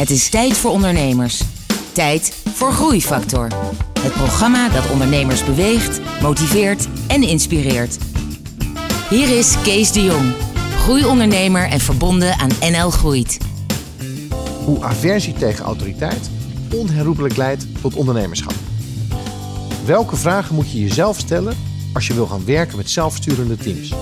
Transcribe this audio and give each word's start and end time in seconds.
Het 0.00 0.10
is 0.10 0.28
tijd 0.28 0.56
voor 0.56 0.70
ondernemers. 0.70 1.42
Tijd 1.92 2.42
voor 2.54 2.72
Groeifactor. 2.72 3.48
Het 4.00 4.12
programma 4.12 4.68
dat 4.68 4.90
ondernemers 4.90 5.44
beweegt, 5.44 6.00
motiveert 6.22 6.88
en 7.06 7.22
inspireert. 7.22 7.98
Hier 9.10 9.38
is 9.38 9.60
Kees 9.62 9.92
de 9.92 10.02
Jong, 10.02 10.32
groeiondernemer 10.78 11.68
en 11.68 11.80
verbonden 11.80 12.38
aan 12.38 12.50
NL 12.60 12.90
Groeit. 12.90 13.38
Hoe 14.64 14.82
aversie 14.82 15.32
tegen 15.32 15.64
autoriteit 15.64 16.30
onherroepelijk 16.74 17.36
leidt 17.36 17.66
tot 17.80 17.94
ondernemerschap. 17.94 18.54
Welke 19.84 20.16
vragen 20.16 20.54
moet 20.54 20.70
je 20.70 20.80
jezelf 20.80 21.18
stellen 21.18 21.56
als 21.92 22.06
je 22.06 22.14
wil 22.14 22.26
gaan 22.26 22.44
werken 22.44 22.76
met 22.76 22.90
zelfsturende 22.90 23.56
teams? 23.56 23.94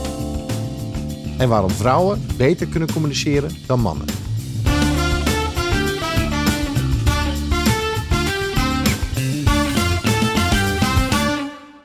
En 1.39 1.49
waarom 1.49 1.71
vrouwen 1.71 2.27
beter 2.37 2.67
kunnen 2.67 2.93
communiceren 2.93 3.57
dan 3.67 3.81
mannen? 3.81 4.28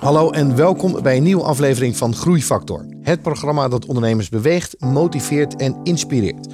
Hallo 0.04 0.30
en 0.30 0.56
welkom 0.56 1.02
bij 1.02 1.18
een 1.18 1.24
nieuwe 1.24 1.44
aflevering 1.44 1.98
van 1.98 2.16
Groeifactor. 2.16 2.86
Het 3.02 3.22
programma 3.22 3.68
dat 3.68 3.86
ondernemers 3.86 4.30
beweegt, 4.30 4.76
motiveert 4.80 5.56
en 5.56 5.80
inspireert. 5.84 6.48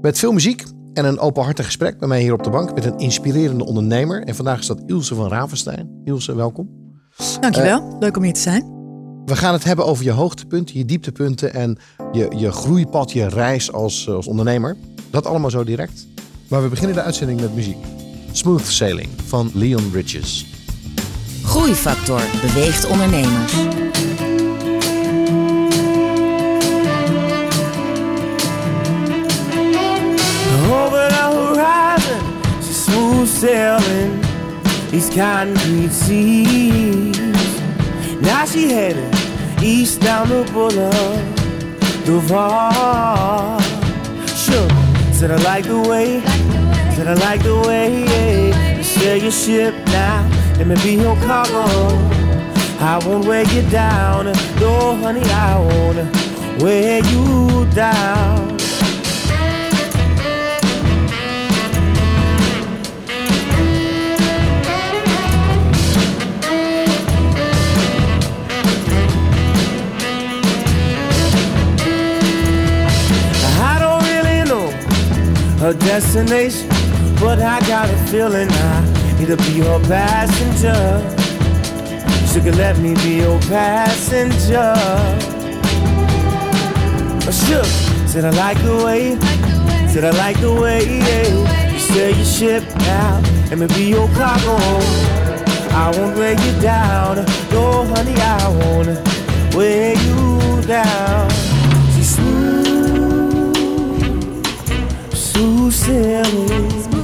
Met 0.00 0.18
veel 0.18 0.32
muziek 0.32 0.64
en 0.92 1.04
een 1.04 1.18
openhartig 1.18 1.64
gesprek 1.64 1.98
bij 1.98 2.08
mij 2.08 2.20
hier 2.20 2.32
op 2.32 2.42
de 2.42 2.50
bank 2.50 2.74
met 2.74 2.84
een 2.84 2.98
inspirerende 2.98 3.64
ondernemer. 3.64 4.22
En 4.22 4.34
vandaag 4.34 4.58
is 4.58 4.66
dat 4.66 4.82
Ilse 4.86 5.14
van 5.14 5.28
Ravenstein. 5.28 6.00
Ilse, 6.04 6.34
welkom. 6.34 6.68
Dankjewel, 7.40 7.80
uh, 7.80 7.98
leuk 7.98 8.16
om 8.16 8.22
hier 8.22 8.32
te 8.32 8.40
zijn. 8.40 8.62
We 9.24 9.36
gaan 9.36 9.52
het 9.52 9.64
hebben 9.64 9.86
over 9.86 10.04
je 10.04 10.12
hoogtepunten, 10.12 10.78
je 10.78 10.84
dieptepunten 10.84 11.54
en 11.54 11.78
je, 12.12 12.32
je 12.36 12.52
groeipad, 12.52 13.12
je 13.12 13.28
reis 13.28 13.72
als, 13.72 14.08
als 14.08 14.26
ondernemer. 14.26 14.76
Dat 15.10 15.26
allemaal 15.26 15.50
zo 15.50 15.64
direct. 15.64 16.06
Maar 16.48 16.62
we 16.62 16.68
beginnen 16.68 16.96
de 16.96 17.02
uitzending 17.02 17.40
met 17.40 17.54
muziek. 17.54 17.84
Smooth 18.32 18.66
Sailing 18.66 19.08
van 19.26 19.50
Leon 19.54 19.90
Bridges. 19.90 20.49
Groeifactor 21.50 22.22
beweegt 22.40 22.86
ondernemers. 22.86 23.54
Over 30.70 31.08
the 31.08 31.24
horizon, 31.32 32.20
she's 32.62 32.84
smooth 32.84 33.28
sailing 33.28 34.20
these 34.90 35.08
concrete 35.08 35.92
seas. 35.92 37.18
Now 38.20 38.46
she 38.46 38.72
headed 38.72 39.12
east 39.60 40.00
down 40.00 40.28
the 40.28 40.48
boulevard, 40.52 41.24
Duval. 42.04 43.60
Sure, 44.26 44.70
said 45.12 45.32
I 45.32 45.36
like 45.42 45.64
the 45.64 45.80
way, 45.88 46.22
said 46.94 47.08
I 47.08 47.14
like 47.14 47.42
the 47.42 47.56
way 47.66 48.04
you 48.76 48.84
sail 48.84 49.16
your 49.16 49.32
ship 49.32 49.74
now. 49.86 50.39
Let 50.60 50.68
me 50.68 50.74
be 50.84 51.02
your 51.02 51.16
cargo. 51.16 51.64
I 52.80 53.00
won't 53.06 53.24
weigh 53.24 53.44
you 53.44 53.62
down, 53.70 54.26
no 54.60 54.94
honey, 54.96 55.22
I 55.22 55.58
won't 55.58 56.62
weigh 56.62 56.98
you 56.98 57.66
down. 57.74 58.58
I 73.62 73.78
don't 73.78 74.04
really 74.04 74.44
know 74.46 74.70
her 75.60 75.72
destination, 75.72 76.68
but 77.18 77.40
I 77.40 77.60
got 77.66 77.88
a 77.88 77.96
feeling 78.08 78.50
I 78.50 78.99
to 79.26 79.36
be 79.36 79.52
your 79.52 79.80
passenger. 79.80 81.20
Could 82.42 82.56
let 82.56 82.78
me 82.78 82.94
be 82.94 83.16
your 83.16 83.38
passenger. 83.40 84.72
Oh, 84.74 85.18
I 87.20 87.30
shook, 87.30 87.66
said 88.08 88.24
I 88.24 88.30
like 88.30 88.56
the 88.64 88.82
way, 88.82 89.18
said 89.90 90.04
I 90.04 90.10
like 90.16 90.40
the 90.40 90.50
way 90.50 90.86
yeah. 90.86 91.70
you 91.70 91.78
sail 91.78 92.16
your 92.16 92.24
ship 92.24 92.64
now. 92.78 93.20
Let 93.50 93.58
me 93.58 93.66
be 93.66 93.90
your 93.90 94.08
cargo. 94.14 94.56
I 95.72 95.92
won't 95.94 96.16
weigh 96.16 96.32
you 96.32 96.60
down, 96.62 97.26
no 97.50 97.84
honey, 97.84 98.14
I 98.16 98.48
won't 98.48 98.88
weigh 99.54 99.96
you 99.96 100.62
down. 100.62 101.30
She's 101.92 102.14
smooth, 102.16 103.54
smooth 105.12 105.74
sailing. 105.74 106.99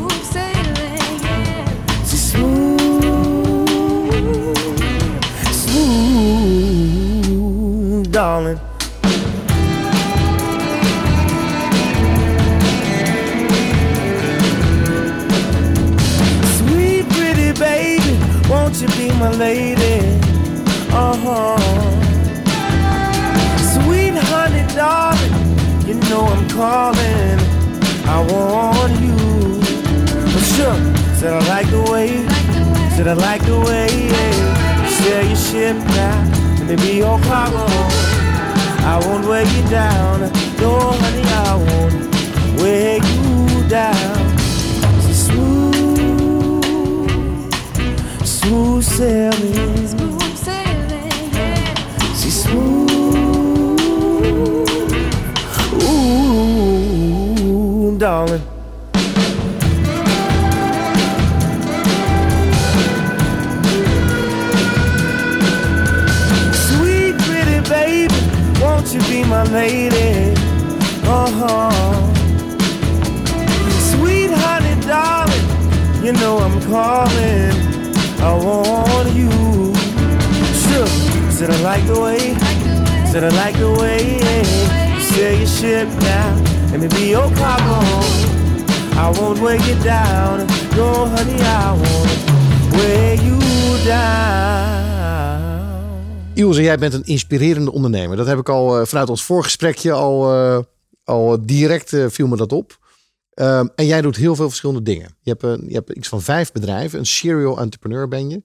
Darling. 8.37 8.61
Sweet, 16.57 17.09
pretty 17.11 17.53
baby, 17.59 18.13
won't 18.51 18.81
you 18.83 18.89
be 18.89 19.09
my 19.19 19.31
lady? 19.33 20.21
Uh 20.93 21.17
huh. 21.25 21.57
Sweet 23.73 24.15
honey, 24.31 24.65
darling, 24.75 25.35
you 25.87 25.95
know 26.09 26.27
I'm 26.27 26.49
calling. 26.51 27.39
I 28.05 28.19
want 28.31 28.93
you. 29.01 29.17
For 30.33 30.43
sure, 30.55 30.79
said 31.19 31.33
I 31.33 31.49
like 31.49 31.71
the 31.71 31.83
way, 31.91 32.09
said 32.97 33.09
I 33.09 33.15
like 33.15 33.43
the 33.47 33.59
way 33.61 33.89
yeah. 34.09 34.89
sail 34.89 35.27
your 35.27 35.37
ship 35.37 35.77
now. 35.97 36.47
Let 36.67 36.81
me 36.81 36.85
be 36.85 36.97
your 36.97 37.21
cargo. 37.21 38.06
I 38.89 38.99
won't 39.05 39.27
weigh 39.27 39.45
you 39.57 39.63
down. 39.69 40.21
No, 40.61 40.73
honey, 41.03 41.25
I 41.25 41.57
won't 41.67 41.95
weigh 42.61 43.01
you 43.03 43.69
down. 43.69 44.39
She's 45.03 45.21
smooth, 45.27 46.63
smooth 48.25 48.85
sailing. 48.85 49.89
Smooth 49.89 50.37
sailing. 50.37 51.11
She's 52.15 52.37
smooth. 52.45 52.91
Ooh, 56.69 57.99
darling. 57.99 58.56
You 68.97 69.09
be 69.09 69.29
my 69.29 69.43
lady? 69.45 70.33
Uh 71.05 71.31
huh. 71.39 72.13
Sweet 73.91 74.31
honey, 74.31 74.81
darling, 74.87 76.05
you 76.05 76.13
know 76.13 76.39
I'm 76.39 76.61
calling. 76.63 77.53
I 78.21 78.33
want 78.45 79.15
you. 79.15 79.31
Sure, 80.65 80.87
said 81.31 81.51
I 81.51 81.61
like 81.63 81.87
the 81.87 82.01
way, 82.01 82.35
said 83.11 83.25
I 83.25 83.29
like 83.43 83.57
the 83.59 83.73
way 83.81 84.01
you 84.97 85.01
sail 85.01 85.39
your 85.39 85.47
ship 85.47 85.89
now. 86.01 86.35
Let 86.71 86.81
me 86.81 86.89
be 86.89 87.11
your 87.11 87.29
cargo. 87.37 87.81
I 88.99 89.13
won't 89.19 89.41
weigh 89.41 89.61
you 89.69 89.77
down. 89.85 90.47
No, 90.77 91.07
honey, 91.13 91.41
I 91.43 91.73
won't 91.83 92.73
weigh 92.73 93.17
you 93.27 93.39
down. 93.85 94.76
Ilse, 96.37 96.63
jij 96.63 96.79
bent 96.79 96.95
een 96.95 97.05
inspirerende 97.05 97.73
ondernemer. 97.73 98.17
Dat 98.17 98.27
heb 98.27 98.39
ik 98.39 98.49
al 98.49 98.81
eh, 98.81 98.87
vanuit 98.87 99.09
ons 99.11 99.23
voorgesprekje 99.25 99.93
al, 99.93 100.33
eh, 100.33 100.59
al 101.05 101.47
direct 101.47 101.93
eh, 101.93 102.07
viel 102.09 102.27
me 102.27 102.37
dat 102.37 102.53
op. 102.53 102.79
Ehm, 103.31 103.67
en 103.75 103.87
jij 103.87 104.01
doet 104.01 104.17
heel 104.17 104.37
veel 104.37 104.49
verschillende 104.49 104.83
dingen. 104.83 105.17
Je 105.21 105.31
hebt, 105.31 105.43
een, 105.43 105.65
je 105.69 105.75
hebt 105.75 105.91
iets 105.91 106.09
van 106.09 106.23
vijf 106.23 106.53
bedrijven. 106.53 106.99
Een 106.99 107.07
serial 107.07 107.59
entrepreneur 107.59 108.09
ben 108.09 108.31
je. 108.31 108.43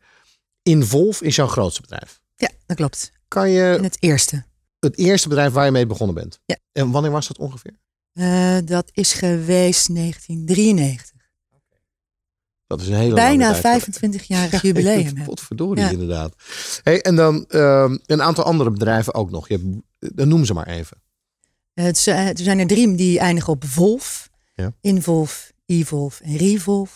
Involve 0.63 1.25
is 1.25 1.36
jouw 1.36 1.48
grootste 1.48 1.81
bedrijf. 1.81 2.21
Ja, 2.36 2.50
dat 2.66 2.77
klopt. 2.77 3.12
Kan 3.27 3.50
je 3.50 3.75
In 3.77 3.83
het 3.83 3.98
eerste. 4.00 4.45
het 4.80 4.98
eerste 4.98 5.27
bedrijf 5.27 5.54
waar 5.54 5.66
je 5.66 5.71
mee 5.71 5.86
begonnen 5.86 6.16
bent? 6.16 6.39
Ja. 6.45 6.57
En 6.71 6.92
wanneer 6.92 7.12
was 7.12 7.27
dat 7.27 7.38
ongeveer? 7.38 7.80
Dat 8.66 8.89
is 8.94 9.13
geweest 9.13 9.95
1993. 9.95 11.11
Dat 12.71 12.81
is 12.81 12.88
een 12.88 13.00
hele 13.00 13.15
Bijna 13.15 13.50
lange 13.50 13.62
tijd. 13.62 14.00
25-jarig 14.00 14.62
jubileum. 14.68 15.18
hè. 15.18 15.23
Potverdorie, 15.23 15.83
Ja. 15.83 15.89
inderdaad. 15.89 16.35
Hey, 16.83 17.01
en 17.01 17.15
dan 17.15 17.45
ehm, 17.47 17.97
een 18.06 18.21
aantal 18.21 18.44
andere 18.44 18.71
bedrijven 18.71 19.13
ook 19.13 19.31
nog. 19.31 19.47
Je 19.47 19.53
hebt, 20.00 20.18
dan 20.18 20.27
noem 20.27 20.45
ze 20.45 20.53
maar 20.53 20.68
even. 20.68 20.97
Eh, 21.73 21.85
het, 21.85 22.07
eh, 22.07 22.27
er 22.27 22.38
zijn 22.39 22.59
er 22.59 22.68
drie 22.68 22.95
die 22.95 23.19
eindigen 23.19 23.53
op 23.53 23.63
Volf. 23.65 24.29
Ja. 24.56 24.73
Involve, 24.81 25.51
Evolve 25.65 26.23
en 26.23 26.35
Revolve. 26.38 26.94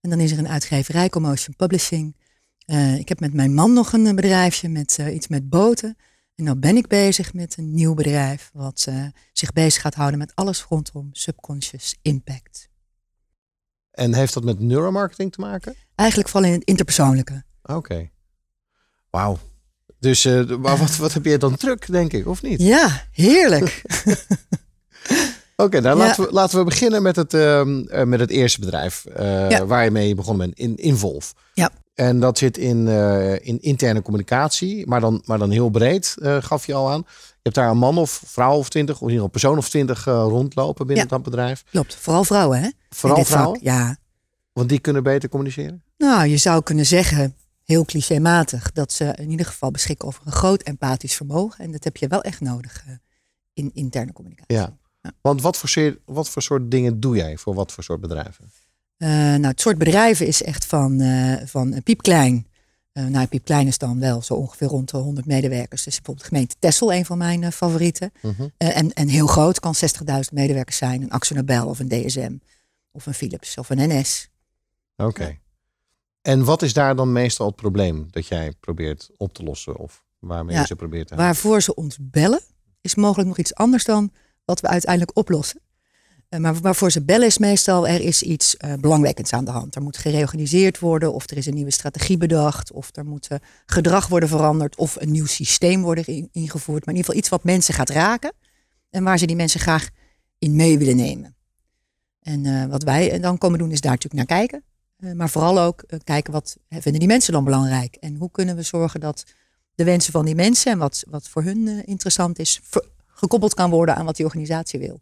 En 0.00 0.10
dan 0.10 0.20
is 0.20 0.32
er 0.32 0.38
een 0.38 0.48
uitgeverij, 0.48 1.08
Commotion 1.08 1.56
Publishing. 1.56 2.16
Eh, 2.64 2.98
ik 2.98 3.08
heb 3.08 3.20
met 3.20 3.34
mijn 3.34 3.54
man 3.54 3.72
nog 3.72 3.92
een 3.92 4.06
eh, 4.06 4.14
bedrijfje 4.14 4.68
met 4.68 4.96
eh, 4.98 5.14
iets 5.14 5.28
met 5.28 5.48
boten. 5.48 5.96
En 6.34 6.44
nou 6.44 6.56
ben 6.58 6.76
ik 6.76 6.86
bezig 6.86 7.32
met 7.34 7.56
een 7.56 7.74
nieuw 7.74 7.94
bedrijf 7.94 8.50
wat 8.52 8.84
eh, 8.88 9.04
zich 9.32 9.52
bezig 9.52 9.82
gaat 9.82 9.94
houden 9.94 10.18
met 10.18 10.32
alles 10.34 10.62
rondom 10.64 11.08
subconscious 11.12 11.96
impact. 12.02 12.68
En 13.98 14.14
heeft 14.14 14.34
dat 14.34 14.44
met 14.44 14.60
neuromarketing 14.60 15.32
te 15.32 15.40
maken? 15.40 15.74
Eigenlijk 15.94 16.28
vooral 16.28 16.50
in 16.50 16.58
het 16.58 16.68
interpersoonlijke. 16.68 17.44
Oké. 17.62 18.10
Wauw. 19.10 19.38
Dus 20.00 20.24
maar 20.24 20.76
wat, 20.76 20.96
wat 20.96 21.12
heb 21.12 21.24
je 21.24 21.38
dan 21.38 21.56
druk, 21.56 21.86
denk 21.90 22.12
ik, 22.12 22.26
of 22.26 22.42
niet? 22.42 22.62
Ja, 22.62 23.02
heerlijk. 23.10 23.82
Oké, 25.62 25.80
nou 25.80 25.98
Ja. 25.98 26.04
laten, 26.06 26.24
we, 26.24 26.32
laten 26.32 26.58
we 26.58 26.64
beginnen 26.64 27.02
met 27.02 27.16
het, 27.16 27.34
ehm, 27.34 27.80
eh, 27.86 28.04
met 28.04 28.20
het 28.20 28.30
eerste 28.30 28.60
bedrijf 28.60 29.04
eh, 29.04 29.50
Ja. 29.50 29.66
waar 29.66 29.84
je 29.84 29.90
mee 29.90 30.14
begonnen 30.14 30.46
bent, 30.46 30.58
in 30.58 30.76
Involve. 30.76 31.34
Ja. 31.54 31.70
En 31.94 32.20
dat 32.20 32.38
zit 32.38 32.58
in, 32.58 32.88
eh, 32.88 33.32
in 33.46 33.60
interne 33.62 34.02
communicatie, 34.02 34.86
maar 34.86 35.00
dan, 35.00 35.22
maar 35.24 35.38
dan 35.38 35.50
heel 35.50 35.70
breed, 35.70 36.14
gaf 36.20 36.66
je 36.66 36.74
al 36.74 36.90
aan. 36.90 37.04
Je 37.06 37.38
hebt 37.42 37.54
daar 37.54 37.70
een 37.70 37.78
man 37.78 37.98
of 37.98 38.22
vrouw 38.26 38.56
of 38.56 38.68
twintig, 38.68 38.94
of 38.94 39.00
in 39.00 39.06
ieder 39.14 39.24
geval 39.24 39.40
persoon 39.40 39.58
of 39.58 39.68
twintig 39.68 40.04
rondlopen 40.04 40.86
binnen 40.86 41.04
Ja. 41.04 41.10
dat 41.10 41.22
bedrijf. 41.22 41.64
Klopt, 41.70 41.94
vooral 41.94 42.24
vrouwen 42.24 42.60
hè? 42.60 42.68
Vooral 42.90 43.16
vak, 43.18 43.26
vrouwen, 43.26 43.58
Ja. 43.62 43.96
want 44.52 44.68
die 44.68 44.78
kunnen 44.78 45.02
beter 45.02 45.28
communiceren. 45.28 45.82
Nou, 45.96 46.26
je 46.26 46.36
zou 46.36 46.62
kunnen 46.62 46.86
zeggen, 46.86 47.34
heel 47.64 47.84
clichématig, 47.84 48.72
dat 48.72 48.92
ze 48.92 49.14
in 49.16 49.30
ieder 49.30 49.46
geval 49.46 49.70
beschikken 49.70 50.06
over 50.08 50.22
een 50.24 50.32
groot 50.32 50.62
empathisch 50.62 51.14
vermogen. 51.14 51.64
En 51.64 51.72
dat 51.72 51.84
heb 51.84 51.96
je 51.96 52.06
wel 52.06 52.22
echt 52.22 52.40
nodig 52.40 52.84
in 53.54 53.70
interne 53.74 54.12
communicatie. 54.12 54.56
Ja. 54.56 54.76
Want 55.20 55.42
wat 55.42 55.56
voor, 55.56 55.68
soort- 55.68 55.98
wat 56.04 56.28
voor 56.28 56.42
soort 56.42 56.70
dingen 56.70 57.00
doe 57.00 57.16
jij 57.16 57.36
voor 57.36 57.54
wat 57.54 57.72
voor 57.72 57.84
soort 57.84 58.00
bedrijven? 58.00 58.50
Eh, 58.96 59.08
nou, 59.10 59.46
het 59.46 59.60
soort 59.60 59.78
bedrijven 59.78 60.26
is 60.26 60.42
echt 60.42 60.66
van, 60.66 61.00
eh, 61.00 61.46
van 61.46 61.82
piepklein. 61.82 62.46
Eh, 62.92 63.04
nou, 63.04 63.26
piepklein 63.26 63.66
is 63.66 63.78
dan 63.78 64.00
wel 64.00 64.22
zo 64.22 64.34
ongeveer 64.34 64.68
rond 64.68 64.90
de 64.90 64.96
100 64.96 65.26
medewerkers. 65.26 65.82
Dus 65.84 65.94
bijvoorbeeld 65.94 66.26
de 66.28 66.32
gemeente 66.34 66.56
Tessel, 66.58 66.92
een 66.92 67.04
van 67.04 67.18
mijn 67.18 67.52
favorieten. 67.52 68.12
Mhm. 68.22 68.48
En, 68.56 68.92
en 68.92 69.08
heel 69.08 69.26
groot, 69.26 69.60
kan 69.60 69.74
60.000 69.74 70.32
medewerkers 70.34 70.76
zijn. 70.76 71.02
Een 71.02 71.10
Axo 71.10 71.34
Nobel 71.34 71.66
of 71.66 71.78
een 71.78 71.88
DSM 71.88 72.36
of 72.90 73.06
een 73.06 73.14
Philips 73.14 73.58
of 73.58 73.70
een 73.70 73.88
NS. 73.98 74.28
Oké. 74.96 75.38
En 76.22 76.44
wat 76.44 76.62
is 76.62 76.72
daar 76.72 76.96
dan 76.96 77.12
meestal 77.12 77.46
het 77.46 77.56
probleem 77.56 78.06
dat 78.10 78.26
jij 78.26 78.52
probeert 78.60 79.10
op 79.16 79.34
te 79.34 79.42
lossen 79.42 79.76
of 79.76 80.04
waarmee 80.18 80.54
Ja, 80.54 80.60
je 80.60 80.66
ze 80.66 80.76
probeert 80.76 81.08
te? 81.08 81.14
Waarvoor 81.14 81.62
ze 81.62 81.74
ons 81.74 81.96
bellen, 82.00 82.40
is 82.80 82.94
mogelijk 82.94 83.28
nog 83.28 83.38
iets 83.38 83.54
anders 83.54 83.84
dan 83.84 84.12
wat 84.48 84.60
we 84.60 84.68
uiteindelijk 84.68 85.16
oplossen. 85.16 85.60
Eh, 86.28 86.40
maar 86.40 86.54
waarvoor 86.54 86.90
ze 86.90 87.02
bellen 87.02 87.26
is 87.26 87.38
meestal, 87.38 87.88
er 87.88 88.00
is 88.00 88.22
iets 88.22 88.56
eh, 88.56 88.72
belangwekkends 88.80 89.32
aan 89.32 89.44
de 89.44 89.50
hand. 89.50 89.74
Er 89.74 89.82
moet 89.82 89.96
gereorganiseerd 89.96 90.78
worden, 90.78 91.12
of 91.12 91.30
er 91.30 91.36
is 91.36 91.46
een 91.46 91.54
nieuwe 91.54 91.70
strategie 91.70 92.16
bedacht, 92.16 92.72
of 92.72 92.90
er 92.96 93.04
moet 93.04 93.26
eh, 93.26 93.38
gedrag 93.66 94.06
worden 94.06 94.28
veranderd, 94.28 94.76
of 94.76 94.96
een 95.00 95.10
nieuw 95.10 95.26
systeem 95.26 95.82
worden 95.82 96.06
in- 96.06 96.28
ingevoerd. 96.32 96.86
Maar 96.86 96.94
in 96.94 97.00
ieder 97.00 97.04
geval 97.04 97.16
iets 97.16 97.28
wat 97.28 97.44
mensen 97.44 97.74
gaat 97.74 97.90
raken 97.90 98.32
en 98.90 99.04
waar 99.04 99.18
ze 99.18 99.26
die 99.26 99.36
mensen 99.36 99.60
graag 99.60 99.88
in 100.38 100.56
mee 100.56 100.78
willen 100.78 100.96
nemen. 100.96 101.36
En 102.22 102.68
wat 102.68 102.82
wij 102.82 103.20
dan 103.20 103.38
komen 103.38 103.58
doen, 103.58 103.70
is 103.70 103.80
daar 103.80 103.92
natuurlijk 103.92 104.28
naar 104.28 104.38
kijken. 104.38 104.64
Maar 105.16 105.30
vooral 105.30 105.60
ook 105.60 105.84
kijken 106.04 106.32
wat 106.32 106.56
vinden 106.68 106.98
die 106.98 107.08
mensen 107.08 107.32
dan 107.32 107.44
belangrijk. 107.44 107.94
En 107.94 108.16
hoe 108.16 108.30
kunnen 108.30 108.56
we 108.56 108.62
zorgen 108.62 109.00
dat 109.00 109.24
de 109.74 109.84
wensen 109.84 110.12
van 110.12 110.24
die 110.24 110.34
mensen 110.34 110.72
en 110.72 110.78
wat, 110.78 111.04
wat 111.08 111.28
voor 111.28 111.42
hun 111.42 111.84
interessant 111.86 112.38
is, 112.38 112.60
gekoppeld 113.18 113.54
kan 113.54 113.70
worden 113.70 113.96
aan 113.96 114.04
wat 114.04 114.16
die 114.16 114.24
organisatie 114.24 114.78
wil. 114.78 115.00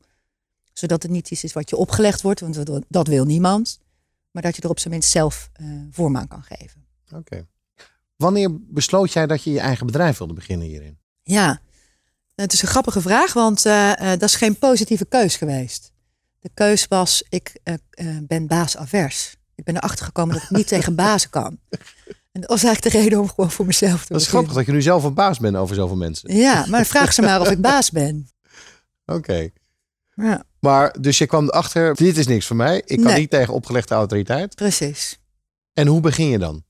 Zodat 0.72 1.02
het 1.02 1.10
niet 1.12 1.30
iets 1.30 1.44
is 1.44 1.52
wat 1.52 1.70
je 1.70 1.76
opgelegd 1.76 2.22
wordt, 2.22 2.40
want 2.40 2.84
dat- 2.88 3.08
wil 3.08 3.24
niemand. 3.24 3.78
Maar 4.30 4.42
dat 4.42 4.56
je 4.56 4.62
er 4.62 4.68
op 4.70 4.78
zijn 4.78 4.92
minst 4.92 5.10
zelf 5.10 5.50
eh 5.52 5.66
vorm 5.90 6.16
aan 6.16 6.28
kan 6.28 6.42
geven. 6.42 6.84
Oké. 7.14 7.46
Wanneer 8.16 8.48
besloot 8.60 9.12
jij 9.12 9.26
dat 9.26 9.42
je 9.42 9.50
je 9.50 9.60
eigen 9.60 9.86
bedrijf 9.86 10.18
wilde 10.18 10.32
beginnen 10.32 10.66
hierin? 10.66 10.98
Ja, 11.22 11.60
het 12.34 12.52
is 12.52 12.62
een 12.62 12.68
grappige 12.68 13.00
vraag, 13.00 13.32
want 13.32 13.66
eh, 13.66 13.92
eh, 13.92 14.18
dat 14.20 14.28
is 14.28 14.34
geen 14.34 14.58
positieve 14.58 15.04
keus 15.06 15.36
geweest. 15.36 15.92
De 16.40 16.50
keus 16.54 16.86
was, 16.88 17.24
ik 17.28 17.60
ben 18.22 18.46
baasavers. 18.46 19.36
Ik 19.54 19.64
ben 19.64 19.76
erachter 19.76 20.04
gekomen 20.04 20.34
dat 20.34 20.42
ik 20.44 20.50
niet 20.50 20.68
tegen 20.68 20.94
bazen 21.04 21.30
kan. 21.30 21.58
En 22.36 22.42
dat 22.42 22.50
was 22.50 22.62
eigenlijk 22.64 22.94
de 22.94 23.00
reden 23.02 23.20
om 23.20 23.28
gewoon 23.28 23.50
voor 23.50 23.66
mezelf 23.66 24.04
te 24.06 24.12
Dat 24.12 24.20
is 24.22 24.28
grappig 24.28 24.52
dat 24.52 24.66
je 24.66 24.72
nu 24.72 24.82
zelf 24.82 25.04
een 25.04 25.14
baas 25.14 25.38
bent 25.38 25.56
over 25.56 25.74
zoveel 25.74 25.96
mensen. 25.96 26.36
Ja, 26.36 26.66
maar 26.68 26.86
vraag 26.86 27.12
ze 27.12 27.22
maar 27.22 27.40
of 27.40 27.50
ik 27.50 27.60
baas 27.60 27.90
ben. 27.90 28.28
Oké. 29.16 29.48
Ja, 30.14 30.44
Maar 30.60 30.96
dus 31.00 31.18
je 31.18 31.26
kwam 31.26 31.44
erachter, 31.44 31.94
dit 31.94 32.16
is 32.16 32.26
niks 32.26 32.46
voor 32.46 32.56
mij. 32.56 32.76
Ik 32.84 32.96
kan 32.96 33.04
Nee. 33.06 33.18
niet 33.20 33.30
tegen 33.30 33.54
opgelegde 33.54 33.94
autoriteit. 33.94 34.54
precies. 34.54 35.18
En 35.72 35.86
hoe 35.86 36.00
begin 36.00 36.26
je 36.28 36.38
dan? 36.38 36.64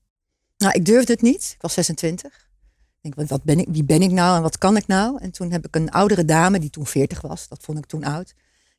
Nou, 0.57 0.73
ik 0.73 0.85
durfde 0.85 1.13
het 1.13 1.21
niet. 1.21 1.51
Ik 1.55 1.61
was 1.61 1.73
26. 1.73 2.31
Ik 2.33 3.01
denk, 3.01 3.15
wat- 3.15 3.27
wat 3.29 3.43
ben 3.43 3.59
ik, 3.59 3.67
wie 3.69 3.83
ben 3.83 4.01
ik 4.01 4.11
nou 4.11 4.35
en 4.35 4.41
wat 4.41 4.57
kan 4.57 4.77
ik 4.77 4.87
nou? 4.87 5.17
En 5.21 5.31
toen 5.31 5.51
heb 5.51 5.65
ik 5.67 5.75
een 5.75 5.91
oudere 5.91 6.25
dame, 6.25 6.59
die 6.59 6.69
toen 6.69 6.85
40 6.87 7.21
was, 7.21 7.47
dat 7.47 7.59
vond 7.61 7.77
ik 7.77 7.85
toen 7.85 8.03
oud. 8.03 8.33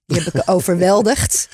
Die 0.07 0.23
heb 0.23 0.35
ik 0.35 0.43
overweldigd 0.55 1.48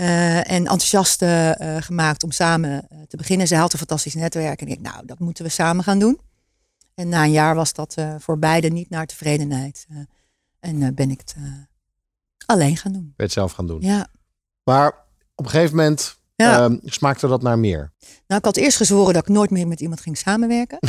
eh, 0.00 0.36
en 0.36 0.44
enthousiast 0.66 1.22
eh, 1.22 1.76
gemaakt 1.80 2.22
om 2.22 2.30
samen 2.30 2.88
eh, 2.88 2.98
te 3.08 3.16
beginnen. 3.16 3.46
Zij 3.46 3.58
had 3.58 3.72
een 3.72 3.78
fantastisch 3.78 4.14
netwerk 4.14 4.60
en 4.60 4.66
ik, 4.66 4.80
nou, 4.80 5.06
dat 5.06 5.18
moeten 5.18 5.44
we 5.44 5.50
samen 5.50 5.84
gaan 5.84 5.98
doen. 5.98 6.20
En 6.94 7.08
na 7.08 7.24
een 7.24 7.30
jaar 7.30 7.54
was 7.54 7.72
dat 7.72 7.94
voor 8.18 8.38
beiden 8.38 8.72
niet 8.72 8.90
naar 8.90 9.06
tevredenheid. 9.06 9.86
En 10.60 10.94
ben 10.94 11.10
ik 11.10 11.18
het 11.20 11.36
alleen 12.46 12.76
gaan 12.76 12.92
doen. 12.92 13.02
Ben 13.02 13.12
je 13.16 13.22
het 13.22 13.32
zelf 13.32 13.52
gaan 13.52 13.66
doen? 13.66 13.80
Ja. 13.80 14.06
Maar 14.64 14.94
op 15.34 15.44
een 15.44 15.50
gegeven 15.50 15.76
moment 15.76 16.16
Ja. 16.36 16.64
ehm, 16.64 16.76
smaakte 16.84 17.28
dat 17.28 17.42
naar 17.42 17.58
meer. 17.58 17.92
Nou, 18.26 18.38
ik 18.40 18.44
had 18.44 18.56
eerst 18.56 18.76
gezworen 18.76 19.14
dat 19.14 19.22
ik 19.22 19.34
nooit 19.34 19.50
meer 19.50 19.68
met 19.68 19.80
iemand 19.80 20.00
ging 20.00 20.18
samenwerken. 20.18 20.78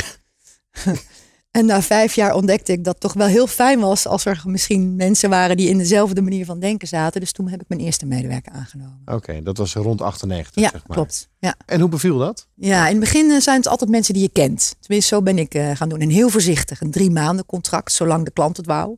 en 1.52 1.66
na 1.66 1.82
vijf 1.82 2.14
jaar 2.14 2.34
ontdekte 2.34 2.72
ik 2.72 2.84
dat 2.84 2.92
het 2.92 3.02
toch 3.02 3.12
wel 3.12 3.26
heel 3.26 3.46
fijn 3.46 3.80
was 3.80 4.06
als 4.06 4.24
er 4.24 4.42
misschien 4.46 4.96
mensen 4.96 5.30
waren 5.30 5.56
die 5.56 5.68
in 5.68 5.78
dezelfde 5.78 6.22
manier 6.22 6.44
van 6.44 6.60
denken 6.60 6.88
zaten. 6.88 7.20
Dus 7.20 7.32
toen 7.32 7.48
heb 7.48 7.60
ik 7.60 7.68
mijn 7.68 7.80
eerste 7.80 8.06
medewerker 8.06 8.52
aangenomen. 8.52 9.02
Oké, 9.04 9.42
dat 9.42 9.56
was 9.56 9.74
rond 9.74 10.00
98, 10.02 10.62
Ja, 10.62 10.70
zeg 10.70 10.86
maar. 10.86 10.96
klopt. 10.96 11.28
Ja. 11.38 11.54
En 11.66 11.80
hoe 11.80 11.88
beviel 11.88 12.18
dat? 12.18 12.46
ja, 12.54 12.84
in 12.86 12.90
het 12.90 13.00
begin 13.00 13.30
eh, 13.30 13.40
zijn 13.40 13.56
het 13.56 13.66
altijd 13.68 13.90
mensen 13.90 14.14
die 14.14 14.22
je 14.22 14.28
kent. 14.28 14.74
Tenminste, 14.80 15.14
zo 15.14 15.22
ben 15.22 15.38
ik 15.38 15.54
eh, 15.54 15.70
gaan 15.76 15.88
doen. 15.88 16.00
En 16.00 16.08
heel 16.10 16.28
voorzichtig, 16.28 16.80
een 16.80 16.90
drie 16.90 17.10
maanden 17.10 17.46
contract, 17.46 17.92
zolang 17.92 18.24
de 18.24 18.30
klant 18.30 18.56
het 18.56 18.66
wou. 18.66 18.96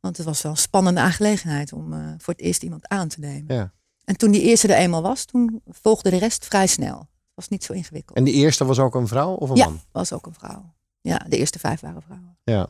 Want 0.00 0.16
het 0.16 0.26
was 0.26 0.42
wel 0.42 0.52
een 0.52 0.58
spannende 0.58 1.00
aangelegenheid 1.00 1.72
om 1.72 1.92
eh, 1.92 1.98
voor 2.18 2.34
het 2.34 2.42
eerst 2.42 2.62
iemand 2.62 2.88
aan 2.88 3.08
te 3.08 3.20
nemen. 3.20 3.54
Ja. 3.54 3.72
En 4.04 4.16
toen 4.16 4.30
die 4.30 4.42
eerste 4.42 4.68
er 4.68 4.78
eenmaal 4.78 5.02
was, 5.02 5.24
toen 5.24 5.60
volgde 5.68 6.10
de 6.10 6.16
rest 6.18 6.44
vrij 6.46 6.66
snel. 6.66 6.98
Het 6.98 7.08
was 7.34 7.48
niet 7.48 7.64
zo 7.64 7.72
ingewikkeld. 7.72 8.18
En 8.18 8.24
die 8.24 8.34
eerste 8.34 8.64
was 8.64 8.78
ook 8.78 8.94
een 8.94 9.08
vrouw 9.08 9.32
of 9.34 9.50
een 9.50 9.56
Ja, 9.56 9.64
man? 9.64 9.80
was 9.92 10.12
ook 10.12 10.26
een 10.26 10.34
vrouw. 10.34 10.72
Ja, 11.00 11.20
de 11.28 11.36
eerste 11.36 11.58
vijf 11.58 11.80
waren 11.80 12.02
vrouwen. 12.02 12.36
Ja. 12.44 12.68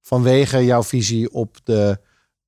Vanwege 0.00 0.64
jouw 0.64 0.82
visie 0.82 1.32
op 1.32 1.56
de, 1.64 2.00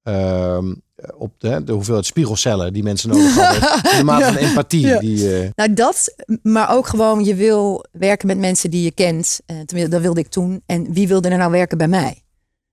ehm, 0.02 0.74
op 1.16 1.32
de, 1.40 1.64
de 1.64 1.72
hoeveelheid 1.72 2.06
spiegelcellen 2.06 2.72
die 2.72 2.82
mensen 2.82 3.08
nodig 3.08 3.34
hadden. 3.36 3.82
De 3.98 4.04
mate 4.04 4.24
van 4.24 4.36
empathie. 4.36 4.86
Ja. 4.86 4.98
Die, 4.98 5.38
eh, 5.40 5.50
Nou, 5.54 5.74
dat, 5.74 6.14
maar 6.42 6.70
ook 6.76 6.86
gewoon, 6.86 7.24
je 7.24 7.34
wil 7.34 7.84
werken 7.92 8.26
met 8.26 8.38
mensen 8.38 8.70
die 8.70 8.82
je 8.84 8.90
kent. 8.90 9.40
Eh, 9.46 9.56
tenminste, 9.60 9.88
dat 9.90 10.00
wilde 10.00 10.20
ik 10.20 10.28
toen. 10.28 10.62
En 10.66 10.92
wie 10.92 11.08
wilde 11.08 11.28
er 11.28 11.38
nou 11.38 11.50
werken 11.50 11.78
bij 11.78 11.88
mij? 11.88 12.22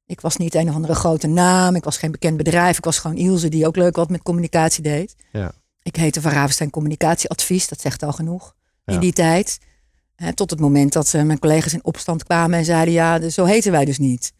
Ik 0.05 0.21
was 0.21 0.37
niet 0.37 0.55
een 0.55 0.69
of 0.69 0.75
andere 0.75 0.95
grote 0.95 1.27
naam. 1.27 1.75
Ik 1.75 1.83
was 1.83 1.97
geen 1.97 2.11
bekend 2.11 2.37
bedrijf. 2.37 2.77
Ik 2.77 2.83
was 2.85 2.99
gewoon 2.99 3.17
Ilse, 3.17 3.49
die 3.49 3.67
ook 3.67 3.75
leuk 3.75 3.95
wat 3.95 4.09
met 4.09 4.23
communicatie 4.23 4.83
deed. 4.83 5.15
Ja. 5.31 5.51
Ik 5.81 5.95
heette 5.95 6.21
Van 6.21 6.31
Ravenstein 6.31 6.69
Communicatieadvies. 6.69 7.67
Dat 7.67 7.81
zegt 7.81 8.03
al 8.03 8.11
genoeg 8.13 8.55
Ja. 8.85 8.93
in 8.93 8.99
die 8.99 9.13
tijd. 9.13 9.59
Tot 10.33 10.49
het 10.49 10.59
moment 10.59 10.93
dat 10.93 11.13
eh, 11.13 11.23
mijn 11.23 11.39
collega's 11.39 11.73
in 11.73 11.83
opstand 11.83 12.23
kwamen 12.23 12.57
en 12.59 12.65
zeiden... 12.65 12.93
ja, 12.93 13.19
dus 13.19 13.33
zo 13.33 13.45
heten 13.45 13.71
wij 13.71 13.85
dus 13.85 13.97
niet. 13.97 14.33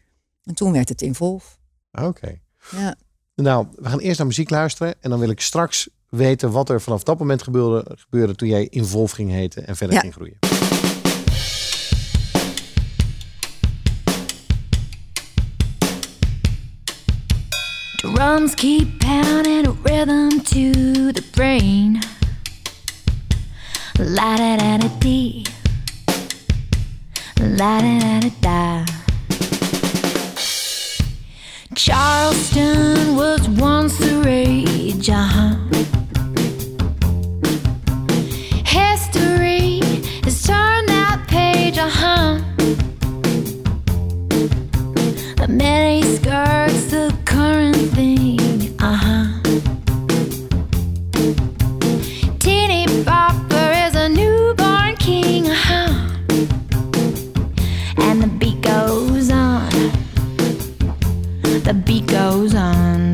En 0.44 0.54
toen 0.54 0.72
werd 0.72 0.88
het 0.88 1.02
Involve. 1.02 1.46
Oké. 1.92 2.38
Ja. 2.70 2.94
Nou, 3.34 3.66
we 3.76 3.88
gaan 3.88 3.98
eerst 3.98 4.18
naar 4.18 4.26
muziek 4.26 4.50
luisteren. 4.50 4.94
En 5.00 5.10
dan 5.10 5.18
wil 5.18 5.30
ik 5.30 5.40
straks 5.40 5.88
weten 6.08 6.50
wat 6.50 6.70
er 6.70 6.80
vanaf 6.80 7.02
dat 7.02 7.18
moment 7.18 7.42
gebeurde, 7.42 7.96
gebeurde 7.96 8.34
toen 8.34 8.48
jij 8.48 8.66
Involve 8.68 9.14
ging 9.14 9.30
heten 9.30 9.66
en 9.66 9.76
verder 9.76 9.96
Ja. 9.96 10.00
ging 10.02 10.12
groeien. 10.14 10.38
Drums 17.96 18.54
keep 18.54 18.98
pounding 19.00 19.66
a 19.66 19.74
rhythm 19.82 20.28
to 20.44 21.12
the 21.12 21.22
brain. 21.32 21.98
La 23.98 24.36
da 24.36 24.56
da 24.56 24.78
da 24.78 24.88
dee. 24.98 25.42
La 27.40 27.80
da 27.80 27.98
da 28.00 28.20
da 28.20 28.30
da. 28.40 28.84
Charleston 31.74 33.14
was 33.14 33.48
once 33.50 33.96
the 33.98 34.20
rage, 34.24 35.08
uh-huh. 35.08 35.54
History 38.64 39.80
has 40.24 40.42
turned 40.42 40.88
that 40.88 41.24
page. 41.28 41.76
The 45.36 45.46
mini 45.48 45.87
the 61.68 61.74
beat 61.74 62.06
goes 62.06 62.54
on. 62.54 63.12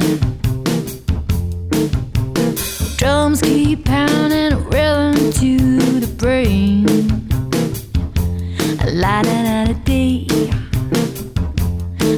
Drums 2.96 3.42
keep 3.42 3.84
pounding 3.84 4.52
a 4.52 4.56
rhythm 4.56 5.32
to 5.32 5.56
the 5.98 6.06
brain. 6.16 6.86
La 8.92 9.22
da 9.22 9.42
da 9.42 9.64
da 9.64 9.72
dee, 9.84 10.28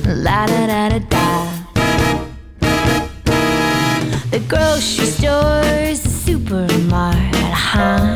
la 0.05 0.47
da 0.47 0.66
da 0.66 0.88
da 0.90 0.99
da. 1.14 1.26
The 4.31 4.40
grocery 4.47 5.07
store 5.07 5.62
is 5.90 6.02
the 6.02 6.11
supermarket, 6.11 7.52
huh? 7.55 8.16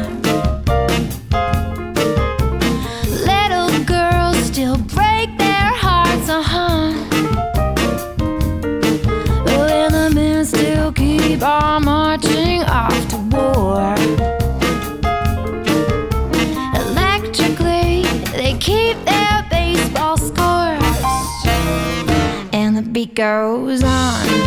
goes 23.21 23.83
on. 23.85 24.40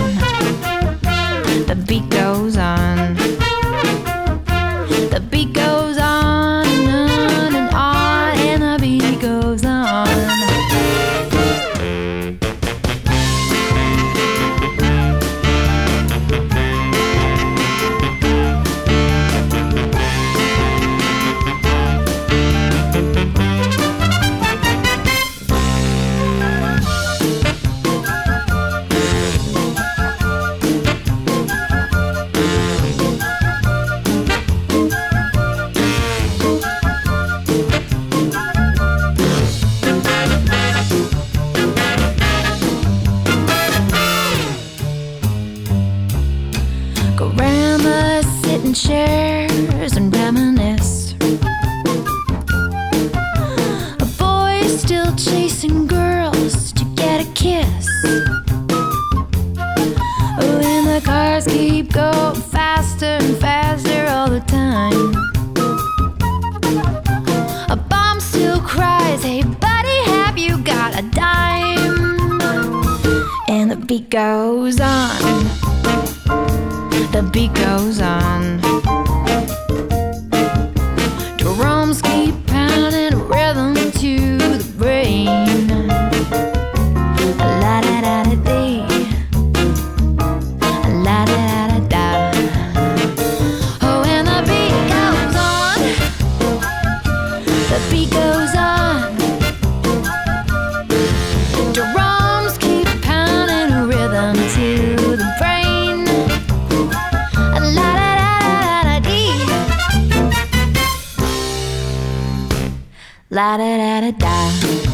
La 113.33 113.57
da 113.57 113.77
da 113.77 113.99
da 113.99 114.11
da. 114.11 114.92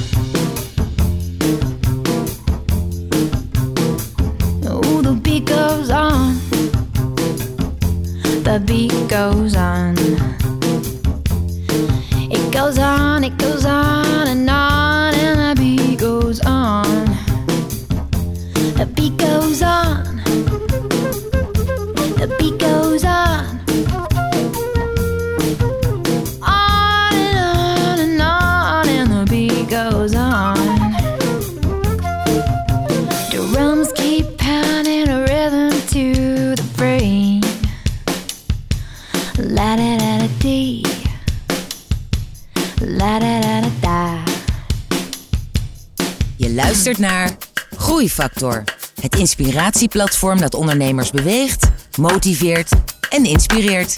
Het 49.01 49.15
inspiratieplatform 49.15 50.39
dat 50.39 50.53
ondernemers 50.53 51.11
beweegt, 51.11 51.69
motiveert 51.97 52.71
en 53.09 53.23
inspireert. 53.23 53.93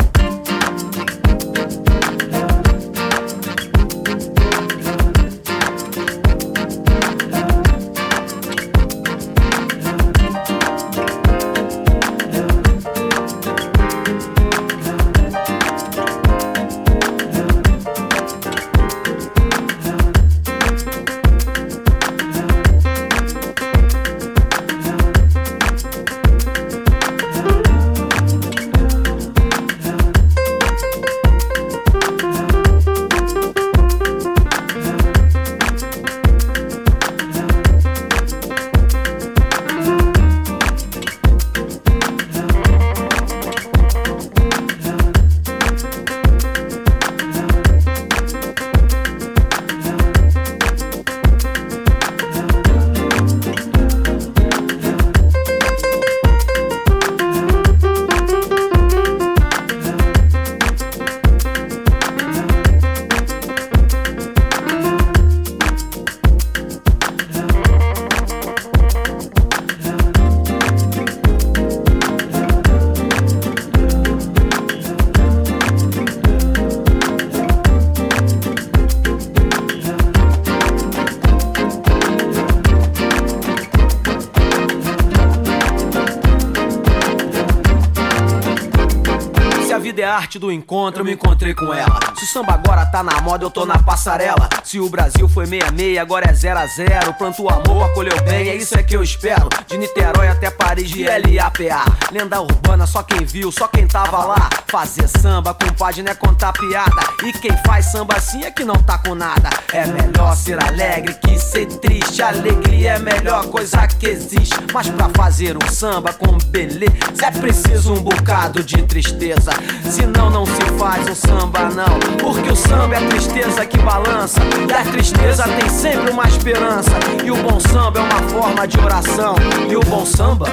Vida 89.92 90.04
é 90.04 90.06
arte 90.06 90.40
do 90.40 90.50
encontro, 90.50 91.02
eu 91.02 91.06
me 91.06 91.12
encontrei 91.12 91.54
com 91.54 91.74
ela. 91.74 92.00
Se 92.16 92.24
o 92.24 92.28
samba 92.28 92.54
agora 92.54 92.86
tá 92.86 93.04
na 93.04 93.20
moda, 93.20 93.44
eu 93.44 93.50
tô 93.50 93.66
na 93.66 93.78
passarela. 93.78 94.48
Se 94.64 94.80
o 94.80 94.88
Brasil 94.88 95.28
foi 95.28 95.46
66, 95.46 95.98
agora 95.98 96.30
é 96.30 96.34
0 96.34 96.60
a 96.60 96.66
0 96.66 97.14
Planto 97.16 97.44
o 97.44 97.50
amor, 97.50 97.90
acolheu 97.90 98.16
bem, 98.24 98.48
é 98.48 98.56
isso 98.56 98.78
é 98.80 98.84
que 98.84 98.96
eu 98.96 99.04
espero. 99.04 99.50
De 99.68 99.78
Niterói 99.78 100.30
até 100.30 100.50
Paris, 100.50 100.90
de 100.90 101.04
LAPA. 101.04 101.84
Lenda 102.10 102.40
urbana, 102.40 102.88
só 102.88 103.04
quem 103.04 103.26
viu, 103.26 103.52
só 103.52 103.68
quem 103.68 103.86
tava 103.86 104.24
lá. 104.24 104.50
Fazer 104.68 105.10
samba 105.10 105.54
com 105.54 105.68
página 105.74 106.12
é 106.12 106.16
contar 106.16 106.54
piada. 106.54 107.02
E 107.26 107.34
quem 107.34 107.52
faz 107.66 107.88
samba 107.88 108.16
assim 108.16 108.46
é 108.46 108.52
que 108.52 108.64
não 108.64 108.76
tá 108.76 108.98
com 108.98 109.14
nada. 109.14 109.50
É 109.74 109.86
melhor 109.88 110.38
ser 110.38 110.64
alegre 110.64 111.14
que 111.16 111.38
ser 111.38 111.66
triste. 111.66 112.22
Alegria 112.22 112.92
é 112.92 112.96
a 112.96 113.00
melhor 113.00 113.48
coisa 113.48 113.86
que 113.88 114.06
existe. 114.06 114.56
Mas 114.74 114.88
pra 114.88 115.10
fazer 115.10 115.58
um 115.58 115.70
samba 115.70 116.14
com 116.14 116.38
beleza, 116.38 117.26
é 117.26 117.32
preciso 117.32 117.94
um 117.94 118.02
bocado 118.02 118.64
de 118.64 118.82
tristeza. 118.84 119.52
Senão 119.90 120.30
não 120.30 120.46
se 120.46 120.62
faz 120.78 121.10
um 121.10 121.16
samba, 121.16 121.70
não. 121.70 122.00
Porque 122.18 122.50
o 122.50 122.56
samba 122.56 122.96
é 122.96 122.98
a 122.98 123.08
tristeza 123.08 123.66
que 123.66 123.78
balança. 123.80 124.40
E 124.70 124.74
a 124.74 124.84
tristeza 124.92 125.44
tem 125.44 125.70
sempre 125.70 126.12
uma 126.12 126.28
esperança. 126.28 126.92
E 127.24 127.32
o 127.32 127.36
bom 127.38 127.60
samba 127.60 128.00
é 128.00 128.04
uma 128.04 128.30
forma 128.30 128.68
de 128.68 128.80
oração. 128.80 129.36
E 129.70 129.76
o 129.76 129.82
bom 129.82 130.06
samba. 130.06 130.48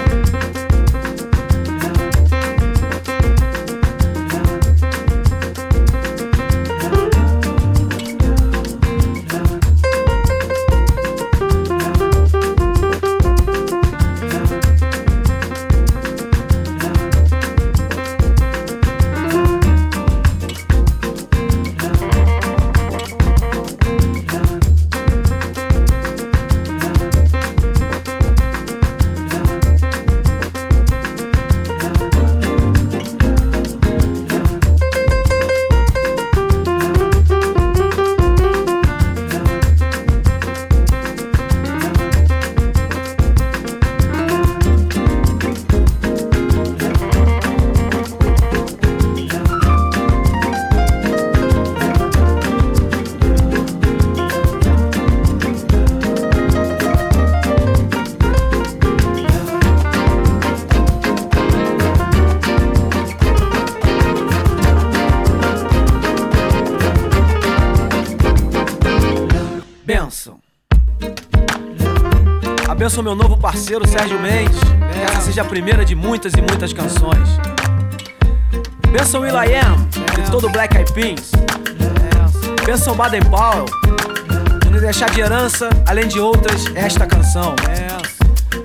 Abençoa 72.98 73.02
meu 73.02 73.14
novo 73.14 73.36
parceiro 73.36 73.86
Sérgio 73.86 74.18
Mendes. 74.18 74.58
Que 74.92 74.98
essa 75.00 75.20
seja 75.20 75.42
a 75.42 75.44
primeira 75.44 75.84
de 75.84 75.94
muitas 75.94 76.32
e 76.32 76.40
muitas 76.40 76.72
canções. 76.72 77.28
Benção 78.90 79.20
Will 79.20 79.34
I 79.34 79.54
Am, 79.54 79.86
de 80.24 80.30
todo 80.30 80.48
o 80.48 80.50
Black 80.50 80.76
Eyed 80.76 80.92
Peas. 80.92 81.30
Benção 82.66 82.96
Baden 82.96 83.22
Powell, 83.22 83.66
de 84.64 84.70
nos 84.70 84.80
deixar 84.80 85.10
de 85.10 85.20
herança, 85.20 85.68
além 85.86 86.08
de 86.08 86.18
outras, 86.18 86.64
esta 86.74 87.06
canção. 87.06 87.54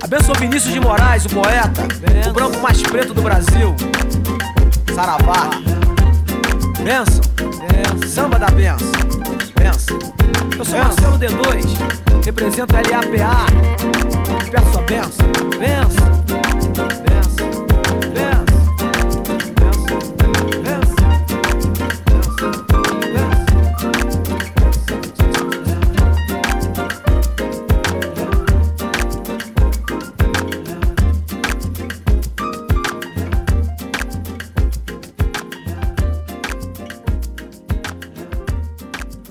Abençoa 0.02 0.34
Vinícius 0.34 0.72
de 0.72 0.80
Moraes, 0.80 1.24
o 1.26 1.28
poeta, 1.28 1.82
o 2.28 2.32
branco 2.32 2.58
mais 2.58 2.82
preto 2.82 3.14
do 3.14 3.22
Brasil. 3.22 3.74
Saravá. 4.94 5.50
Benção. 6.82 7.22
Samba 8.08 8.38
da 8.38 8.48
benção. 8.48 8.90
Benção. 9.56 9.98
Eu 10.58 10.64
sou 10.64 10.78
Marcelo 10.78 11.18
D2, 11.18 12.03
representa 12.24 12.76
LAPA. 12.76 13.46
Peço 14.50 14.72
sua 14.72 14.82
benção, 14.82 15.28
benção, 15.58 16.14
benção. 17.02 17.54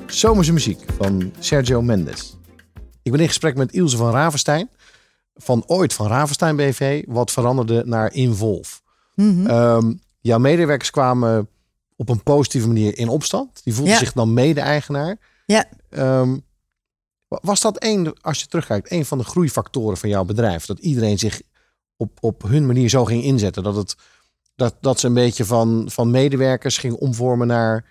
Zomersmuziek 0.10 0.80
van 0.98 1.32
Sergio 1.42 1.82
Mendes. 1.82 2.43
Ik 3.14 3.20
ben 3.20 3.28
in 3.28 3.34
gesprek 3.34 3.56
met 3.58 3.74
Ilse 3.74 3.98
van 3.98 4.12
Ravenstein. 4.12 4.70
Van 5.36 5.64
ooit 5.68 5.94
van 5.94 6.08
Ravenstein 6.08 6.56
BV. 6.56 7.04
Wat 7.08 7.32
veranderde 7.32 7.84
naar 7.86 8.14
Involve. 8.14 8.80
Ehm, 9.16 9.94
jouw 10.20 10.38
medewerkers 10.40 10.90
kwamen 10.90 11.48
op 11.96 12.10
een 12.10 12.24
positieve 12.24 12.68
manier 12.68 12.98
in 12.98 13.08
opstand. 13.08 13.64
Die 13.64 13.74
voelden 13.74 13.94
Ja. 13.94 14.00
zich 14.00 14.14
dan 14.14 14.34
mede-eigenaar. 14.34 15.18
Ja. 15.46 15.66
Ehm, 15.90 16.38
wa- 17.28 17.40
was 17.42 17.62
dat 17.62 17.84
een, 17.84 18.16
als 18.22 18.40
je 18.40 18.48
terugkijkt, 18.48 18.92
een 18.92 19.06
van 19.06 19.18
de 19.18 19.24
groeifactoren 19.24 19.98
van 19.98 20.10
jouw 20.10 20.24
bedrijf? 20.26 20.66
Dat 20.66 20.80
iedereen 20.80 21.20
zich 21.20 21.42
op, 21.98 22.18
op 22.22 22.42
hun 22.44 22.66
manier 22.66 22.90
zo 22.90 23.06
ging 23.06 23.24
inzetten. 23.24 23.64
Dat, 23.64 23.76
het, 23.76 23.96
dat, 24.56 24.76
dat 24.82 25.00
ze 25.00 25.08
een 25.08 25.14
beetje 25.14 25.46
van, 25.46 25.86
van 25.92 26.12
medewerkers 26.12 26.78
ging 26.78 26.94
omvormen 26.94 27.48
naar, 27.48 27.86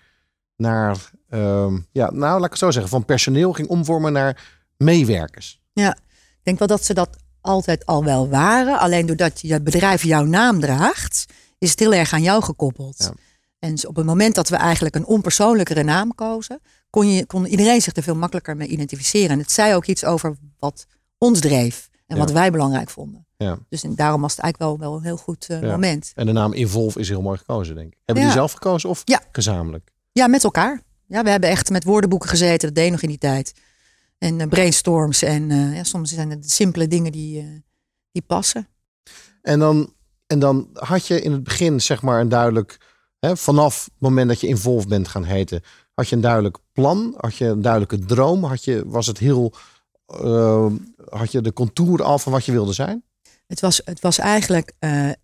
naar 0.57 1.11
ehm, 1.29 1.79
ja, 1.93 2.11
nou 2.11 2.35
laat 2.37 2.45
ik 2.45 2.51
het 2.51 2.59
zo 2.59 2.71
zeggen, 2.71 2.91
van 2.91 3.05
personeel 3.05 3.53
ging 3.53 3.69
omvormen 3.69 4.13
naar 4.13 4.61
meewerkers. 4.85 5.61
Ik 5.75 6.49
denk 6.49 6.59
wel 6.59 6.69
dat 6.69 6.85
ze 6.85 6.95
dat 6.95 7.17
altijd 7.41 7.87
al 7.87 8.05
wel 8.05 8.29
waren. 8.29 8.79
Alleen 8.79 9.07
doordat 9.07 9.41
je 9.41 9.61
bedrijf 9.63 10.03
jouw 10.05 10.25
naam 10.25 10.61
draagt, 10.61 11.25
is 11.59 11.71
het 11.71 11.79
heel 11.79 11.95
erg 11.95 12.13
aan 12.13 12.23
jou 12.23 12.43
gekoppeld. 12.43 12.97
Ja. 12.99 13.13
En 13.59 13.87
op 13.89 13.97
het 13.97 14.07
moment 14.07 14.35
dat 14.35 14.49
we 14.49 14.57
eigenlijk 14.57 14.95
een 14.95 15.05
onpersoonlijkere 15.07 15.83
naam 15.83 16.15
kozen, 16.15 16.61
kon, 16.91 17.13
je, 17.13 17.27
kon 17.27 17.47
iedereen 17.47 17.83
zich 17.83 17.97
er 17.97 18.03
veel 18.03 18.15
makkelijker 18.17 18.57
mee 18.57 18.69
identificeren. 18.69 19.31
En 19.31 19.39
het 19.39 19.53
zei 19.53 19.75
ook 19.75 19.87
iets 19.87 20.05
over 20.05 20.37
wat 20.59 20.87
ons 21.19 21.41
dreef 21.41 21.89
en 22.07 22.17
Ja. 22.17 22.23
wat 22.23 22.33
wij 22.33 22.51
belangrijk 22.51 22.91
vonden. 22.91 23.27
Ja. 23.37 23.59
Dus 23.69 23.83
en 23.83 23.95
daarom 23.95 24.21
was 24.21 24.31
het 24.37 24.41
eigenlijk 24.41 24.73
wel, 24.73 24.89
wel 24.89 24.99
een 24.99 25.05
heel 25.05 25.17
goed 25.17 25.47
eh, 25.49 25.61
Ja. 25.63 25.71
moment. 25.71 26.13
En 26.15 26.27
de 26.27 26.33
naam 26.33 26.53
Involve 26.53 27.01
is 27.01 27.09
heel 27.09 27.23
mooi 27.23 27.39
gekozen, 27.39 27.75
denk 27.75 27.93
ik. 27.93 27.99
Hebben 28.05 28.25
Ja. 28.25 28.31
die 28.31 28.39
zelf 28.39 28.53
gekozen 28.53 28.89
of 28.89 29.03
Ja. 29.05 29.21
gezamenlijk? 29.33 29.91
Ja, 30.13 30.27
met 30.27 30.45
elkaar. 30.45 30.83
Ja, 31.07 31.23
we 31.23 31.31
hebben 31.31 31.49
echt 31.51 31.71
met 31.71 31.85
woordenboeken 31.85 32.29
gezeten. 32.29 32.69
Dat 32.69 32.75
deed 32.77 32.91
nog 32.91 33.03
in 33.03 33.09
die 33.09 33.19
tijd. 33.19 33.53
En 34.23 34.41
eh, 34.41 34.49
brainstorms. 34.49 35.23
En 35.23 35.51
eh, 35.51 35.77
ja, 35.77 35.85
soms 35.85 36.15
zijn 36.15 36.31
het 36.31 36.51
simpele 36.51 36.89
dingen 36.89 37.13
die, 37.13 37.41
eh, 37.41 37.47
die 38.13 38.23
passen. 38.23 38.69
En 39.43 39.59
dan, 39.59 39.93
en 40.27 40.39
dan 40.39 40.69
had 40.73 41.07
je 41.07 41.21
in 41.21 41.33
het 41.33 41.43
begin 41.43 41.81
zeg 41.81 42.03
maar 42.03 42.21
een 42.21 42.29
duidelijk, 42.29 42.81
hè, 43.19 43.37
vanaf 43.37 43.85
het 43.85 43.95
moment 43.99 44.29
dat 44.29 44.41
je 44.41 44.47
Involve 44.47 44.89
bent 44.89 45.09
gaan 45.09 45.25
heten, 45.25 45.63
had 45.95 46.09
je 46.09 46.17
een 46.17 46.23
duidelijk 46.23 46.59
plan, 46.73 47.15
had 47.17 47.37
je 47.37 47.45
een 47.45 47.63
duidelijke 47.63 47.99
droom, 47.99 48.45
had 48.45 48.65
je, 48.65 48.83
was 48.87 49.07
het 49.07 49.19
heel, 49.19 49.55
had 51.09 51.33
je 51.33 51.41
de 51.41 51.53
contour 51.53 52.03
al 52.03 52.19
van 52.19 52.33
wat 52.33 52.45
je 52.45 52.53
wilde 52.53 52.73
zijn? 52.73 53.05
Het 53.47 53.61
was, 53.61 53.81
het 53.85 54.01
was 54.01 54.19
eigenlijk 54.19 54.73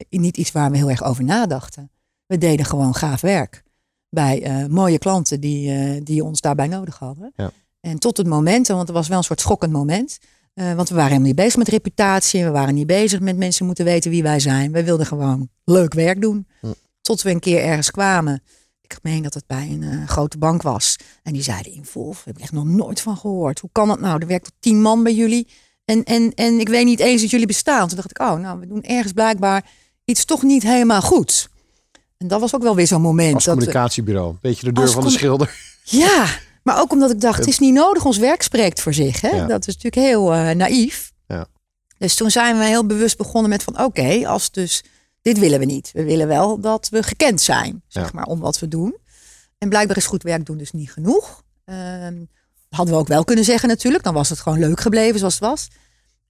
niet 0.09 0.37
iets 0.37 0.53
waar 0.53 0.71
we 0.71 0.77
heel 0.77 0.91
erg 0.91 1.03
over 1.03 1.25
nadachten. 1.25 1.91
We 2.27 2.39
deden 2.39 2.67
gewoon 2.67 2.95
gaaf 2.95 3.21
werk. 3.21 3.63
Bij 4.09 4.67
mooie 4.71 4.99
klanten 4.99 5.41
die, 5.41 6.03
die 6.03 6.25
ons 6.25 6.41
daarbij 6.41 6.67
nodig 6.67 6.99
hadden. 6.99 7.33
Ja. 7.37 7.53
En 7.88 7.98
tot 7.98 8.16
het 8.16 8.27
moment, 8.27 8.66
want 8.68 8.81
het 8.81 8.90
was 8.90 9.09
wel 9.09 9.18
een 9.18 9.24
soort 9.24 9.40
schokkend 9.40 9.72
moment. 9.72 10.18
eh, 10.55 10.72
want 10.74 10.88
we 10.88 10.94
waren 10.94 11.09
helemaal 11.11 11.29
niet 11.29 11.37
bezig 11.37 11.57
met 11.57 11.68
reputatie. 11.68 12.44
We 12.44 12.51
waren 12.51 12.74
niet 12.74 12.87
bezig 12.87 13.20
met 13.20 13.37
mensen 13.37 13.66
moeten 13.66 13.85
weten 13.85 14.11
wie 14.11 14.22
wij 14.22 14.40
zijn. 14.40 14.72
We 14.72 14.85
wilden 14.85 15.07
gewoon 15.07 15.48
leuk 15.64 15.94
werk 15.94 16.20
doen. 16.20 16.46
Hm. 16.61 16.66
Tot 17.03 17.22
we 17.22 17.31
een 17.31 17.40
keer 17.40 17.62
ergens 17.62 17.90
kwamen. 17.90 18.42
Ik 18.83 18.98
meen 19.03 19.22
dat 19.22 19.35
het 19.35 19.46
bij 19.46 19.68
een 19.70 19.83
eh, 19.83 20.09
grote 20.09 20.38
bank 20.38 20.62
was. 20.62 20.96
En 21.22 21.33
die 21.33 21.42
zeiden 21.42 21.72
Involve, 21.72 22.14
daar 22.16 22.24
heb 22.24 22.37
ik 22.37 22.42
echt 22.42 22.53
nog 22.53 22.64
nooit 22.64 23.01
van 23.01 23.16
gehoord. 23.16 23.59
Hoe 23.59 23.70
kan 23.72 23.88
dat 23.88 24.01
nou? 24.01 24.20
Er 24.20 24.27
werkt 24.27 24.44
tot 24.44 24.53
tien 24.61 24.83
man 24.83 25.03
bij 25.03 25.14
jullie. 25.14 25.48
En, 25.85 26.05
en, 26.05 26.35
en 26.35 26.61
ik 26.61 26.68
weet 26.68 26.85
niet 26.85 27.01
eens 27.01 27.20
dat 27.20 27.31
jullie 27.31 27.46
bestaan. 27.46 27.88
Toen 27.88 27.96
dacht 27.96 28.11
ik, 28.11 28.20
oh, 28.20 28.35
nou, 28.35 28.59
we 28.61 28.66
doen 28.66 28.83
ergens 28.83 29.12
blijkbaar 29.12 29.70
iets 30.05 30.24
toch 30.24 30.42
niet 30.42 30.62
helemaal 30.62 31.03
goed. 31.03 31.48
En 32.16 32.29
dat 32.29 32.40
was 32.40 32.55
ook 32.55 32.62
wel 32.62 32.74
weer 32.74 32.87
zo'n 32.87 33.01
moment. 33.03 33.35
Als 33.35 33.44
dat 33.44 33.55
we- 33.55 33.61
communicatiebureau. 33.64 34.35
Beetje 34.40 34.64
de 34.66 34.72
deur 34.72 34.88
van 34.90 35.05
de 35.05 35.11
schilder. 35.11 35.55
ja, 35.85 36.27
maar 36.69 36.81
ook 36.81 36.93
omdat 36.93 37.11
ik 37.11 37.21
dacht, 37.21 37.39
het 37.39 37.49
is 37.49 37.59
niet 37.59 37.75
nodig, 37.75 38.05
ons 38.05 38.19
werk 38.19 38.43
spreekt 38.43 38.81
voor 38.81 38.95
zich. 38.95 39.21
Hè? 39.21 39.29
Ja. 39.29 39.47
Dat 39.47 39.67
is 39.67 39.75
natuurlijk 39.75 40.07
heel 40.07 40.33
eh, 40.35 40.51
naïef. 40.51 41.13
Ja. 41.27 41.47
Dus 41.99 42.15
toen 42.15 42.31
zijn 42.31 42.59
we 42.59 42.65
heel 42.65 42.87
bewust 42.87 43.17
begonnen 43.17 43.51
met 43.51 43.63
van, 43.63 43.81
oké, 43.85 44.29
als 44.29 44.51
dus 44.51 44.85
dit 45.23 45.39
willen 45.39 45.59
we 45.59 45.65
niet. 45.65 45.91
We 45.93 46.05
willen 46.05 46.29
wel 46.29 46.61
dat 46.61 46.89
we 46.89 47.03
gekend 47.03 47.41
zijn, 47.41 47.83
zeg 47.87 48.05
Ja. 48.05 48.11
maar, 48.13 48.25
om 48.25 48.41
wat 48.41 48.59
we 48.59 48.69
doen. 48.69 48.97
En 49.59 49.69
blijkbaar 49.69 49.97
is 49.97 50.07
goed 50.07 50.23
werk 50.23 50.47
doen 50.47 50.57
dus 50.57 50.73
niet 50.73 50.93
genoeg. 50.93 51.43
Ehm, 51.65 52.17
hadden 52.71 52.95
we 52.95 53.01
ook 53.01 53.09
wel 53.09 53.25
kunnen 53.25 53.45
zeggen 53.45 53.69
natuurlijk. 53.69 54.05
Dan 54.05 54.15
was 54.15 54.29
het 54.29 54.41
gewoon 54.41 54.59
leuk 54.59 54.81
gebleven 54.81 55.19
zoals 55.19 55.35
het 55.35 55.43
was. 55.43 55.69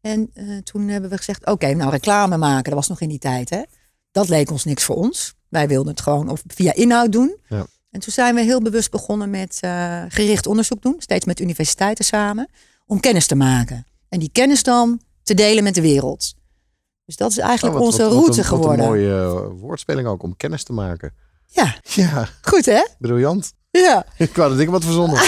En 0.00 0.30
eh, 0.34 0.44
toen 0.58 0.88
hebben 0.88 1.10
we 1.10 1.16
gezegd, 1.16 1.46
oké, 1.46 1.74
nou 1.74 1.90
reclame 1.90 2.36
maken. 2.36 2.64
Dat 2.64 2.74
was 2.74 2.88
nog 2.88 3.00
in 3.00 3.08
die 3.08 3.18
tijd, 3.18 3.50
hè. 3.50 3.62
Dat 4.10 4.28
leek 4.28 4.50
ons 4.50 4.64
niks 4.64 4.84
voor 4.84 4.96
ons. 4.96 5.34
Wij 5.48 5.68
wilden 5.68 5.92
het 5.92 6.00
gewoon 6.00 6.28
of 6.28 6.42
via 6.46 6.74
inhoud 6.74 7.12
doen. 7.12 7.36
Ja. 7.48 7.66
En 7.90 8.00
toen 8.00 8.12
zijn 8.12 8.34
we 8.34 8.40
heel 8.40 8.62
bewust 8.62 8.90
begonnen 8.90 9.30
met 9.30 9.58
eh, 9.60 10.02
gericht 10.08 10.46
onderzoek 10.46 10.82
doen. 10.82 10.94
Steeds 10.98 11.24
met 11.24 11.40
universiteiten 11.40 12.04
samen. 12.04 12.48
Om 12.86 13.00
kennis 13.00 13.26
te 13.26 13.34
maken. 13.34 13.86
En 14.08 14.18
die 14.18 14.30
kennis 14.32 14.62
dan 14.62 15.00
te 15.22 15.34
delen 15.34 15.64
met 15.64 15.74
de 15.74 15.80
wereld. 15.80 16.34
Dus 17.04 17.16
dat 17.16 17.30
is 17.30 17.38
eigenlijk 17.38 17.74
Oh, 17.76 17.80
wat- 17.82 17.92
onze 17.92 18.02
wat- 18.02 18.12
wat 18.12 18.18
route 18.22 18.40
een- 18.40 18.48
wat 18.48 18.58
geworden. 18.58 18.80
een 18.84 18.90
mooie 18.90 19.20
eh, 19.22 19.60
woordspeling 19.60 20.08
ook 20.08 20.22
om 20.22 20.36
kennis 20.36 20.62
te 20.62 20.72
maken. 20.72 21.14
Ja, 21.46 21.74
Ja, 21.82 22.28
goed 22.42 22.64
hè? 22.66 22.84
briljant. 22.98 23.52
Ja. 23.70 24.06
Ik 24.16 24.36
wou 24.36 24.50
dat 24.50 24.60
ik 24.60 24.68
wat 24.68 24.84
verzonnen. 24.84 25.18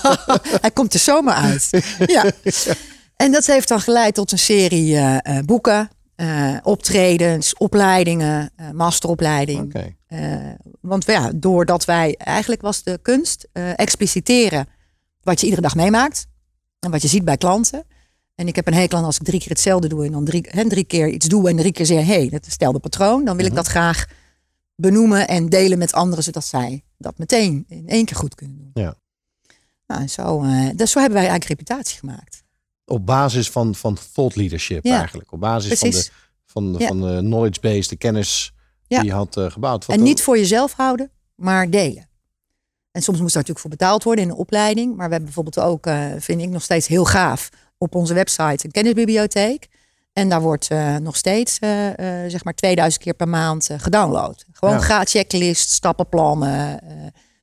Hij 0.64 0.70
komt 0.72 0.94
er 0.94 1.00
zomaar 1.00 1.34
uit. 1.34 1.68
ja. 2.06 2.24
En 3.16 3.32
dat 3.32 3.46
heeft 3.46 3.68
dan 3.68 3.80
geleid 3.80 4.14
tot 4.14 4.32
een 4.32 4.38
serie 4.38 4.96
eh, 4.96 5.38
boeken, 5.44 5.88
optredens, 6.62 7.54
opleidingen, 7.56 8.50
eh, 8.56 8.70
masteropleiding. 8.70 9.64
Oké. 9.64 9.94
Eh, 10.14 10.50
want 10.80 11.06
ja, 11.06 11.32
doordat 11.34 11.84
wij, 11.84 12.14
eigenlijk 12.16 12.62
was 12.62 12.82
de 12.82 12.98
kunst 13.02 13.48
eh, 13.52 13.78
expliciteren 13.78 14.66
wat 15.22 15.38
je 15.40 15.44
iedere 15.44 15.62
dag 15.62 15.74
meemaakt. 15.74 16.26
En 16.80 16.90
wat 16.90 17.02
je 17.02 17.08
ziet 17.08 17.24
bij 17.24 17.36
klanten. 17.36 17.84
En 18.34 18.46
ik 18.48 18.56
heb 18.56 18.66
een 18.66 18.74
hekel 18.74 18.98
aan 18.98 19.04
als 19.04 19.16
ik 19.16 19.22
drie 19.22 19.40
keer 19.40 19.48
hetzelfde 19.48 19.88
doe 19.88 20.04
en 20.04 20.12
dan 20.12 20.24
drie, 20.24 20.46
hè, 20.48 20.68
drie 20.68 20.84
keer 20.84 21.08
iets 21.08 21.26
doe 21.28 21.48
en 21.48 21.56
drie 21.56 21.72
keer 21.72 21.86
zeg, 21.86 22.06
hé, 22.06 22.14
hey, 22.14 22.28
dat 22.28 22.40
is 22.40 22.46
hetzelfde 22.46 22.78
patroon. 22.78 23.24
Dan 23.24 23.36
wil 23.36 23.46
ik 23.46 23.54
dat 23.54 23.66
graag 23.66 24.04
benoemen 24.76 25.28
en 25.28 25.48
delen 25.48 25.78
met 25.78 25.92
anderen, 25.92 26.24
zodat 26.24 26.44
zij 26.44 26.84
dat 26.98 27.18
meteen 27.18 27.64
in 27.68 27.88
één 27.88 28.04
keer 28.04 28.16
goed 28.16 28.34
kunnen 28.34 28.56
doen. 28.56 28.70
Ja. 28.84 28.94
Nou, 29.86 30.00
en 30.00 30.10
zo, 30.10 30.42
eh, 30.42 30.68
dus 30.76 30.90
zo 30.90 30.98
hebben 31.00 31.18
wij 31.18 31.28
eigenlijk 31.28 31.60
reputatie 31.60 31.98
gemaakt. 31.98 32.42
Op 32.84 33.06
basis 33.06 33.50
van, 33.50 33.74
van 33.74 33.96
thought 34.12 34.36
leadership 34.36 34.84
Ja. 34.84 34.98
eigenlijk. 34.98 35.32
Op 35.32 35.40
basis 35.40 35.78
van 35.78 35.90
de, 35.90 36.08
van 36.46 36.72
de, 36.72 36.78
Ja. 36.78 36.86
van 36.86 37.00
de 37.00 37.18
knowledge 37.18 37.60
base, 37.60 37.88
de 37.88 37.96
kennis 37.96 38.53
Ja. 38.86 38.98
die 39.00 39.08
je 39.08 39.14
had 39.14 39.36
eh, 39.36 39.50
gebouwd. 39.50 39.86
Wat 39.86 39.96
En 39.96 40.02
niet 40.02 40.22
voor 40.22 40.38
jezelf 40.38 40.72
houden, 40.72 41.10
maar 41.34 41.70
delen. 41.70 42.08
En 42.92 43.02
soms 43.02 43.20
moest 43.20 43.34
daar 43.34 43.42
natuurlijk 43.42 43.60
voor 43.60 43.70
betaald 43.70 44.02
worden 44.02 44.24
in 44.24 44.30
een 44.30 44.36
opleiding. 44.36 44.88
Maar 44.96 45.06
we 45.06 45.14
hebben 45.14 45.24
bijvoorbeeld 45.34 45.58
ook, 45.60 45.86
eh, 45.86 46.06
vind 46.18 46.40
ik 46.42 46.48
nog 46.48 46.62
steeds 46.62 46.86
heel 46.86 47.04
gaaf, 47.04 47.48
op 47.78 47.94
onze 47.94 48.14
website 48.14 48.64
een 48.64 48.70
kennisbibliotheek. 48.70 49.68
En 50.12 50.28
daar 50.28 50.40
wordt 50.40 50.68
eh, 50.68 50.96
nog 50.96 51.16
steeds, 51.16 51.54
zeg 52.28 52.44
maar, 52.44 52.54
2000 52.54 53.02
keer 53.02 53.14
per 53.14 53.28
maand 53.28 53.68
gedownload. 53.76 54.44
Gewoon 54.52 54.74
Ja. 54.74 54.80
gratis 54.80 55.12
checklist, 55.12 55.70
stappenplannen, 55.70 56.80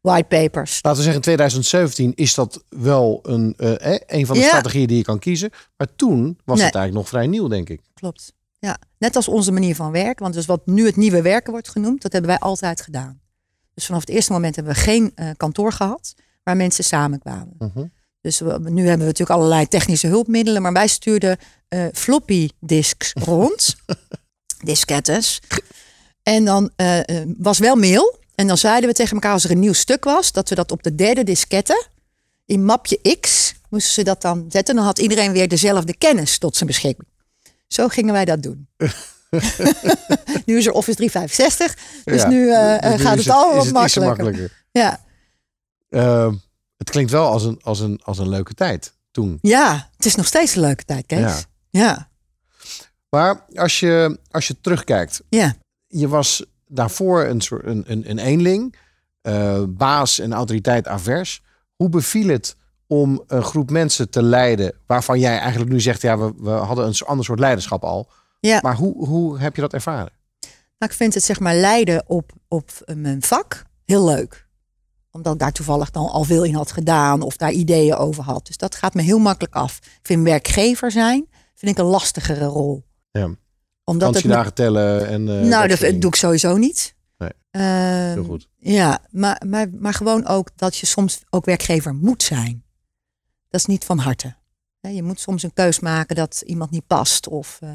whitepapers. 0.01 0.80
Laten 0.82 0.89
we 0.89 0.95
zeggen, 1.12 1.15
in 1.15 1.21
2017 1.21 2.12
is 2.15 2.34
dat 2.34 2.63
wel 2.69 3.19
een, 3.23 3.54
eh, 3.58 3.93
eh, 3.93 4.01
een 4.08 4.25
van 4.25 4.36
de 4.36 4.41
Ja. 4.41 4.47
strategieën 4.47 4.88
die 4.88 4.97
je 4.97 5.04
kan 5.04 5.19
kiezen. 5.19 5.49
Maar 5.77 5.88
toen 5.95 6.39
was 6.45 6.58
Nee. 6.58 6.65
het 6.65 6.75
eigenlijk 6.75 6.93
nog 6.93 7.08
vrij 7.08 7.27
nieuw, 7.27 7.47
denk 7.47 7.69
ik. 7.69 7.82
Klopt. 7.93 8.34
Ja, 8.62 8.78
net 8.97 9.15
als 9.15 9.28
onze 9.28 9.52
manier 9.52 9.76
van 9.76 9.91
werken. 9.91 10.24
Want 10.24 10.34
dus 10.34 10.45
wat 10.45 10.65
nu 10.65 10.86
het 10.86 10.95
nieuwe 10.95 11.21
werken 11.21 11.52
wordt 11.52 11.69
genoemd, 11.69 12.02
dat 12.02 12.12
hebben 12.12 12.32
wij 12.32 12.39
altijd 12.39 12.82
gedaan. 12.82 13.21
Dus 13.74 13.86
vanaf 13.86 14.02
het 14.02 14.10
eerste 14.10 14.32
moment 14.32 14.56
hebben 14.56 14.74
we 14.74 14.80
geen 14.80 15.12
eh, 15.15 15.30
kantoor 15.38 15.71
gehad 15.71 16.13
waar 16.43 16.58
mensen 16.58 16.84
samenkwamen. 16.84 17.56
Mhm. 17.58 17.86
Dus 18.21 18.39
we, 18.39 18.60
nu 18.63 18.82
hebben 18.82 19.00
we 19.00 19.12
natuurlijk 19.12 19.39
allerlei 19.39 19.67
technische 19.67 20.08
hulpmiddelen, 20.08 20.62
maar 20.62 20.74
wij 20.74 20.88
stuurden 20.88 21.38
eh, 21.67 21.86
floppy 21.93 22.50
disks 22.60 23.13
rond, 23.26 23.76
diskettes. 24.63 25.41
En 26.24 26.45
dan 26.45 26.71
eh, 26.76 27.00
was 27.38 27.60
wel 27.60 27.76
mail. 27.76 28.19
En 28.36 28.47
dan 28.47 28.58
zeiden 28.58 28.89
we 28.89 28.95
tegen 28.95 29.13
elkaar 29.13 29.34
als 29.34 29.43
er 29.43 29.52
een 29.52 29.60
nieuw 29.60 29.74
stuk 29.74 30.04
was, 30.04 30.32
dat 30.32 30.50
we 30.50 30.56
dat 30.56 30.71
op 30.71 30.84
de 30.84 30.95
derde 30.95 31.24
diskette 31.24 31.88
in 32.45 32.65
mapje 32.65 33.17
X 33.19 33.54
moesten 33.69 33.93
ze 33.93 34.04
dat 34.04 34.21
dan 34.21 34.45
zetten. 34.50 34.76
Dan 34.76 34.86
had 34.86 35.00
iedereen 35.00 35.32
weer 35.32 35.47
dezelfde 35.47 35.97
kennis 35.97 36.38
tot 36.38 36.56
zijn 36.56 36.69
beschikking. 36.69 37.08
Zo 37.73 37.88
gingen 37.88 38.13
wij 38.13 38.25
dat 38.25 38.43
doen. 38.43 38.67
nu 40.45 40.57
is 40.57 40.65
er 40.65 40.71
Office 40.71 40.95
365, 40.97 41.77
dus 42.03 42.21
Ja. 42.21 42.27
nu 42.27 42.49
eh, 42.51 42.75
eh, 42.75 42.81
Dus 42.81 42.91
nu 42.91 43.05
gaat 43.05 43.17
is 43.17 43.25
het 43.25 43.34
allemaal 43.34 43.71
wat 43.71 43.93
het 43.93 44.03
makkelijker. 44.03 44.65
Ja. 44.71 45.03
Eh, 45.89 46.34
het 46.77 46.89
klinkt 46.89 47.12
wel 47.12 47.27
als 47.27 47.43
een, 47.43 47.60
als, 47.63 47.79
een, 47.79 48.01
als 48.03 48.17
een 48.17 48.29
leuke 48.29 48.53
tijd 48.53 48.93
toen. 49.12 49.38
ja, 49.41 49.89
het 49.95 50.05
is 50.05 50.15
nog 50.15 50.25
steeds 50.25 50.55
een 50.55 50.62
leuke 50.62 50.84
tijd, 50.84 51.05
Kees. 51.05 51.19
Ja. 51.19 51.39
ja. 51.69 52.10
Maar 53.10 53.45
als 53.55 53.79
je, 53.79 54.19
als 54.31 54.47
je 54.47 54.55
terugkijkt, 54.62 55.21
ja. 55.29 55.55
je 55.88 56.07
was 56.07 56.45
daarvoor 56.67 57.25
een 57.25 57.41
soort 57.41 57.65
een, 57.65 57.84
een, 57.88 58.10
een 58.10 58.19
eenling, 58.19 58.75
eh, 59.21 59.63
baas 59.67 60.19
en 60.19 60.34
autoriteit 60.34 60.88
avers. 60.88 61.41
Hoe 61.75 61.89
beviel 61.89 62.27
het 62.27 62.55
om 62.91 63.23
een 63.27 63.43
groep 63.43 63.69
mensen 63.69 64.10
te 64.10 64.23
leiden 64.23 64.73
waarvan 64.86 65.19
jij 65.19 65.39
eigenlijk 65.39 65.71
nu 65.71 65.82
zegt, 65.82 66.01
ja, 66.01 66.17
we, 66.17 66.34
we 66.38 66.49
hadden 66.49 66.88
een 66.88 66.95
ander 67.06 67.25
soort 67.25 67.39
leiderschap 67.39 67.84
al. 67.84 68.10
Ja. 68.39 68.60
Maar 68.62 68.75
hoe, 68.75 69.08
hoe 69.08 69.39
heb 69.39 69.56
je 69.56 69.62
dat 69.62 69.73
ervaren? 69.73 70.12
Nou, 70.77 70.91
ik 70.91 70.93
vind 70.93 71.13
het 71.13 71.23
zeg 71.23 71.39
maar 71.39 71.56
leiden 71.56 72.04
op, 72.08 72.32
op 72.47 72.71
mijn 72.95 73.21
vak 73.21 73.63
heel 73.86 74.06
leuk. 74.06 74.47
Omdat 75.12 75.34
ik 75.34 75.39
daar 75.39 75.51
toevallig 75.51 75.91
dan 75.91 76.10
al 76.10 76.23
veel 76.23 76.43
in 76.43 76.54
had 76.56 76.71
gedaan 76.71 77.21
of 77.21 77.38
daar 77.38 77.51
ideeën 77.51 77.95
over 77.95 78.23
had. 78.23 78.45
Dus 78.47 78.58
dat 78.58 78.75
gaat 78.75 78.93
me 78.93 79.01
heel 79.01 79.19
makkelijk 79.19 79.54
af. 79.56 79.77
Ik 79.77 79.99
vind 80.01 80.23
werkgever 80.23 80.91
zijn 80.91 81.27
vind 81.56 81.77
ik 81.77 81.84
een 81.84 81.89
lastigere 81.89 82.45
rol. 82.45 82.84
Ja. 83.12 83.23
Omdat 83.23 83.38
het 83.84 83.99
Vakantiedagen 84.23 84.54
tellen 84.54 85.08
en. 85.08 85.39
eh, 85.39 85.47
nou, 85.47 85.67
dat 85.67 85.80
doe 85.80 86.10
ik 86.10 86.15
sowieso 86.15 86.58
niet. 86.58 86.95
Nee. 87.17 87.30
Ehm, 87.51 87.63
Heel 88.13 88.23
goed. 88.23 88.47
Ja, 88.58 88.99
maar, 89.10 89.41
maar, 89.47 89.67
maar 89.80 89.93
gewoon 89.93 90.27
ook 90.27 90.49
dat 90.56 90.77
je 90.77 90.86
soms 90.86 91.21
ook 91.30 91.45
werkgever 91.45 91.93
moet 91.95 92.23
zijn. 92.23 92.63
Dat 93.51 93.59
is 93.59 93.65
niet 93.65 93.85
van 93.85 93.97
harte. 93.97 94.35
Je 94.79 95.03
moet 95.03 95.19
soms 95.19 95.43
een 95.43 95.53
keus 95.53 95.79
maken 95.79 96.15
dat 96.15 96.41
iemand 96.45 96.71
niet 96.71 96.87
past 96.87 97.27
of 97.27 97.57
eh, 97.61 97.69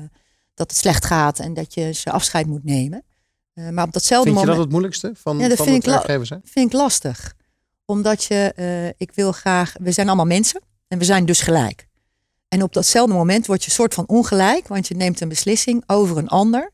dat 0.55 0.71
het 0.71 0.79
slecht 0.79 1.05
gaat 1.05 1.39
en 1.39 1.55
dat 1.55 1.75
je 1.75 1.93
ze 1.93 2.11
afscheid 2.11 2.47
moet 2.47 2.65
nemen. 2.65 3.05
Eh, 3.53 3.69
maar 3.69 3.85
op 3.87 3.93
datzelfde 3.93 4.31
Vind 4.31 4.41
je 4.41 4.47
moment 4.47 4.49
dat 4.57 4.59
het 4.59 4.71
moeilijkste 4.71 5.13
van, 5.15 5.39
Ja, 5.39 5.49
dat 5.49 5.57
van 5.57 5.67
vind 5.67 5.77
het 5.77 5.87
ik 5.87 5.91
la- 5.91 5.97
werkgever 5.97 6.27
zijn? 6.27 6.41
vind 6.45 6.67
ik 6.67 6.73
lastig. 6.79 7.35
Omdat 7.85 8.25
je, 8.25 8.53
eh, 8.57 8.89
ik 8.89 9.13
wil 9.15 9.33
graag, 9.33 9.75
we 9.81 9.93
zijn 9.93 10.07
allemaal 10.07 10.27
mensen 10.27 10.61
en 10.89 10.99
we 10.99 11.05
zijn 11.05 11.25
dus 11.27 11.41
gelijk. 11.41 11.89
En 12.49 12.63
op 12.63 12.73
datzelfde 12.73 13.15
moment 13.15 13.47
word 13.47 13.65
je 13.65 13.71
soort 13.71 13.95
van 13.95 14.07
ongelijk, 14.09 14.69
want 14.69 14.89
je 14.89 14.95
neemt 14.95 15.21
een 15.21 15.29
beslissing 15.29 15.83
over 15.87 16.17
een 16.19 16.29
ander, 16.29 16.73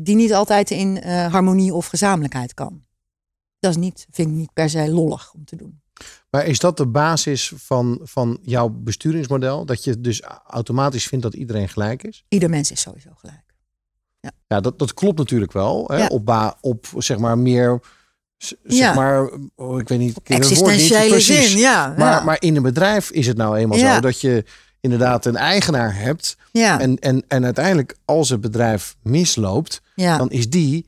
die 0.00 0.14
niet 0.14 0.34
altijd 0.34 0.70
in 0.70 1.02
harmonie 1.06 1.74
of 1.74 1.86
gezamenlijkheid 1.86 2.54
kan. 2.54 2.84
Dat 3.58 3.70
is 3.70 3.76
niet, 3.76 4.06
vind 4.10 4.28
ik 4.28 4.34
niet 4.34 4.52
per 4.52 4.70
se 4.70 4.90
lollig 4.90 5.32
om 5.34 5.44
te 5.44 5.56
doen. 5.56 5.81
Maar 6.30 6.46
is 6.46 6.58
dat 6.58 6.76
de 6.76 6.86
basis 6.86 7.52
van, 7.56 8.00
van 8.02 8.38
jouw 8.42 8.68
besturingsmodel? 8.68 9.64
Dat 9.64 9.84
je 9.84 10.00
dus 10.00 10.22
automatisch 10.46 11.06
vindt 11.06 11.24
dat 11.24 11.34
iedereen 11.34 11.68
gelijk 11.68 12.02
is? 12.02 12.24
Ieder 12.28 12.50
mens 12.50 12.70
is 12.70 12.80
sowieso 12.80 13.10
gelijk. 13.16 13.40
Ja, 14.46 14.60
dat, 14.60 14.78
dat 14.78 14.94
klopt 14.94 15.18
natuurlijk 15.18 15.52
wel. 15.52 15.84
Hè? 15.88 15.96
Ja. 15.96 16.06
Op, 16.06 16.56
op 16.60 16.86
zeg 16.98 17.18
maar 17.18 17.38
meer, 17.38 17.80
zeg 18.36 18.58
Ja. 18.62 18.94
maar, 18.94 19.30
oh, 19.56 19.80
ik 19.80 19.88
weet 19.88 19.98
niet. 19.98 20.16
ik 20.16 20.24
ken 20.24 20.40
het 20.40 20.58
woord 20.58 20.70
niet, 20.72 20.80
Existentiële 20.92 21.20
zin, 21.20 21.58
ja. 21.58 21.94
Maar, 21.98 22.12
ja. 22.18 22.24
maar 22.24 22.36
in 22.40 22.56
een 22.56 22.62
bedrijf 22.62 23.10
is 23.10 23.26
het 23.26 23.36
nou 23.36 23.56
eenmaal 23.56 23.78
Ja. 23.78 23.94
zo 23.94 24.00
dat 24.00 24.20
je 24.20 24.44
inderdaad 24.80 25.24
een 25.26 25.36
eigenaar 25.36 25.96
hebt. 25.96 26.36
ja, 26.52 26.80
En, 26.80 26.98
en, 26.98 27.24
en 27.28 27.44
uiteindelijk 27.44 27.96
als 28.04 28.28
het 28.28 28.40
bedrijf 28.40 28.96
misloopt, 29.02 29.80
ja. 29.94 30.18
dan 30.18 30.30
is 30.30 30.50
die 30.50 30.86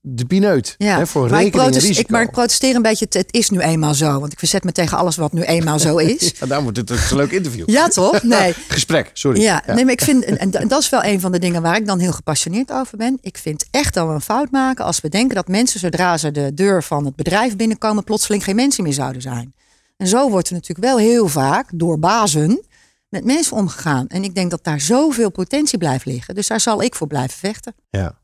de 0.00 0.24
pineut. 0.24 0.74
Ja, 0.78 0.98
Hè, 0.98 1.06
voor 1.06 1.20
maar, 1.30 1.30
ik 1.30 1.34
rekening 1.34 1.54
en 1.54 1.70
protest- 1.70 1.86
risico. 1.86 2.00
ik, 2.06 2.10
maar 2.10 2.22
ik 2.22 2.30
protesteer 2.30 2.74
een 2.74 2.82
beetje. 2.82 3.04
Het, 3.04 3.14
het 3.14 3.32
is 3.32 3.50
nu 3.50 3.58
eenmaal 3.60 3.94
zo. 3.94 4.20
Want 4.20 4.32
ik 4.32 4.38
verzet 4.38 4.64
me 4.64 4.72
tegen 4.72 4.98
alles 4.98 5.16
wat 5.16 5.32
nu 5.32 5.42
eenmaal 5.42 5.78
zo 5.78 5.96
is. 5.96 6.32
Ja, 6.40 6.46
daarom 6.46 6.62
wordt 6.72 6.78
het 6.90 6.90
een 7.10 7.16
leuk 7.16 7.30
interview. 7.30 7.70
Ja, 7.70 7.88
toch? 7.88 8.22
Nee. 8.38 8.54
Gesprek, 8.68 9.10
sorry. 9.12 9.40
Ja, 9.40 9.62
nee, 9.66 9.84
maar 9.84 9.92
ik 9.92 10.00
vind, 10.02 10.24
en, 10.24 10.52
en 10.52 10.68
dat 10.68 10.80
is 10.82 10.88
wel 10.88 11.04
een 11.04 11.20
van 11.20 11.32
de 11.32 11.38
dingen 11.38 11.62
waar 11.62 11.76
ik 11.76 11.86
dan 11.86 11.98
heel 11.98 12.12
gepassioneerd 12.12 12.72
over 12.72 12.96
ben. 12.96 13.18
Ik 13.20 13.38
vind 13.38 13.66
echt 13.70 13.94
dat 13.94 14.06
we 14.06 14.12
een 14.12 14.20
fout 14.20 14.50
maken 14.50 14.84
als 14.84 15.00
we 15.00 15.08
denken 15.08 15.34
dat 15.34 15.48
mensen, 15.48 15.80
zodra 15.80 16.16
ze 16.16 16.30
de 16.30 16.54
deur 16.54 16.82
van 16.82 17.04
het 17.04 17.16
bedrijf 17.16 17.56
binnenkomen, 17.56 18.04
plotseling 18.04 18.44
geen 18.44 18.56
mensen 18.56 18.82
meer 18.84 18.92
zouden 18.92 19.22
zijn. 19.22 19.54
En 19.96 20.06
zo 20.06 20.30
wordt 20.30 20.48
er 20.48 20.54
natuurlijk 20.54 20.86
wel 20.88 20.98
heel 20.98 21.28
vaak 21.28 21.68
door 21.74 21.98
bazen 21.98 22.62
met 23.08 23.24
mensen 23.24 23.56
omgegaan. 23.56 24.06
En 24.06 24.24
ik 24.24 24.34
denk 24.34 24.50
dat 24.50 24.64
daar 24.64 24.80
zoveel 24.80 25.30
potentie 25.30 25.78
blijft 25.78 26.04
liggen. 26.04 26.34
Dus 26.34 26.46
daar 26.46 26.60
zal 26.60 26.82
ik 26.82 26.94
voor 26.94 27.06
blijven 27.06 27.38
vechten. 27.38 27.74
Ja. 27.90 28.17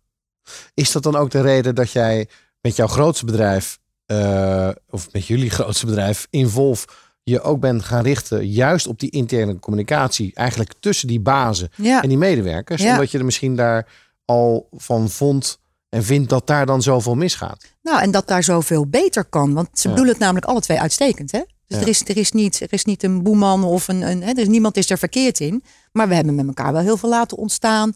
Is 0.74 0.92
dat 0.92 1.02
dan 1.02 1.16
ook 1.16 1.30
de 1.30 1.40
reden 1.40 1.74
dat 1.74 1.90
jij 1.90 2.28
met 2.60 2.76
jouw 2.76 2.86
grootste 2.86 3.24
bedrijf, 3.24 3.78
eh, 4.06 4.68
of 4.90 5.08
met 5.12 5.26
jullie 5.26 5.50
grootste 5.58 5.86
bedrijf, 5.86 6.26
Involve, 6.30 6.86
je 7.22 7.40
ook 7.42 7.60
bent 7.60 7.84
gaan 7.84 8.02
richten 8.02 8.46
juist 8.48 8.86
op 8.86 9.00
die 9.00 9.10
interne 9.10 9.58
communicatie, 9.58 10.30
eigenlijk 10.34 10.74
tussen 10.80 11.08
die 11.08 11.20
bazen 11.20 11.68
Ja. 11.76 12.02
en 12.02 12.08
die 12.08 12.18
medewerkers, 12.18 12.82
Ja. 12.82 12.92
omdat 12.92 13.10
je 13.10 13.18
er 13.18 13.24
misschien 13.24 13.56
daar 13.56 13.88
al 14.24 14.68
van 14.72 15.10
vond 15.10 15.58
en 15.88 16.04
vindt 16.04 16.28
dat 16.28 16.46
daar 16.46 16.66
dan 16.66 16.82
zoveel 16.82 17.14
misgaat? 17.14 17.64
Nou, 17.82 18.00
en 18.02 18.10
dat 18.10 18.28
daar 18.28 18.42
zoveel 18.44 18.86
beter 18.86 19.24
kan. 19.24 19.54
Want 19.54 19.68
ze 19.72 19.82
Ja. 19.82 19.88
bedoelen 19.88 20.14
het 20.14 20.22
namelijk 20.22 20.46
alle 20.46 20.60
twee 20.60 20.80
uitstekend. 20.80 21.32
Hè? 21.32 21.40
Dus 21.66 21.80
er, 21.80 21.88
is, 21.88 22.08
er, 22.08 22.16
is 22.16 22.32
niet, 22.32 22.60
er 22.60 22.72
is 22.72 22.84
niet 22.84 23.02
een 23.02 23.22
boeman 23.22 23.64
of 23.64 23.88
een. 23.88 24.02
een 24.02 24.22
hè? 24.22 24.32
Dus 24.32 24.48
niemand 24.48 24.76
is 24.76 24.90
er 24.90 24.98
verkeerd 24.98 25.40
in. 25.40 25.64
Maar 25.92 26.08
we 26.08 26.14
hebben 26.14 26.34
met 26.34 26.46
elkaar 26.46 26.72
wel 26.72 26.82
heel 26.82 26.96
veel 26.96 27.08
laten 27.08 27.36
ontstaan 27.36 27.94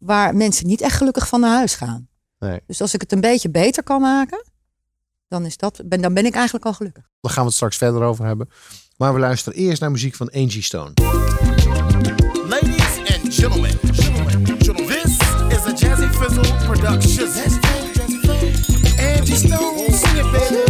waar 0.00 0.36
mensen 0.36 0.66
niet 0.66 0.80
echt 0.80 0.96
gelukkig 0.96 1.28
van 1.28 1.40
naar 1.40 1.56
huis 1.56 1.74
gaan. 1.74 2.08
Nee. 2.38 2.60
Dus 2.66 2.80
als 2.80 2.94
ik 2.94 3.00
het 3.00 3.12
een 3.12 3.20
beetje 3.20 3.50
beter 3.50 3.82
kan 3.82 4.00
maken, 4.00 4.44
dan, 5.28 5.46
is 5.46 5.56
dat, 5.56 5.80
ben, 5.84 6.00
dan 6.00 6.14
ben 6.14 6.26
ik 6.26 6.34
eigenlijk 6.34 6.64
al 6.64 6.74
gelukkig. 6.74 7.10
Daar 7.20 7.32
gaan 7.32 7.42
we 7.42 7.46
het 7.46 7.56
straks 7.56 7.76
verder 7.76 8.02
over 8.02 8.24
hebben. 8.24 8.48
Maar 8.96 9.14
we 9.14 9.20
luisteren 9.20 9.58
eerst 9.58 9.80
naar 9.80 9.90
muziek 9.90 10.14
van 10.14 10.30
Angie 10.30 10.62
Stone. 10.62 10.92
Ladies 12.48 12.98
and 12.98 13.34
gentlemen, 13.34 13.78
this 13.80 15.16
is 15.48 15.66
a 15.66 15.72
Jazzy 15.76 16.08
Fizzle 16.08 16.56
production. 16.66 17.28
Angie 18.98 19.36
Stone, 19.36 19.92
sing. 19.92 20.69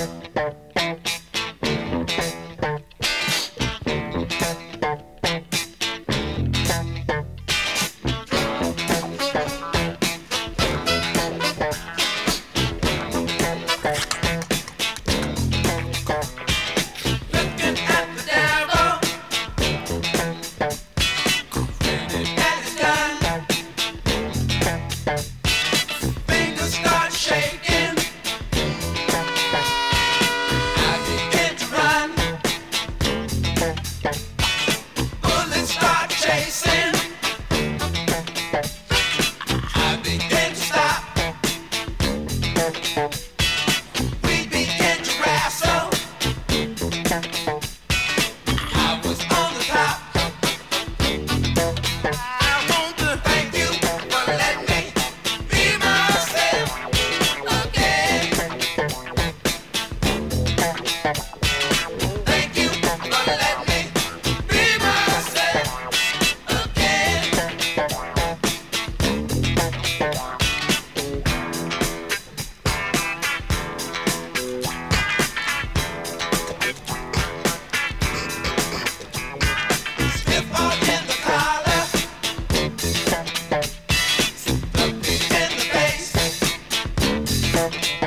Bye. 87.71 88.00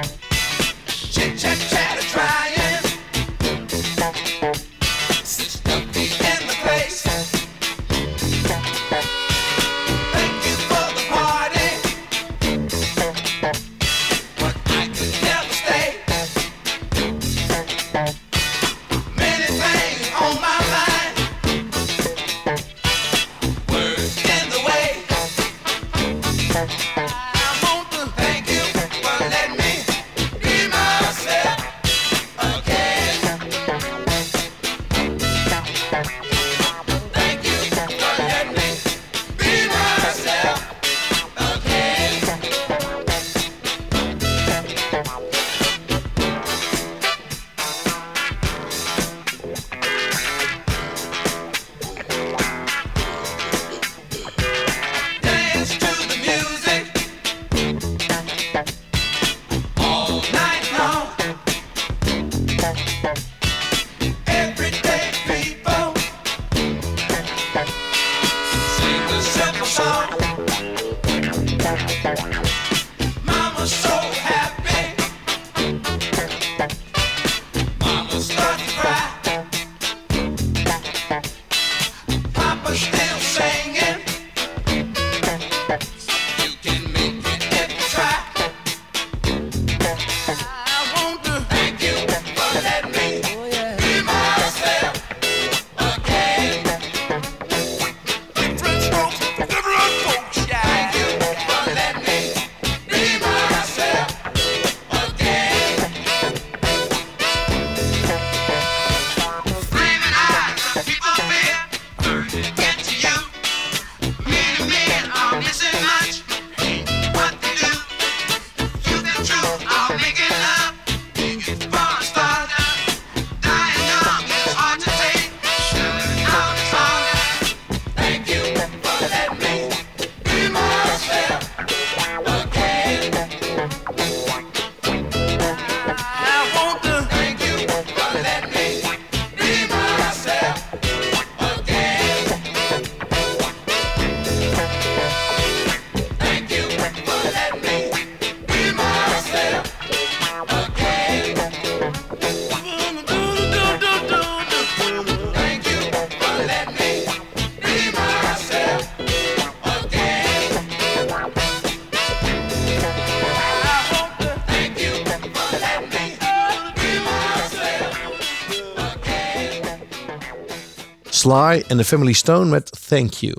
Sly 171.24 171.64
en 171.68 171.76
de 171.76 171.84
Family 171.84 172.12
Stone 172.12 172.50
met 172.50 172.86
Thank 172.88 173.12
You. 173.12 173.34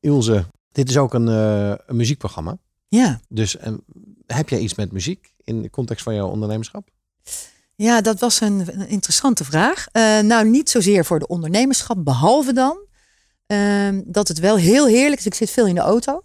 Ilse, 0.00 0.46
dit 0.72 0.88
is 0.88 0.96
ook 0.96 1.14
een, 1.14 1.28
eh, 1.28 1.74
een 1.86 1.96
muziekprogramma. 1.96 2.56
Ja. 2.88 3.20
Dus 3.28 3.56
eh, 3.56 3.72
heb 4.26 4.48
jij 4.48 4.58
iets 4.58 4.74
met 4.74 4.92
muziek 4.92 5.32
in 5.44 5.62
de 5.62 5.70
context 5.70 6.04
van 6.04 6.14
jouw 6.14 6.28
ondernemerschap? 6.28 6.88
Ja, 7.74 8.00
dat 8.00 8.20
was 8.20 8.40
een, 8.40 8.80
een 8.80 8.88
interessante 8.88 9.44
vraag. 9.44 9.86
Eh, 9.92 10.18
nou, 10.18 10.48
niet 10.48 10.70
zozeer 10.70 11.04
voor 11.04 11.18
de 11.18 11.26
ondernemerschap, 11.26 12.04
behalve 12.04 12.52
dan 12.52 12.78
ehm, 13.46 14.02
dat 14.04 14.28
het 14.28 14.38
wel 14.38 14.56
heel 14.56 14.86
heerlijk 14.86 15.20
is. 15.20 15.26
Ik 15.26 15.34
zit 15.34 15.50
veel 15.50 15.66
in 15.66 15.74
de 15.74 15.80
auto. 15.80 16.22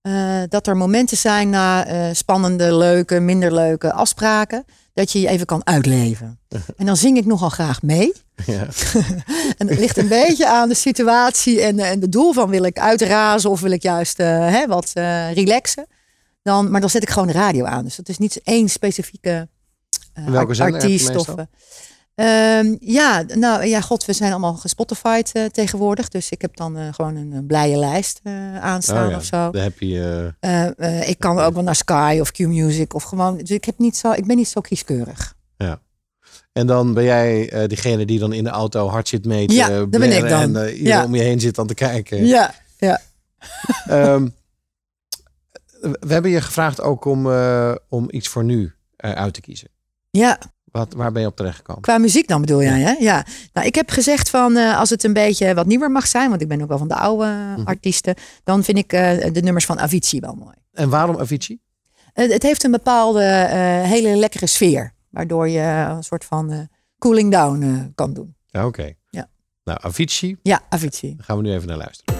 Eh, 0.00 0.42
dat 0.48 0.66
er 0.66 0.76
momenten 0.76 1.16
zijn 1.16 1.50
na 1.50 1.86
eh, 1.86 2.08
spannende, 2.12 2.74
leuke, 2.74 3.20
minder 3.20 3.54
leuke 3.54 3.92
afspraken, 3.92 4.64
dat 4.94 5.12
je 5.12 5.20
je 5.20 5.28
even 5.28 5.46
kan 5.46 5.66
uitleven. 5.66 6.38
En 6.76 6.86
dan 6.86 6.96
zing 6.96 7.16
ik 7.16 7.26
nogal 7.26 7.48
graag 7.48 7.82
mee. 7.82 8.12
Ja. 8.46 8.66
En 9.58 9.68
het 9.68 9.78
ligt 9.78 9.96
een 9.96 10.08
beetje 10.08 10.48
aan 10.48 10.68
de 10.68 10.74
situatie 10.74 11.60
en, 11.60 11.78
en 11.78 12.00
de 12.00 12.08
doel 12.08 12.32
van 12.32 12.50
wil 12.50 12.62
ik 12.62 12.78
uitrazen 12.78 13.50
of 13.50 13.60
wil 13.60 13.70
ik 13.70 13.82
juist 13.82 14.18
eh, 14.18 14.26
hè, 14.26 14.66
wat 14.66 14.90
eh, 14.94 15.32
relaxen. 15.32 15.86
Dan, 16.42 16.70
maar 16.70 16.80
dan 16.80 16.90
zet 16.90 17.02
ik 17.02 17.10
gewoon 17.10 17.28
de 17.28 17.34
radio 17.34 17.64
aan. 17.64 17.84
Dus 17.84 17.96
dat 17.96 18.08
is 18.08 18.18
niet 18.18 18.40
één 18.42 18.68
specifieke 18.68 19.48
eh, 20.12 20.34
artiest. 20.58 21.16
Of, 21.16 21.34
eh, 22.20 22.58
ehm, 22.58 22.76
ja, 22.80 23.24
nou 23.34 23.64
ja, 23.64 23.80
god, 23.80 24.04
we 24.04 24.12
zijn 24.12 24.30
allemaal 24.30 24.54
gespotified 24.54 25.32
eh, 25.32 25.44
tegenwoordig. 25.44 26.08
Dus 26.08 26.30
ik 26.30 26.40
heb 26.42 26.56
dan 26.56 26.76
eh, 26.76 26.92
gewoon 26.92 27.16
een, 27.16 27.32
een 27.32 27.46
blije 27.46 27.76
lijst 27.76 28.20
eh, 28.22 28.58
aanstaan 28.58 29.04
Oh 29.04 29.10
ja, 29.10 29.16
of 29.16 29.24
zo. 29.24 29.50
Daar 29.50 29.62
heb 29.62 29.78
je... 29.78 30.34
Eh, 30.40 30.78
eh, 30.78 31.08
ik 31.08 31.18
kan 31.18 31.38
ook 31.38 31.54
wel 31.54 31.62
naar 31.62 31.74
Sky 31.74 32.18
of 32.20 32.30
Q-Music 32.32 32.94
of 32.94 33.02
gewoon. 33.02 33.36
Dus 33.36 33.50
ik, 33.50 33.64
heb 33.64 33.78
niet 33.78 33.96
zo, 33.96 34.12
ik 34.12 34.26
ben 34.26 34.36
niet 34.36 34.48
zo 34.48 34.60
kieskeurig. 34.60 35.34
En 36.52 36.66
dan 36.66 36.94
ben 36.94 37.04
jij 37.04 37.66
diegene 37.66 38.04
die 38.04 38.18
dan 38.18 38.32
in 38.32 38.44
de 38.44 38.50
auto 38.50 38.88
hard 38.88 39.08
zit 39.08 39.24
mee 39.24 39.46
te 39.46 39.54
Ja, 39.54 39.68
dat 39.68 39.90
ben 39.90 40.12
ik 40.16 40.28
dan. 40.28 40.40
En 40.40 40.48
iedereen 40.48 40.84
Ja. 40.84 41.04
om 41.04 41.14
je 41.14 41.22
heen 41.22 41.40
zit 41.40 41.58
aan 41.58 41.66
te 41.66 41.74
kijken. 41.74 42.26
Ja, 42.26 42.54
ja. 42.78 43.00
Ehm, 43.86 44.28
we 45.80 46.12
hebben 46.12 46.30
je 46.30 46.40
gevraagd 46.40 46.80
ook 46.80 47.04
om, 47.04 47.26
om 47.88 48.06
iets 48.10 48.28
voor 48.28 48.44
nu 48.44 48.72
uit 48.96 49.34
te 49.34 49.40
kiezen. 49.40 49.68
ja. 50.10 50.38
Wat, 50.72 50.92
waar 50.94 51.12
ben 51.12 51.22
je 51.22 51.28
op 51.28 51.36
terechtgekomen? 51.36 51.82
Qua 51.82 51.98
muziek 51.98 52.28
dan 52.28 52.40
bedoel 52.40 52.62
jij, 52.62 52.80
hè? 52.80 52.90
Ja. 52.98 53.24
Nou, 53.52 53.66
ik 53.66 53.74
heb 53.74 53.90
gezegd 53.90 54.30
van 54.30 54.56
eh, 54.56 54.78
als 54.78 54.90
het 54.90 55.04
een 55.04 55.12
beetje 55.12 55.54
wat 55.54 55.66
nieuwer 55.66 55.90
mag 55.90 56.06
zijn, 56.06 56.28
want 56.30 56.42
ik 56.42 56.48
ben 56.48 56.62
ook 56.62 56.68
wel 56.68 56.78
van 56.78 56.88
de 56.88 56.94
oude 56.94 57.24
Mhm. 57.56 57.66
artiesten, 57.66 58.14
dan 58.44 58.64
vind 58.64 58.78
ik 58.78 58.92
eh, 58.92 59.32
de 59.32 59.40
nummers 59.42 59.64
van 59.66 59.78
Avicii 59.80 60.20
wel 60.20 60.34
mooi. 60.34 60.54
En 60.72 60.88
waarom 60.88 61.18
Avicii? 61.18 61.60
Eh, 62.12 62.30
het 62.30 62.42
heeft 62.42 62.64
een 62.64 62.70
bepaalde 62.70 63.22
hele 63.86 64.16
lekkere 64.16 64.46
sfeer, 64.46 64.94
waardoor 65.10 65.48
je 65.48 65.60
een 65.88 66.02
soort 66.02 66.24
van 66.24 66.68
cooling 66.98 67.30
down 67.32 67.92
kan 67.94 68.12
doen. 68.12 68.34
Ja, 68.46 68.66
oké. 68.66 68.92
Ja. 69.10 69.28
Nou, 69.64 69.78
Avicii, 69.82 70.36
Ja, 70.42 70.60
Avicii. 70.68 71.14
daar 71.16 71.24
gaan 71.24 71.36
we 71.36 71.42
nu 71.42 71.52
even 71.52 71.68
naar 71.68 71.76
luisteren. 71.76 72.19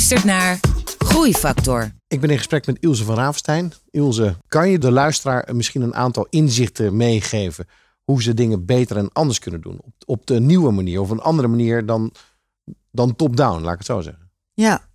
Luistert 0.00 0.24
naar 0.24 0.60
Groeifactor. 0.98 1.92
Ik 2.08 2.20
ben 2.20 2.30
in 2.30 2.36
gesprek 2.36 2.66
met 2.66 2.76
Ilse 2.80 3.04
van 3.04 3.14
Ravenstein. 3.14 3.72
Ilse, 3.90 4.36
kan 4.48 4.68
je 4.68 4.78
de 4.78 4.90
luisteraar 4.90 5.56
misschien 5.56 5.82
een 5.82 5.94
aantal 5.94 6.26
inzichten 6.30 6.96
meegeven 6.96 7.66
hoe 8.04 8.22
ze 8.22 8.34
dingen 8.34 8.64
beter 8.64 8.96
en 8.96 9.12
anders 9.12 9.38
kunnen 9.38 9.60
doen? 9.60 9.78
Op, 9.80 9.92
op 10.06 10.26
de 10.26 10.40
nieuwe 10.40 10.70
manier 10.70 11.00
of 11.00 11.10
een 11.10 11.20
andere 11.20 11.48
manier 11.48 11.86
dan, 11.86 12.12
dan 12.90 13.16
top-down, 13.16 13.62
laat 13.62 13.72
ik 13.72 13.78
het 13.78 13.86
zo 13.86 14.00
zeggen. 14.00 14.30
Ja. 14.54 14.88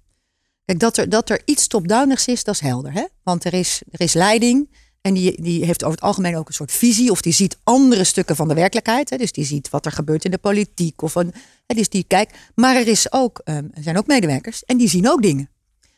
Kijk, 0.65 0.79
dat 0.79 0.97
er, 0.97 1.09
dat 1.09 1.29
er 1.29 1.41
iets 1.45 1.67
top-downigs 1.67 2.27
is, 2.27 2.43
dat 2.43 2.55
is 2.55 2.61
helder. 2.61 2.93
Hè? 2.93 3.05
Want 3.23 3.43
er 3.45 3.53
is, 3.53 3.81
er 3.91 4.01
is 4.01 4.13
leiding 4.13 4.69
En 5.05 5.13
die, 5.13 5.41
die 5.41 5.65
heeft 5.65 5.83
over 5.83 5.95
het 5.95 6.05
algemeen 6.05 6.37
ook 6.37 6.47
een 6.47 6.53
soort 6.53 6.71
visie. 6.71 7.11
Of 7.11 7.21
die 7.21 7.33
ziet 7.33 7.57
andere 7.63 8.03
stukken 8.03 8.35
van 8.35 8.47
de 8.47 8.53
werkelijkheid. 8.53 9.09
Hè. 9.09 9.17
Dus 9.17 9.31
die 9.31 9.45
ziet 9.45 9.69
wat 9.69 9.85
er 9.85 9.91
gebeurt 9.91 10.25
in 10.25 10.31
de 10.31 10.37
politiek. 10.37 11.01
Of 11.01 11.15
een, 11.15 11.33
hè, 11.65 11.75
dus 11.75 11.89
die 11.89 12.03
kijkt. 12.03 12.37
Maar 12.55 12.75
er, 12.75 12.87
is 12.87 13.11
ook, 13.11 13.41
ehm, 13.43 13.65
er 13.73 13.83
zijn 13.83 13.97
ook 13.97 14.07
medewerkers. 14.07 14.63
En 14.63 14.77
die 14.77 14.89
zien 14.89 15.09
ook 15.09 15.21
dingen. 15.21 15.49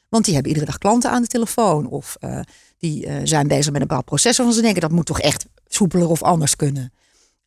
Want 0.09 0.25
die 0.25 0.33
hebben 0.33 0.51
iedere 0.51 0.71
dag 0.71 0.77
klanten 0.77 1.09
aan 1.09 1.21
de 1.21 1.27
telefoon. 1.27 1.87
Of 1.87 2.15
eh, 2.19 2.39
die 2.77 3.05
eh, 3.05 3.21
zijn 3.23 3.47
bezig 3.47 3.71
met 3.71 3.81
een 3.81 3.87
bepaald 3.87 4.05
proces. 4.05 4.37
Waarvan 4.37 4.55
ze 4.55 4.61
denken 4.61 4.81
dat 4.81 4.91
moet 4.91 5.05
toch 5.05 5.21
echt 5.21 5.45
soepeler 5.67 6.09
of 6.09 6.23
anders 6.23 6.55
kunnen. 6.55 6.93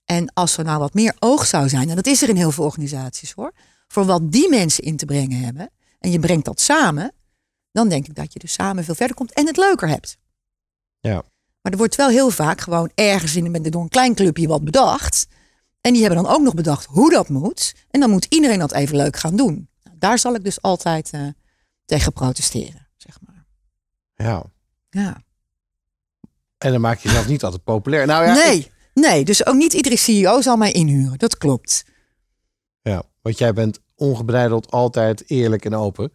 En 0.04 0.32
als 0.34 0.56
er 0.56 0.64
nou 0.64 0.78
wat 0.78 0.94
meer 0.94 1.16
oog 1.18 1.46
zou 1.46 1.68
zijn. 1.68 1.88
En 1.88 1.96
dat 1.96 2.06
is 2.06 2.22
er 2.22 2.28
in 2.28 2.36
heel 2.36 2.52
veel 2.52 2.64
organisaties 2.64 3.32
hoor. 3.32 3.52
Voor 3.88 4.04
wat 4.04 4.32
die 4.32 4.48
mensen 4.48 4.84
in 4.84 4.96
te 4.96 5.04
brengen 5.04 5.40
hebben. 5.40 5.70
En 5.98 6.10
je 6.10 6.18
brengt 6.18 6.44
dat 6.44 6.60
samen. 6.60 7.12
Dan 7.72 7.88
denk 7.88 8.06
ik 8.06 8.14
dat 8.14 8.32
je 8.32 8.38
dus 8.38 8.52
samen 8.52 8.84
veel 8.84 8.94
verder 8.94 9.16
komt. 9.16 9.32
En 9.32 9.46
het 9.46 9.56
leuker 9.56 9.88
hebt. 9.88 10.16
Ja. 11.00 11.24
Maar 11.62 11.72
er 11.72 11.78
wordt 11.78 11.96
wel 11.96 12.08
heel 12.08 12.30
vaak 12.30 12.60
gewoon 12.60 12.90
ergens 12.94 13.36
in, 13.36 13.50
met- 13.50 13.72
door 13.72 13.82
een 13.82 13.88
klein 13.88 14.14
clubje 14.14 14.48
wat 14.48 14.64
bedacht. 14.64 15.26
En 15.80 15.92
die 15.92 16.02
hebben 16.04 16.22
dan 16.22 16.32
ook 16.32 16.40
nog 16.42 16.54
bedacht 16.54 16.84
hoe 16.84 17.10
dat 17.10 17.28
moet. 17.28 17.74
En 17.90 18.00
dan 18.00 18.10
moet 18.10 18.26
iedereen 18.28 18.58
dat 18.58 18.72
even 18.72 18.96
leuk 18.96 19.16
gaan 19.16 19.36
doen. 19.36 19.68
Nou, 19.82 19.96
daar 19.98 20.18
zal 20.18 20.34
ik 20.34 20.44
dus 20.44 20.62
altijd 20.62 21.10
eh, 21.10 21.26
tegen 21.84 22.12
protesteren, 22.12 22.88
zeg 22.96 23.18
maar. 23.26 23.44
Ja. 24.14 24.44
Ja. 24.90 25.22
En 26.58 26.72
dan 26.72 26.80
maak 26.80 26.98
je 26.98 27.08
jezelf 27.08 27.28
niet 27.28 27.44
altijd 27.44 27.64
populair. 27.64 28.06
Nou 28.06 28.24
ja, 28.24 28.32
nee, 28.34 28.58
ik- 28.58 28.70
nee, 28.94 29.24
dus 29.24 29.46
ook 29.46 29.54
niet 29.54 29.72
iedere 29.72 29.96
CEO 29.96 30.40
zal 30.40 30.56
mij 30.56 30.72
inhuren. 30.72 31.18
Dat 31.18 31.38
klopt. 31.38 31.84
ja, 32.82 33.02
want 33.22 33.38
jij 33.38 33.52
bent 33.52 33.78
ongebreideld 33.94 34.70
altijd 34.70 35.30
eerlijk 35.30 35.64
en 35.64 35.74
open. 35.74 36.12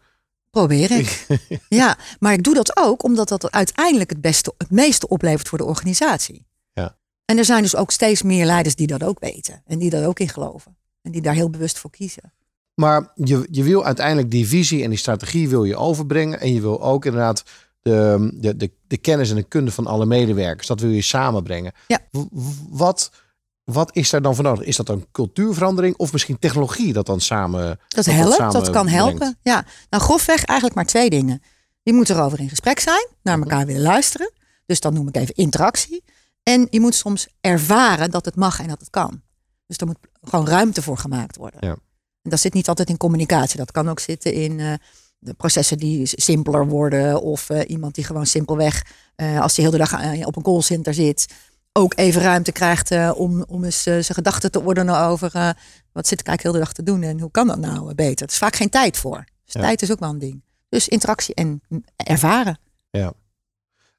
Probeer 0.56 0.90
ik. 0.90 1.26
ja, 1.68 1.98
maar 2.18 2.32
ik 2.32 2.42
doe 2.42 2.54
dat 2.54 2.76
ook 2.76 3.02
omdat 3.02 3.28
dat 3.28 3.50
uiteindelijk 3.50 4.10
het, 4.10 4.20
beste, 4.20 4.54
het 4.58 4.70
meeste 4.70 5.08
oplevert 5.08 5.48
voor 5.48 5.58
de 5.58 5.64
organisatie. 5.64 6.46
Ja. 6.72 6.96
En 7.24 7.38
er 7.38 7.44
zijn 7.44 7.62
dus 7.62 7.76
ook 7.76 7.90
steeds 7.90 8.22
meer 8.22 8.44
leiders 8.46 8.74
die 8.74 8.86
dat 8.86 9.02
ook 9.02 9.20
weten. 9.20 9.62
En 9.66 9.78
die 9.78 9.90
daar 9.90 10.06
ook 10.06 10.18
in 10.18 10.28
geloven. 10.28 10.76
En 11.02 11.10
die 11.12 11.20
daar 11.20 11.34
heel 11.34 11.50
bewust 11.50 11.78
voor 11.78 11.90
kiezen. 11.90 12.32
Maar 12.74 13.12
je, 13.14 13.46
je 13.50 13.62
wil 13.62 13.84
uiteindelijk 13.84 14.30
die 14.30 14.46
visie 14.48 14.82
en 14.82 14.90
die 14.90 14.98
strategie 14.98 15.48
wil 15.48 15.64
je 15.64 15.76
overbrengen. 15.76 16.40
En 16.40 16.54
je 16.54 16.60
wil 16.60 16.82
ook 16.82 17.04
inderdaad 17.04 17.42
de, 17.82 18.30
de, 18.34 18.56
de, 18.56 18.70
de 18.86 18.96
kennis 18.96 19.30
en 19.30 19.36
de 19.36 19.42
kunde 19.42 19.70
van 19.70 19.86
alle 19.86 20.06
medewerkers. 20.06 20.66
Dat 20.66 20.80
wil 20.80 20.90
je 20.90 21.02
samenbrengen. 21.02 21.72
Ja. 21.86 21.98
W- 22.10 22.24
Wat, 22.68 23.10
wat 23.72 23.90
is 23.96 24.10
daar 24.10 24.22
dan 24.22 24.34
voor 24.34 24.44
nodig? 24.44 24.64
Is 24.64 24.76
dat 24.76 24.88
een 24.88 25.06
cultuurverandering 25.12 25.96
of 25.96 26.12
misschien 26.12 26.38
technologie 26.38 26.92
dat 26.92 27.06
dan 27.06 27.20
samen 27.20 27.60
Dat 27.88 28.04
dat 28.04 28.14
helpt, 28.14 28.38
dat 28.38 28.52
samen 28.52 28.72
kan 28.72 28.84
brengt? 28.86 28.90
helpen. 28.90 29.38
Ja, 29.42 29.64
nou 29.90 30.02
grofweg 30.02 30.44
eigenlijk 30.44 30.74
maar 30.74 30.86
twee 30.86 31.10
dingen. 31.10 31.42
Je 31.82 31.92
moet 31.92 32.10
erover 32.10 32.40
in 32.40 32.48
gesprek 32.48 32.78
zijn, 32.80 33.06
naar 33.22 33.38
Mhm. 33.38 33.48
elkaar 33.48 33.66
willen 33.66 33.82
luisteren. 33.82 34.32
Dus 34.66 34.80
dat 34.80 34.92
noem 34.92 35.08
ik 35.08 35.16
even 35.16 35.34
interactie. 35.34 36.04
En 36.42 36.66
je 36.70 36.80
moet 36.80 36.94
soms 36.94 37.26
ervaren 37.40 38.10
dat 38.10 38.24
het 38.24 38.36
mag 38.36 38.60
en 38.60 38.68
dat 38.68 38.80
het 38.80 38.90
kan. 38.90 39.22
Dus 39.66 39.76
er 39.76 39.86
moet 39.86 39.98
gewoon 40.22 40.46
ruimte 40.48 40.82
voor 40.82 40.98
gemaakt 40.98 41.36
worden. 41.36 41.60
Ja. 41.66 41.76
En 42.22 42.30
dat 42.30 42.40
zit 42.40 42.54
niet 42.54 42.68
altijd 42.68 42.88
in 42.88 42.96
communicatie. 42.96 43.56
Dat 43.58 43.72
kan 43.72 43.88
ook 43.88 44.00
zitten 44.00 44.32
in 44.32 44.60
eh, 44.60 44.72
de 45.18 45.34
processen 45.34 45.78
die 45.78 46.00
simpeler 46.06 46.66
worden. 46.68 47.22
Of 47.22 47.50
eh, 47.50 47.70
iemand 47.70 47.94
die 47.94 48.04
gewoon 48.04 48.26
simpelweg, 48.26 48.84
eh, 49.16 49.40
als 49.40 49.56
hij 49.56 49.64
heel 49.64 49.78
de 49.78 49.84
dag 49.84 50.24
op 50.26 50.36
een 50.36 50.42
callcenter 50.42 50.94
zit, 50.94 51.26
ook 51.76 51.92
even 51.96 52.22
ruimte 52.22 52.52
krijgt 52.52 52.90
eh, 52.90 53.12
om, 53.14 53.44
om 53.48 53.64
eens 53.64 53.86
eh, 53.86 53.92
zijn 53.92 54.04
gedachten 54.04 54.50
te 54.50 54.62
ordenen 54.62 54.98
over 54.98 55.34
eh, 55.34 55.50
wat 55.92 56.06
zit 56.06 56.20
ik 56.20 56.26
eigenlijk 56.26 56.42
heel 56.42 56.52
de 56.52 56.58
dag 56.58 56.72
te 56.72 56.82
doen 56.82 57.02
en 57.02 57.20
hoe 57.20 57.30
kan 57.30 57.46
dat 57.46 57.58
nou 57.58 57.94
beter. 57.94 58.26
Er 58.26 58.32
is 58.32 58.38
vaak 58.38 58.56
geen 58.56 58.68
tijd 58.68 58.96
voor. 58.96 59.24
Dus 59.44 59.54
Ja. 59.54 59.60
tijd 59.60 59.82
is 59.82 59.92
ook 59.92 59.98
wel 60.00 60.10
een 60.10 60.18
ding. 60.18 60.42
Dus 60.68 60.88
interactie 60.88 61.34
en 61.34 61.62
mm, 61.68 61.84
ervaren. 61.96 62.58
Ja. 62.90 63.12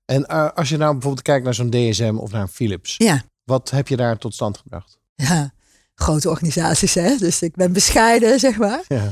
En 0.06 0.28
als 0.56 0.70
je 0.70 0.78
nou 0.78 0.92
bijvoorbeeld 0.92 1.24
kijkt 1.26 1.44
naar 1.44 1.54
zo'n 1.54 1.70
DSM 1.70 2.16
of 2.20 2.32
naar 2.32 2.42
een 2.42 2.48
Philips. 2.48 2.96
Ja. 2.98 3.24
Wat 3.44 3.70
heb 3.70 3.88
je 3.88 3.98
daar 3.98 4.18
tot 4.18 4.34
stand 4.34 4.58
gebracht? 4.58 4.98
Ja, 5.16 5.52
grote 5.96 6.30
organisaties, 6.30 6.94
hè? 6.94 7.16
Dus 7.18 7.42
ik 7.42 7.56
ben 7.56 7.74
bescheiden, 7.74 8.40
zeg 8.48 8.58
maar. 8.58 8.84
Ja. 8.88 9.12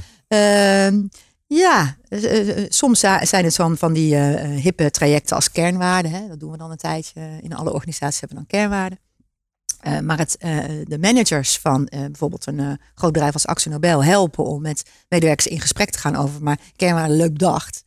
Ja, 1.47 1.95
eh, 2.07 2.49
eh, 2.63 2.65
soms 2.69 2.99
za- 2.99 3.25
zijn 3.25 3.43
het 3.45 3.55
van, 3.55 3.77
van 3.77 3.93
die 3.93 4.15
eh, 4.15 4.43
eh, 4.55 4.61
hippe 4.61 4.91
trajecten 4.91 5.35
als 5.35 5.51
kernwaarden. 5.51 6.11
Hè? 6.11 6.27
Dat 6.27 6.39
doen 6.39 6.51
we 6.51 6.57
dan 6.57 6.71
een 6.71 6.77
tijdje. 6.77 7.39
In 7.41 7.53
alle 7.55 7.73
organisaties 7.73 8.19
hebben 8.19 8.37
we 8.37 8.43
dan 8.49 8.59
kernwaarden. 8.59 8.99
Eh, 9.79 9.99
maar 9.99 10.17
het, 10.17 10.37
eh, 10.37 10.57
de 10.83 10.99
managers 10.99 11.57
van 11.59 11.87
eh, 11.87 11.99
bijvoorbeeld 11.99 12.45
een 12.47 12.59
eh, 12.59 12.71
groot 12.95 13.11
bedrijf 13.11 13.33
als 13.33 13.45
Axel 13.47 13.71
Nobel 13.71 14.03
helpen 14.03 14.43
om 14.45 14.61
met 14.61 14.83
medewerkers 15.09 15.47
in 15.47 15.61
gesprek 15.61 15.89
te 15.89 15.97
gaan 15.99 16.15
over 16.15 16.43
maar 16.43 16.59
kernwaarden 16.75 17.17
leuk 17.17 17.31
bedacht. 17.31 17.83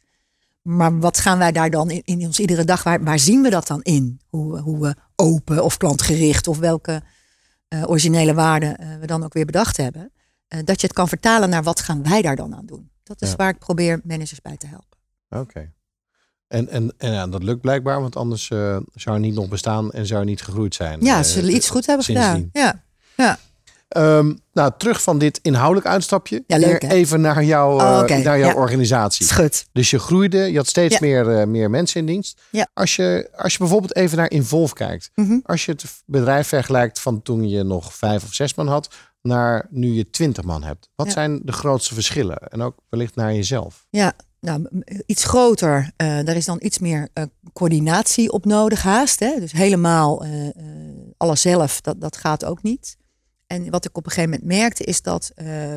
Maar 0.62 0.98
wat 0.98 1.18
gaan 1.18 1.38
wij 1.38 1.52
daar 1.52 1.70
dan 1.70 1.90
in, 1.90 2.02
in 2.04 2.26
ons 2.26 2.38
iedere 2.38 2.64
dag, 2.64 2.82
waar, 2.82 3.04
waar 3.04 3.18
zien 3.18 3.42
we 3.42 3.50
dat 3.50 3.66
dan 3.66 3.82
in? 3.82 4.20
Hoe, 4.28 4.58
hoe 4.60 4.80
we 4.80 4.94
open 5.16 5.64
of 5.64 5.76
klantgericht 5.76 6.48
of 6.48 6.58
welke 6.58 7.02
eh, 7.68 7.82
originele 7.90 8.34
waarden 8.34 8.76
eh, 8.78 8.88
we 9.00 9.06
dan 9.06 9.24
ook 9.24 9.32
weer 9.32 9.46
bedacht 9.46 9.76
hebben. 9.76 10.12
Eh, 10.48 10.60
dat 10.64 10.80
je 10.80 10.86
het 10.86 10.96
kan 10.96 11.08
vertalen 11.08 11.50
naar 11.50 11.62
wat 11.62 11.80
gaan 11.80 12.02
wij 12.02 12.22
daar 12.22 12.36
dan 12.36 12.54
aan 12.54 12.66
doen. 12.66 12.90
Dat 13.08 13.22
is 13.22 13.30
Ja. 13.30 13.36
waar 13.36 13.48
ik 13.48 13.58
probeer 13.58 14.00
managers 14.04 14.40
bij 14.40 14.56
te 14.56 14.66
helpen. 14.66 14.98
Oké. 15.28 15.72
En, 16.48 16.68
en, 16.68 16.94
en 16.98 17.12
ja, 17.12 17.26
dat 17.26 17.42
lukt 17.42 17.60
blijkbaar, 17.60 18.00
want 18.00 18.16
anders 18.16 18.50
eh, 18.50 18.76
zou 18.94 19.16
je 19.16 19.22
niet 19.22 19.34
nog 19.34 19.48
bestaan 19.48 19.90
en 19.92 20.06
zou 20.06 20.20
je 20.20 20.26
niet 20.26 20.42
gegroeid 20.42 20.74
zijn. 20.74 21.00
Ja, 21.00 21.18
Eh, 21.18 21.24
ze 21.24 21.30
zullen 21.30 21.54
iets 21.54 21.70
goed 21.70 21.86
hebben 21.86 22.04
sindsdien. 22.04 22.50
gedaan. 22.52 22.52
Ja, 22.52 22.82
ja. 23.16 23.38
Ehm, 23.88 24.34
nou, 24.52 24.72
terug 24.78 25.02
van 25.02 25.18
dit 25.18 25.38
inhoudelijk 25.42 25.86
uitstapje. 25.86 26.44
Ja, 26.46 26.56
leuk, 26.58 26.82
even 26.82 27.20
naar, 27.20 27.44
jou, 27.44 27.74
Oh, 27.82 28.02
eh, 28.10 28.24
naar 28.24 28.38
jouw 28.38 28.48
ja. 28.48 28.54
organisatie. 28.54 29.24
Is 29.26 29.30
goed. 29.32 29.66
Dus 29.72 29.90
je 29.90 29.98
groeide, 29.98 30.38
je 30.38 30.56
had 30.56 30.66
steeds 30.66 30.98
Ja. 30.98 31.00
meer, 31.00 31.48
meer 31.48 31.70
mensen 31.70 32.00
in 32.00 32.06
dienst. 32.06 32.40
Ja. 32.50 32.68
Als, 32.74 32.96
je, 32.96 33.28
als 33.36 33.52
je 33.52 33.58
bijvoorbeeld 33.58 33.96
even 33.96 34.16
naar 34.16 34.30
Involve 34.30 34.74
kijkt. 34.74 35.10
Mhm. 35.14 35.38
Als 35.42 35.64
je 35.64 35.72
het 35.72 35.84
bedrijf 36.06 36.48
vergelijkt 36.48 37.00
van 37.00 37.22
toen 37.22 37.48
je 37.48 37.62
nog 37.62 37.94
vijf 37.94 38.22
of 38.24 38.32
zes 38.34 38.54
man 38.54 38.68
had. 38.68 38.88
Naar 39.28 39.66
nu 39.70 39.92
je 39.92 40.10
twintig 40.10 40.44
man 40.44 40.62
hebt. 40.62 40.88
Wat 40.94 41.06
Ja. 41.06 41.12
zijn 41.12 41.40
de 41.44 41.52
grootste 41.52 41.94
verschillen? 41.94 42.36
En 42.38 42.62
ook 42.62 42.74
wellicht 42.88 43.14
naar 43.14 43.34
jezelf. 43.34 43.86
Ja, 43.90 44.12
nou, 44.40 44.68
iets 45.06 45.24
groter. 45.24 45.90
eh 45.96 46.06
daar 46.24 46.36
is 46.36 46.44
dan 46.44 46.58
iets 46.62 46.78
meer 46.78 47.08
eh, 47.12 47.24
coördinatie 47.52 48.32
op 48.32 48.44
nodig 48.44 48.82
haast. 48.82 49.20
Hè? 49.20 49.40
Dus 49.40 49.52
helemaal 49.52 50.24
eh, 50.24 50.30
alles 51.16 51.40
zelf, 51.40 51.80
dat, 51.80 52.00
dat 52.00 52.16
gaat 52.16 52.44
ook 52.44 52.62
niet. 52.62 52.96
En 53.46 53.70
wat 53.70 53.84
ik 53.84 53.96
op 53.96 54.04
een 54.06 54.12
gegeven 54.12 54.30
moment 54.40 54.58
merkte 54.58 54.84
is 54.84 55.02
dat 55.02 55.32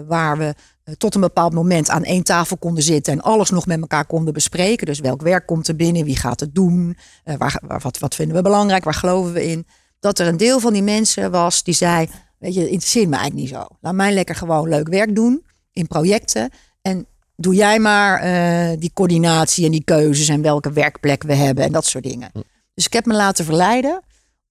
waar 0.07 0.37
we 0.37 0.55
tot 0.97 1.15
een 1.15 1.21
bepaald 1.21 1.53
moment 1.53 1.89
aan 1.89 2.03
één 2.03 2.23
tafel 2.23 2.57
konden 2.57 2.83
zitten 2.83 3.13
en 3.13 3.21
alles 3.21 3.49
nog 3.49 3.65
met 3.65 3.79
elkaar 3.81 4.05
konden 4.05 4.33
bespreken. 4.33 4.85
Dus 4.85 4.99
welk 4.99 5.21
werk 5.21 5.45
komt 5.45 5.67
er 5.67 5.75
binnen, 5.75 6.05
wie 6.05 6.15
gaat 6.15 6.39
het 6.39 6.55
doen, 6.55 6.97
waar, 7.23 7.61
waar- 7.67 7.79
wat, 7.81 7.99
wat 7.99 8.15
vinden 8.15 8.35
we 8.35 8.41
belangrijk, 8.41 8.83
waar 8.83 8.93
geloven 8.93 9.33
we 9.33 9.45
in. 9.45 9.67
Dat 9.99 10.19
er 10.19 10.27
een 10.27 10.37
deel 10.37 10.59
van 10.59 10.73
die 10.73 10.83
mensen 10.83 11.31
was 11.31 11.63
die 11.63 11.73
zei, 11.73 12.09
weet 12.41 12.53
je, 12.53 12.59
het 12.59 12.69
interesseert 12.69 13.09
me 13.09 13.15
eigenlijk 13.15 13.45
niet 13.45 13.59
zo. 13.59 13.67
Laat 13.81 13.93
mij 13.93 14.13
lekker 14.13 14.35
gewoon 14.35 14.69
leuk 14.69 14.87
werk 14.87 15.15
doen 15.15 15.45
in 15.71 15.87
projecten. 15.87 16.49
En 16.81 17.05
doe 17.35 17.55
jij 17.55 17.79
maar 17.79 18.19
eh, 18.19 18.79
die 18.79 18.91
coördinatie 18.93 19.65
en 19.65 19.71
die 19.71 19.83
keuzes 19.83 20.27
en 20.27 20.41
welke 20.41 20.71
werkplek 20.71 21.23
we 21.23 21.33
hebben 21.33 21.63
en 21.63 21.71
dat 21.71 21.85
soort 21.85 22.03
dingen. 22.03 22.31
Dus 22.73 22.85
ik 22.85 22.93
heb 22.93 23.05
me 23.05 23.13
laten 23.13 23.45
verleiden 23.45 24.01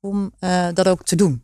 om 0.01 0.33
eh, 0.39 0.69
dat 0.75 0.89
ook 0.89 1.05
te 1.05 1.17
doen. 1.17 1.43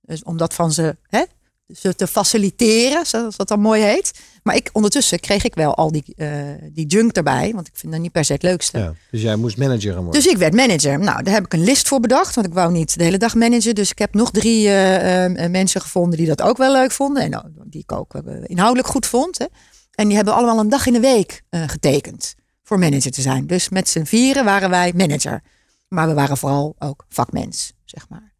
Dus 0.00 0.22
om 0.22 0.36
dat 0.36 0.54
van 0.54 0.72
ze, 0.72 0.96
hè, 1.06 1.22
ze 1.68 1.94
te 1.94 2.06
faciliteren, 2.06 3.06
zoals 3.06 3.36
dat 3.36 3.48
dan 3.48 3.60
mooi 3.60 3.82
heet. 3.82 4.12
Maar 4.42 4.56
ik, 4.56 4.70
ondertussen 4.72 5.20
kreeg 5.20 5.44
ik 5.44 5.54
wel 5.54 5.74
al 5.74 5.92
die, 5.92 6.04
eh, 6.16 6.28
die 6.72 6.86
junk 6.86 7.16
erbij, 7.16 7.52
want 7.54 7.66
ik 7.66 7.76
vind 7.76 7.92
dat 7.92 8.00
niet 8.00 8.12
per 8.12 8.24
se 8.24 8.32
het 8.32 8.42
leukste. 8.42 8.78
Ja. 8.78 8.94
Dus 9.10 9.22
jij 9.22 9.36
moest 9.36 9.56
manager 9.56 9.92
gaan 9.92 10.02
worden. 10.04 10.22
Dus 10.22 10.32
ik 10.32 10.38
werd 10.38 10.54
manager. 10.54 10.98
Nou, 10.98 11.22
daar 11.22 11.34
heb 11.34 11.44
ik 11.44 11.52
een 11.52 11.64
list 11.64 11.88
voor 11.88 12.00
bedacht, 12.00 12.34
want 12.34 12.46
ik 12.46 12.52
wou 12.52 12.72
niet 12.72 12.98
de 12.98 13.04
hele 13.04 13.18
dag 13.18 13.34
managen. 13.34 13.74
Dus 13.74 13.90
ik 13.90 13.98
heb 13.98 14.14
nog 14.14 14.30
drie 14.30 14.66
eh, 14.66 15.24
eh, 15.24 15.50
mensen 15.50 15.80
gevonden 15.80 16.18
die 16.18 16.26
dat 16.26 16.42
ook 16.42 16.56
wel 16.56 16.72
leuk 16.72 16.92
vonden. 16.92 17.22
En 17.22 17.30
nou, 17.30 17.44
die 17.64 17.80
ik 17.80 17.92
ook 17.92 18.14
inhoudelijk 18.42 18.88
goed 18.88 19.06
vond. 19.06 19.38
Hè. 19.38 19.46
En 19.90 20.06
die 20.06 20.16
hebben 20.16 20.34
allemaal 20.34 20.58
een 20.58 20.68
dag 20.68 20.86
in 20.86 20.92
de 20.92 21.00
week 21.00 21.42
getekend 21.50 22.34
voor 22.62 22.78
manager 22.78 23.10
te 23.10 23.20
zijn. 23.20 23.46
Dus 23.46 23.68
met 23.68 23.88
z'n 23.88 24.04
vieren 24.04 24.44
waren 24.44 24.70
wij 24.70 24.92
manager. 24.96 25.42
Maar 25.88 26.08
we 26.08 26.14
waren 26.14 26.36
vooral 26.36 26.74
ook 26.78 27.04
vakmens, 27.08 27.72
zeg 27.84 28.08
maar. 28.08 28.33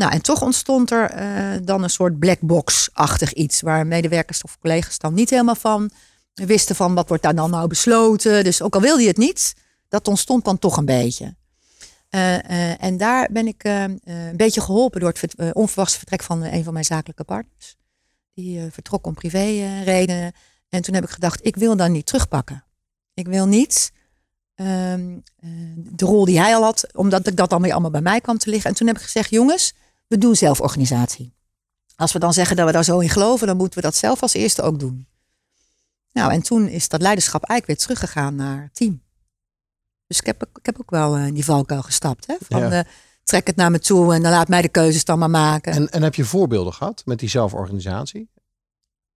Nou, 0.00 0.12
en 0.12 0.22
toch 0.22 0.42
ontstond 0.42 0.90
er 0.90 1.10
eh, 1.10 1.60
dan 1.62 1.82
een 1.82 1.90
soort 1.90 2.18
black 2.18 2.40
box-achtig 2.40 3.32
iets. 3.32 3.60
Waar 3.60 3.86
medewerkers 3.86 4.42
of 4.42 4.58
collega's 4.58 4.98
dan 4.98 5.14
niet 5.14 5.30
helemaal 5.30 5.54
van 5.54 5.90
wisten 6.34 6.76
van 6.76 6.94
wat 6.94 7.08
wordt 7.08 7.22
daar 7.22 7.34
dan 7.34 7.50
nou 7.50 7.68
besloten. 7.68 8.44
Dus 8.44 8.62
ook 8.62 8.74
al 8.74 8.80
wilde 8.80 9.02
je 9.02 9.08
het 9.08 9.16
niet, 9.16 9.54
dat 9.88 10.08
ontstond 10.08 10.44
dan 10.44 10.58
toch 10.58 10.76
een 10.76 10.84
beetje. 10.84 11.34
Eh, 12.08 12.34
eh, 12.34 12.82
en 12.82 12.96
daar 12.96 13.28
ben 13.32 13.46
ik 13.46 13.64
een 13.64 14.36
beetje 14.36 14.60
geholpen 14.60 15.00
door 15.00 15.14
het 15.20 15.54
onverwachte 15.54 15.98
vertrek 15.98 16.22
van 16.22 16.42
een 16.42 16.64
van 16.64 16.72
mijn 16.72 16.84
zakelijke 16.84 17.24
partners. 17.24 17.76
Die 18.34 18.70
vertrok 18.70 19.06
om 19.06 19.14
privéredenen. 19.14 20.32
en 20.68 20.82
toen 20.82 20.94
heb 20.94 21.04
ik 21.04 21.10
gedacht, 21.10 21.46
ik 21.46 21.56
wil 21.56 21.76
dan 21.76 21.92
niet 21.92 22.06
terugpakken. 22.06 22.64
Ik 23.14 23.26
wil 23.26 23.46
niet 23.46 23.92
ehm, 24.54 25.18
eh, 25.36 25.50
de 25.76 26.04
rol 26.04 26.24
die 26.24 26.40
hij 26.40 26.54
al 26.54 26.62
had, 26.62 26.86
omdat 26.94 27.26
ik 27.26 27.36
dat 27.36 27.50
dan 27.50 27.62
weer 27.62 27.72
allemaal 27.72 27.90
bij 27.90 28.00
mij 28.00 28.20
kwam 28.20 28.38
te 28.38 28.50
liggen. 28.50 28.70
En 28.70 28.76
toen 28.76 28.86
heb 28.86 28.96
ik 28.96 29.02
gezegd, 29.02 29.30
jongens, 29.30 29.74
we 30.10 30.18
doen 30.18 30.36
zelforganisatie. 30.36 31.34
Als 31.96 32.12
we 32.12 32.18
dan 32.18 32.32
zeggen 32.32 32.56
dat 32.56 32.66
we 32.66 32.72
daar 32.72 32.84
zo 32.84 32.98
in 32.98 33.08
geloven, 33.08 33.46
dan 33.46 33.56
moeten 33.56 33.78
we 33.80 33.84
dat 33.84 33.96
zelf 33.96 34.22
als 34.22 34.32
eerste 34.34 34.62
ook 34.62 34.78
doen. 34.78 35.06
Nou, 36.12 36.32
en 36.32 36.42
toen 36.42 36.68
is 36.68 36.88
dat 36.88 37.00
leiderschap 37.02 37.44
eigenlijk 37.44 37.66
weer 37.78 37.86
teruggegaan 37.96 38.34
naar 38.34 38.70
team. 38.72 39.02
Dus 40.06 40.18
ik 40.18 40.26
heb, 40.26 40.42
ik 40.42 40.66
heb 40.66 40.80
ook 40.80 40.90
wel 40.90 41.16
eh, 41.16 41.26
in 41.26 41.34
die 41.34 41.44
valkuil 41.44 41.82
gestapt. 41.82 42.26
Hè? 42.26 42.34
Van, 42.48 42.60
Ja. 42.60 42.70
eh, 42.70 42.84
trek 43.24 43.46
het 43.46 43.56
naar 43.56 43.70
me 43.70 43.78
toe 43.78 44.14
en 44.14 44.22
dan 44.22 44.32
laat 44.32 44.48
mij 44.48 44.62
de 44.62 44.68
keuzes 44.68 45.04
dan 45.04 45.18
maar 45.18 45.30
maken. 45.30 45.72
En, 45.72 45.88
en 45.90 46.02
heb 46.02 46.14
je 46.14 46.24
voorbeelden 46.24 46.72
gehad 46.72 47.02
met 47.04 47.18
die 47.18 47.28
zelforganisatie? 47.28 48.30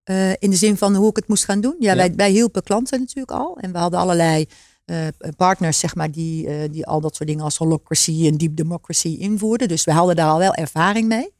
Eh, 0.03 0.29
in 0.31 0.49
de 0.49 0.55
zin 0.55 0.77
van 0.77 0.95
hoe 0.95 1.09
ik 1.09 1.15
het 1.15 1.27
moest 1.27 1.45
gaan 1.45 1.61
doen. 1.61 1.75
Ja, 1.79 1.91
Ja. 1.91 1.97
Wij, 1.97 2.15
wij 2.15 2.29
hielpen 2.31 2.63
klanten 2.63 2.99
natuurlijk 2.99 3.31
al. 3.37 3.57
En 3.59 3.71
we 3.71 3.77
hadden 3.77 3.99
allerlei 3.99 4.47
eh, 4.85 5.07
partners, 5.37 5.79
zeg 5.79 5.95
maar, 5.95 6.11
die, 6.11 6.47
eh, 6.47 6.71
die 6.71 6.85
al 6.85 7.01
dat 7.01 7.15
soort 7.15 7.29
dingen 7.29 7.43
als 7.43 7.57
holocracy 7.57 8.27
en 8.27 8.37
deep 8.37 8.55
democracy 8.55 9.07
invoerden. 9.07 9.67
Dus 9.67 9.83
we 9.83 9.91
hadden 9.91 10.15
daar 10.15 10.29
al 10.29 10.37
wel 10.37 10.53
ervaring 10.53 11.07
mee. 11.07 11.33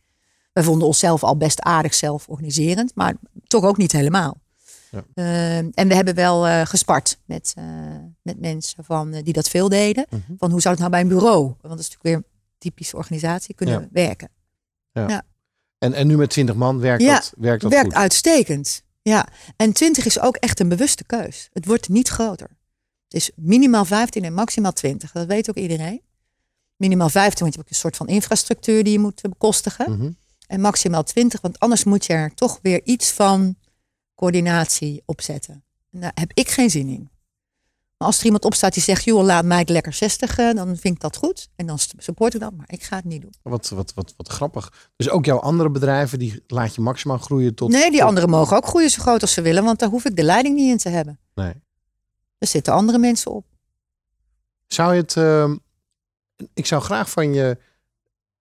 Wij 0.54 0.64
vonden 0.64 0.88
onszelf 0.88 1.24
al 1.24 1.38
best 1.38 1.62
aardig 1.62 1.94
zelforganiserend, 1.94 2.91
maar 2.96 3.16
toch 3.48 3.64
ook 3.64 3.78
niet 3.78 3.91
helemaal. 3.91 4.41
Ja. 4.91 5.04
Eh, 5.14 5.58
en 5.58 5.88
we 5.88 5.96
hebben 5.96 6.16
wel 6.16 6.66
gespart 6.66 7.18
met, 7.26 7.54
met 8.22 8.39
mensen 8.39 8.84
van, 8.84 9.12
die 9.12 9.34
dat 9.34 9.50
veel 9.50 9.70
deden. 9.70 10.06
Mhm. 10.10 10.22
Van 10.38 10.52
hoe 10.52 10.62
zou 10.62 10.74
het 10.74 10.80
nou 10.80 10.91
bij 10.91 11.02
een 11.02 11.08
bureau, 11.20 11.41
want 11.44 11.62
dat 11.62 11.80
is 11.80 11.89
natuurlijk 11.89 12.04
weer 12.04 12.16
een 12.16 12.26
typische 12.58 12.96
organisatie, 12.98 13.56
kunnen 13.56 13.80
Ja. 13.82 13.88
werken. 13.91 14.30
En, 15.80 15.94
en 15.94 16.08
nu 16.08 16.18
met 16.18 16.30
20 16.30 16.56
man 16.56 16.80
werkt 16.80 17.04
Ja, 17.04 17.14
dat, 17.14 17.34
werkt 17.38 17.62
dat 17.62 17.72
werkt 17.72 17.86
goed? 17.88 17.96
uitstekend. 17.96 18.84
Ja, 19.02 19.28
en 19.56 19.74
20 19.74 20.06
is 20.06 20.20
ook 20.20 20.36
echt 20.36 20.60
een 20.60 20.70
bewuste 20.70 21.04
keus. 21.04 21.50
Het 21.54 21.66
wordt 21.66 21.89
niet 21.89 22.08
groter. 22.08 22.50
Het 23.14 23.22
is 23.22 23.32
minimaal 23.36 23.86
15 23.86 24.24
en 24.24 24.34
maximaal 24.34 24.72
20. 24.74 25.11
Dat 25.11 25.28
weet 25.28 25.49
ook 25.49 25.55
iedereen. 25.55 26.01
Minimaal 26.76 27.09
15, 27.09 27.39
want 27.39 27.53
je 27.53 27.59
hebt 27.59 27.70
ook 27.70 27.76
een 27.76 27.82
soort 27.82 27.97
van 27.97 28.07
infrastructuur 28.07 28.84
die 28.84 28.93
je 28.93 28.99
moet 28.99 29.22
bekostigen. 29.22 29.91
Mhm. 29.97 30.11
En 30.47 30.61
maximaal 30.61 31.03
20, 31.03 31.41
want 31.41 31.59
anders 31.59 31.84
moet 31.84 32.05
je 32.05 32.14
er 32.14 32.34
toch 32.34 32.59
weer 32.61 32.82
iets 32.84 33.11
van 33.11 33.55
coördinatie 34.16 35.03
op 35.05 35.22
zetten. 35.22 35.64
En 35.91 35.99
daar 35.99 36.11
heb 36.16 36.32
ik 36.34 36.49
geen 36.49 36.70
zin 36.70 36.88
in. 36.88 37.09
Maar 37.97 38.07
als 38.07 38.20
er 38.20 38.26
iemand 38.26 38.45
opstaat 38.45 38.74
die 38.74 38.84
zegt, 38.84 39.03
joh, 39.03 39.24
laat 39.24 39.45
mij 39.45 39.59
het 39.59 39.70
lekker 39.70 39.93
60, 39.93 40.36
dan 40.36 40.78
vind 40.78 40.95
ik 40.95 40.99
dat 40.99 41.18
goed. 41.18 41.49
En 41.55 41.66
dan 41.66 41.78
support 41.97 42.34
ik 42.34 42.39
dat, 42.39 42.53
maar 42.55 42.66
ik 42.70 42.84
ga 42.84 42.95
het 42.95 43.05
niet 43.05 43.22
doen. 43.22 43.34
Wat, 43.43 43.70
wat, 43.70 43.93
wat, 43.93 44.14
wat 44.18 44.28
grappig. 44.28 44.89
Dus 44.95 45.09
ook 45.09 45.26
jouw 45.26 45.39
andere 45.39 45.70
bedrijven, 45.70 46.20
die 46.20 46.43
laat 46.47 46.76
je 46.76 46.82
maximaal 46.82 47.18
groeien 47.18 47.55
tot... 47.55 47.70
nee, 47.70 47.89
die 47.89 47.99
tot- 47.99 48.07
anderen 48.07 48.30
mogen 48.30 48.57
ook 48.57 48.66
groeien 48.66 48.89
zo 48.89 49.01
groot 49.01 49.22
als 49.22 49.34
ze 49.34 49.41
willen, 49.41 49.64
want 49.64 49.80
daar 49.80 49.89
hoef 49.89 50.05
ik 50.05 50.16
de 50.16 50.24
leiding 50.24 50.55
niet 50.55 50.72
in 50.72 50.78
te 50.78 50.89
hebben. 50.89 51.20
Nee. 51.36 51.53
Er 52.44 52.50
zitten 52.50 52.74
andere 52.74 52.98
mensen 52.98 53.32
op. 53.32 53.46
Zou 54.68 54.94
je 54.94 55.02
het... 55.02 55.18
ehm, 55.18 55.56
ik 56.54 56.66
zou 56.66 56.82
graag 56.82 57.10
van 57.10 57.34
je 57.34 57.58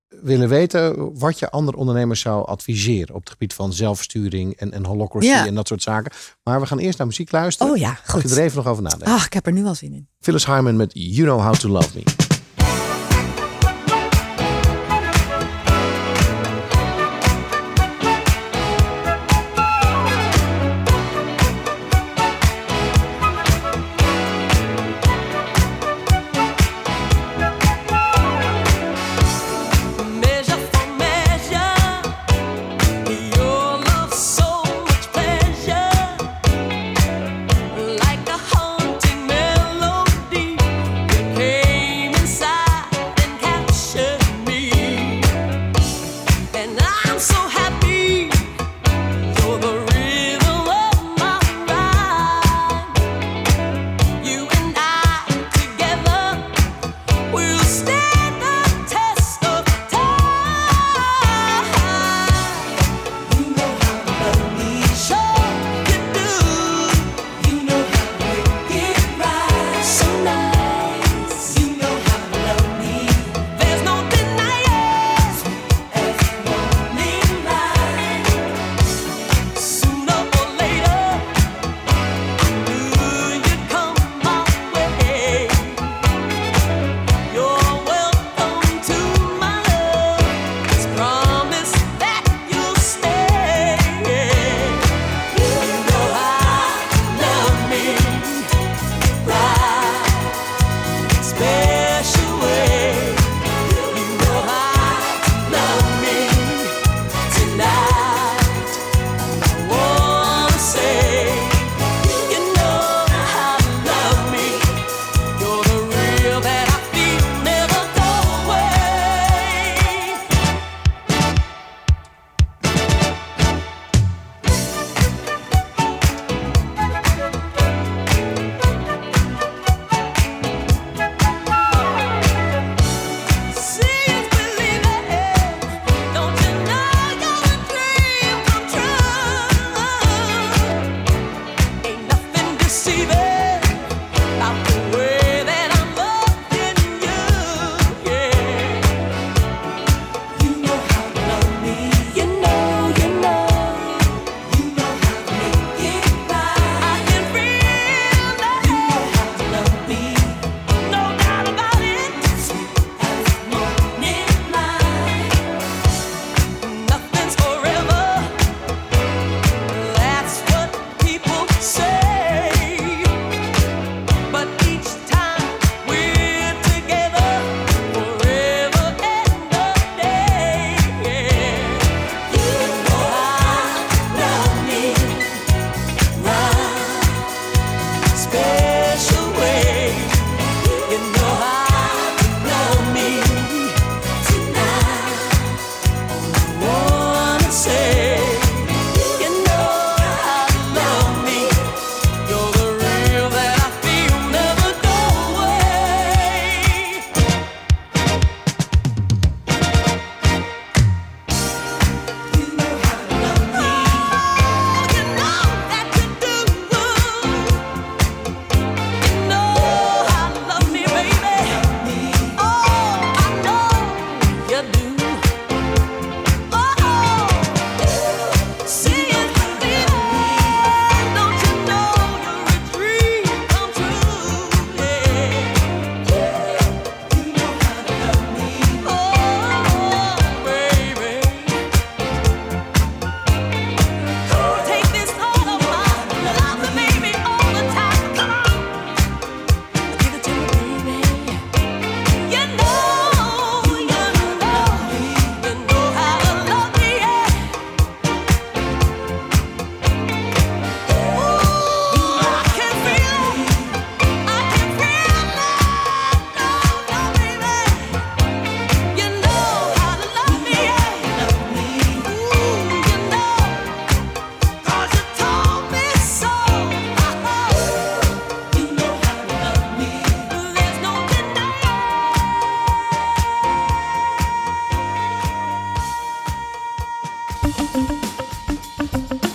willen 0.09 0.49
weten 0.49 1.19
wat 1.19 1.39
je 1.39 1.51
andere 1.51 1.77
ondernemers 1.77 2.21
zou 2.21 2.47
adviseren 2.47 3.15
op 3.15 3.21
het 3.21 3.31
gebied 3.31 3.55
van 3.55 3.73
zelfsturing 3.73 4.55
en, 4.57 4.73
en 4.73 4.85
Ja. 5.21 5.47
en 5.47 5.55
dat 5.55 5.69
soort 5.69 5.83
zaken. 5.83 6.13
Maar 6.43 6.61
we 6.61 6.67
gaan 6.67 6.79
eerst 6.79 6.99
naar 6.99 7.07
muziek 7.07 7.33
luisteren. 7.33 7.73
Oh 7.73 7.79
ja, 7.79 7.89
Mag 7.89 8.11
goed. 8.11 8.23
je 8.23 8.29
er 8.29 8.39
even 8.43 8.57
nog 8.57 8.67
over 8.67 8.83
nadenken? 8.83 9.07
Ach, 9.13 9.27
ik 9.27 9.33
heb 9.33 9.47
er 9.47 9.53
nu 9.53 9.65
al 9.65 9.75
zin 9.75 9.93
in. 9.93 10.09
Phyllis 10.21 10.47
Hyman 10.47 10.77
met 10.77 10.91
You 10.95 11.23
Know 11.23 11.41
How 11.41 11.55
to 11.55 11.69
Love 11.69 11.91
Me. 11.95 12.03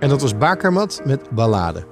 En 0.00 0.08
dat 0.08 0.20
was 0.20 0.38
Bakermat 0.38 1.00
met 1.04 1.30
Ballade. 1.30 1.86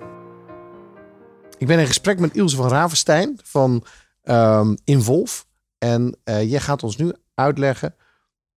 Ik 1.59 1.67
ben 1.67 1.79
in 1.79 1.87
gesprek 1.87 2.21
met 2.21 2.37
Ilse 2.37 2.57
van 2.57 2.69
Ravenstein 2.69 3.39
van 3.45 3.85
ehm 4.23 4.75
Involve. 4.85 5.45
En 5.79 6.17
eh, 6.25 6.51
jij 6.51 6.61
gaat 6.61 6.83
ons 6.83 6.97
nu 6.97 7.13
uitleggen 7.35 7.95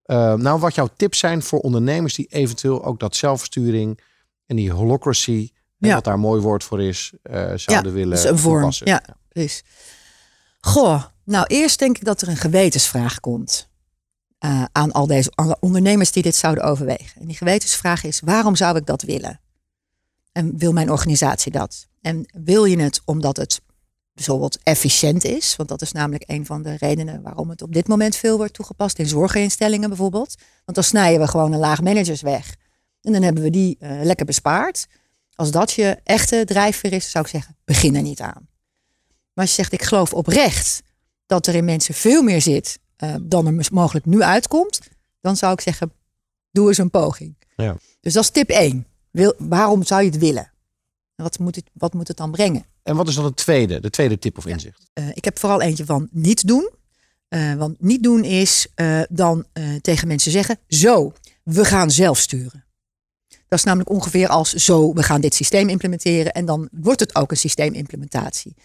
eh, 0.04 0.34
nou, 0.34 0.60
wat 0.60 0.76
jouw 0.76 0.90
tips 0.98 1.20
zijn 1.20 1.44
voor 1.44 1.60
ondernemers 1.60 2.16
die 2.16 2.26
eventueel 2.30 2.84
ook 2.84 3.00
dat 3.00 3.16
zelfversturing 3.16 4.00
en 4.46 4.56
die 4.56 4.72
holocracy, 4.72 5.50
en 5.80 5.88
Ja. 5.88 5.94
wat 5.94 6.04
daar 6.04 6.14
een 6.14 6.20
mooi 6.20 6.42
woord 6.42 6.64
voor 6.64 6.82
is, 6.82 7.14
eh, 7.22 7.52
zouden 7.56 7.94
willen 7.94 8.18
is 8.18 8.24
een 8.24 8.38
vorm. 8.38 8.56
toepassen. 8.56 8.88
Ja, 8.88 9.04
precies. 9.28 9.64
Goh, 10.60 11.04
nou 11.24 11.46
eerst 11.48 11.80
denk 11.80 11.98
ik 11.98 12.06
dat 12.06 12.22
er 12.22 12.28
een 12.28 12.38
gewetensvraag 12.38 13.20
komt. 13.20 13.69
Eh, 14.40 14.64
aan 14.72 14.92
al 14.92 15.08
deze 15.08 15.32
alle 15.36 15.58
ondernemers 15.60 16.12
die 16.12 16.24
dit 16.24 16.36
zouden 16.36 16.64
overwegen. 16.64 17.22
En 17.22 17.28
die 17.28 17.38
gewetensvraag 17.38 18.04
is: 18.04 18.20
waarom 18.20 18.56
zou 18.56 18.78
ik 18.78 18.86
dat 18.86 19.02
willen? 19.02 19.40
En 20.32 20.58
wil 20.58 20.72
mijn 20.72 20.92
organisatie 20.92 21.52
dat? 21.52 21.88
En 22.02 22.26
wil 22.34 22.66
je 22.66 22.80
het 22.80 23.02
omdat 23.06 23.38
het 23.38 23.62
bijvoorbeeld 24.14 24.58
efficiënt 24.64 25.24
is? 25.24 25.56
Want 25.56 25.70
dat 25.70 25.82
is 25.82 25.92
namelijk 25.92 26.24
een 26.28 26.46
van 26.46 26.62
de 26.62 26.76
redenen 26.78 27.22
waarom 27.22 27.50
het 27.50 27.62
op 27.62 27.74
dit 27.74 27.88
moment 27.88 28.16
veel 28.16 28.38
wordt 28.38 28.54
toegepast 28.54 29.00
in 29.00 29.08
zorginstellingen 29.08 29.90
bijvoorbeeld. 29.90 30.36
Want 30.66 30.78
dan 30.78 30.84
snijden 30.84 31.22
we 31.22 31.28
gewoon 31.28 31.54
een 31.54 31.60
laag 31.60 31.82
managers 31.82 32.22
weg. 32.22 32.56
En 33.02 33.12
dan 33.12 33.22
hebben 33.22 33.44
we 33.44 33.50
die 33.50 33.78
eh, 33.80 34.00
lekker 34.04 34.26
bespaard. 34.26 34.88
Als 35.36 35.52
dat 35.52 35.72
je 35.72 35.98
echte 36.04 36.46
drijfveer 36.46 36.94
is, 36.94 37.12
zou 37.12 37.26
ik 37.26 37.32
zeggen, 37.32 37.58
begin 37.66 37.96
er 37.96 38.02
niet 38.02 38.22
aan. 38.22 38.48
Maar 39.34 39.48
als 39.48 39.50
je 39.50 39.62
zegt, 39.62 39.74
ik 39.74 39.84
geloof 39.84 40.14
oprecht 40.14 40.82
dat 41.26 41.48
er 41.48 41.56
in 41.56 41.66
mensen 41.66 41.94
veel 41.94 42.22
meer 42.22 42.42
zit 42.42 42.80
eh, 43.00 43.16
dan 43.22 43.48
er 43.48 43.68
mogelijk 43.72 44.06
nu 44.06 44.22
uitkomt, 44.22 44.80
dan 45.22 45.38
zou 45.38 45.54
ik 45.54 45.62
zeggen, 45.62 45.92
doe 46.52 46.68
eens 46.68 46.78
een 46.78 46.90
poging. 46.90 47.36
Ja. 47.56 47.78
Dus 48.02 48.14
dat 48.14 48.24
is 48.24 48.30
tip 48.30 48.50
1. 48.50 48.86
Wil, 49.12 49.34
waarom 49.38 49.84
zou 49.84 50.02
je 50.04 50.10
het 50.10 50.20
willen? 50.20 50.52
En 51.16 51.24
Wat 51.24 51.40
moet 51.40 51.56
het, 51.56 51.66
wat 51.74 51.94
moet 51.94 52.08
het 52.08 52.18
dan 52.18 52.32
brengen? 52.32 52.66
En 52.84 52.96
wat 52.96 53.08
is 53.08 53.16
dan 53.16 53.26
het 53.26 53.36
tweede, 53.36 53.80
de 53.80 53.90
tweede 53.90 54.20
tip 54.20 54.38
of 54.38 54.46
inzicht? 54.46 54.90
Eh, 54.94 55.10
ik 55.14 55.26
heb 55.26 55.40
vooral 55.40 55.62
eentje 55.62 55.86
van 55.86 56.08
niet 56.12 56.48
doen. 56.48 56.70
Eh, 57.28 57.54
want 57.54 57.82
niet 57.82 58.04
doen 58.04 58.24
is 58.24 58.68
dan 59.10 59.46
tegen 59.82 60.08
mensen 60.08 60.32
zeggen: 60.32 60.60
Zo, 60.68 61.14
we 61.44 61.66
gaan 61.66 61.92
zelf 61.92 62.18
sturen. 62.18 62.66
Dat 63.28 63.60
is 63.60 63.64
namelijk 63.66 63.90
ongeveer 63.90 64.28
als 64.28 64.54
zo, 64.54 64.94
we 64.94 65.04
gaan 65.04 65.22
dit 65.22 65.34
systeem 65.36 65.70
implementeren 65.70 66.32
en 66.32 66.46
dan 66.46 66.70
wordt 66.72 67.00
het 67.00 67.16
ook 67.16 67.32
een 67.32 67.38
systeemimplementatie. 67.38 68.56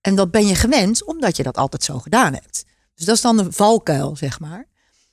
En 0.00 0.14
dat 0.14 0.30
ben 0.30 0.46
je 0.46 0.54
gewend 0.54 1.04
omdat 1.04 1.36
je 1.36 1.42
dat 1.42 1.56
altijd 1.56 1.84
zo 1.84 1.98
gedaan 1.98 2.32
hebt. 2.32 2.64
Dus 2.94 3.04
dat 3.04 3.14
is 3.14 3.20
dan 3.20 3.38
een 3.38 3.52
valkuil, 3.52 4.16
zeg 4.16 4.40
maar. 4.40 4.66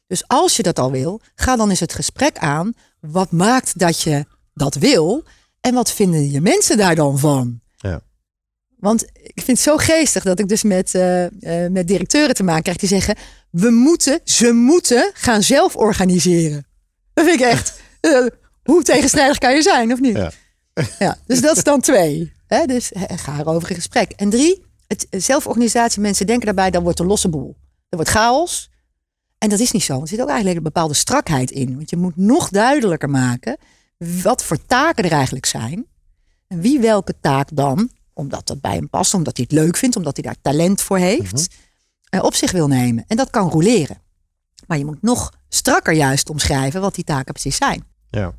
Dus 0.08 0.28
als 0.28 0.56
je 0.56 0.64
dat 0.64 0.80
al 0.80 0.92
wil, 0.92 1.22
ga 1.36 1.56
dan 1.56 1.70
eens 1.70 1.80
het 1.80 1.94
gesprek 1.94 2.38
aan. 2.38 2.74
Wat 3.00 3.32
maakt 3.32 3.80
dat 3.80 4.02
je 4.02 4.26
dat 4.54 4.76
wil? 4.76 5.24
En 5.62 5.74
wat 5.74 5.92
vinden 5.92 6.32
je 6.32 6.42
mensen 6.42 6.78
daar 6.78 6.96
dan 6.96 7.20
van? 7.20 7.62
Ja. 7.78 8.02
Want 8.78 9.04
ik 9.14 9.42
vind 9.44 9.48
het 9.48 9.60
zo 9.60 9.78
geestig 9.78 10.24
dat 10.24 10.40
ik 10.40 10.48
dus 10.48 10.64
met, 10.64 10.96
eh, 10.96 11.26
eh, 11.26 11.72
met 11.72 11.88
directeuren 11.88 12.36
te 12.36 12.44
maken 12.44 12.62
krijg 12.62 12.78
die 12.78 12.90
zeggen: 12.90 13.16
we 13.50 13.70
moeten, 13.70 14.20
ze 14.24 14.52
moeten 14.52 15.12
gaan 15.14 15.44
zelf 15.44 15.76
organiseren. 15.76 16.66
Dat 17.14 17.26
vind 17.26 17.40
ik 17.40 17.46
echt. 17.46 17.80
eh, 18.02 18.26
hoe 18.64 18.84
tegenstrijdig 18.84 19.38
kan 19.38 19.54
je 19.54 19.62
zijn, 19.62 19.92
of 19.94 20.00
niet? 20.00 20.18
Ja. 20.18 20.32
Ja, 21.00 21.18
dus 21.26 21.42
dat 21.42 21.58
is 21.58 21.64
dan 21.64 21.82
twee. 21.82 22.32
Hè? 22.48 22.66
Dus 22.66 22.92
ga 22.96 23.40
erover 23.40 23.70
in 23.70 23.76
gesprek. 23.76 24.12
En 24.12 24.30
drie, 24.30 24.66
het 24.88 25.08
zelforganisatie. 25.10 26.02
Mensen 26.02 26.26
denken 26.26 26.46
daarbij, 26.46 26.72
dan 26.72 26.84
wordt 26.84 27.00
een 27.00 27.06
losse 27.06 27.30
boel. 27.30 27.56
Er 27.92 27.98
wordt 27.98 28.12
chaos. 28.12 28.70
En 29.38 29.50
dat 29.50 29.60
is 29.60 29.72
niet 29.72 29.84
zo. 29.84 30.02
Er 30.02 30.08
zit 30.08 30.22
ook 30.22 30.28
eigenlijk 30.28 30.58
een 30.58 30.64
bepaalde 30.64 30.94
strakheid 30.94 31.52
in. 31.52 31.76
Want 31.76 31.90
je 31.90 31.98
moet 31.98 32.16
nog 32.16 32.50
duidelijker 32.50 33.10
maken 33.10 33.58
wat 33.98 34.44
voor 34.44 34.66
taken 34.66 35.04
er 35.04 35.12
eigenlijk 35.12 35.46
zijn. 35.46 35.86
En 36.48 36.62
wie 36.62 36.80
welke 36.80 37.20
taak 37.20 37.50
dan, 37.54 37.90
omdat 38.14 38.48
dat 38.48 38.62
bij 38.62 38.76
hem 38.76 38.90
past, 38.90 39.14
omdat 39.14 39.38
hij 39.38 39.46
het 39.50 39.60
leuk 39.60 39.78
vindt, 39.78 39.96
omdat 39.96 40.16
hij 40.16 40.24
daar 40.24 40.42
talent 40.42 40.82
voor 40.82 40.98
heeft, 40.98 41.56
eh, 42.10 42.24
op 42.24 42.34
zich 42.34 42.52
wil 42.52 42.68
nemen. 42.68 43.04
En 43.08 43.18
dat 43.18 43.30
kan 43.30 43.50
roleren. 43.50 44.02
Maar 44.68 44.78
je 44.78 44.86
moet 44.86 45.02
nog 45.02 45.34
strakker 45.50 45.94
juist 45.94 46.30
omschrijven 46.30 46.82
wat 46.82 46.96
die 46.96 47.04
taken 47.04 47.34
precies 47.34 47.58
zijn. 47.58 47.84
Ja. 48.10 48.34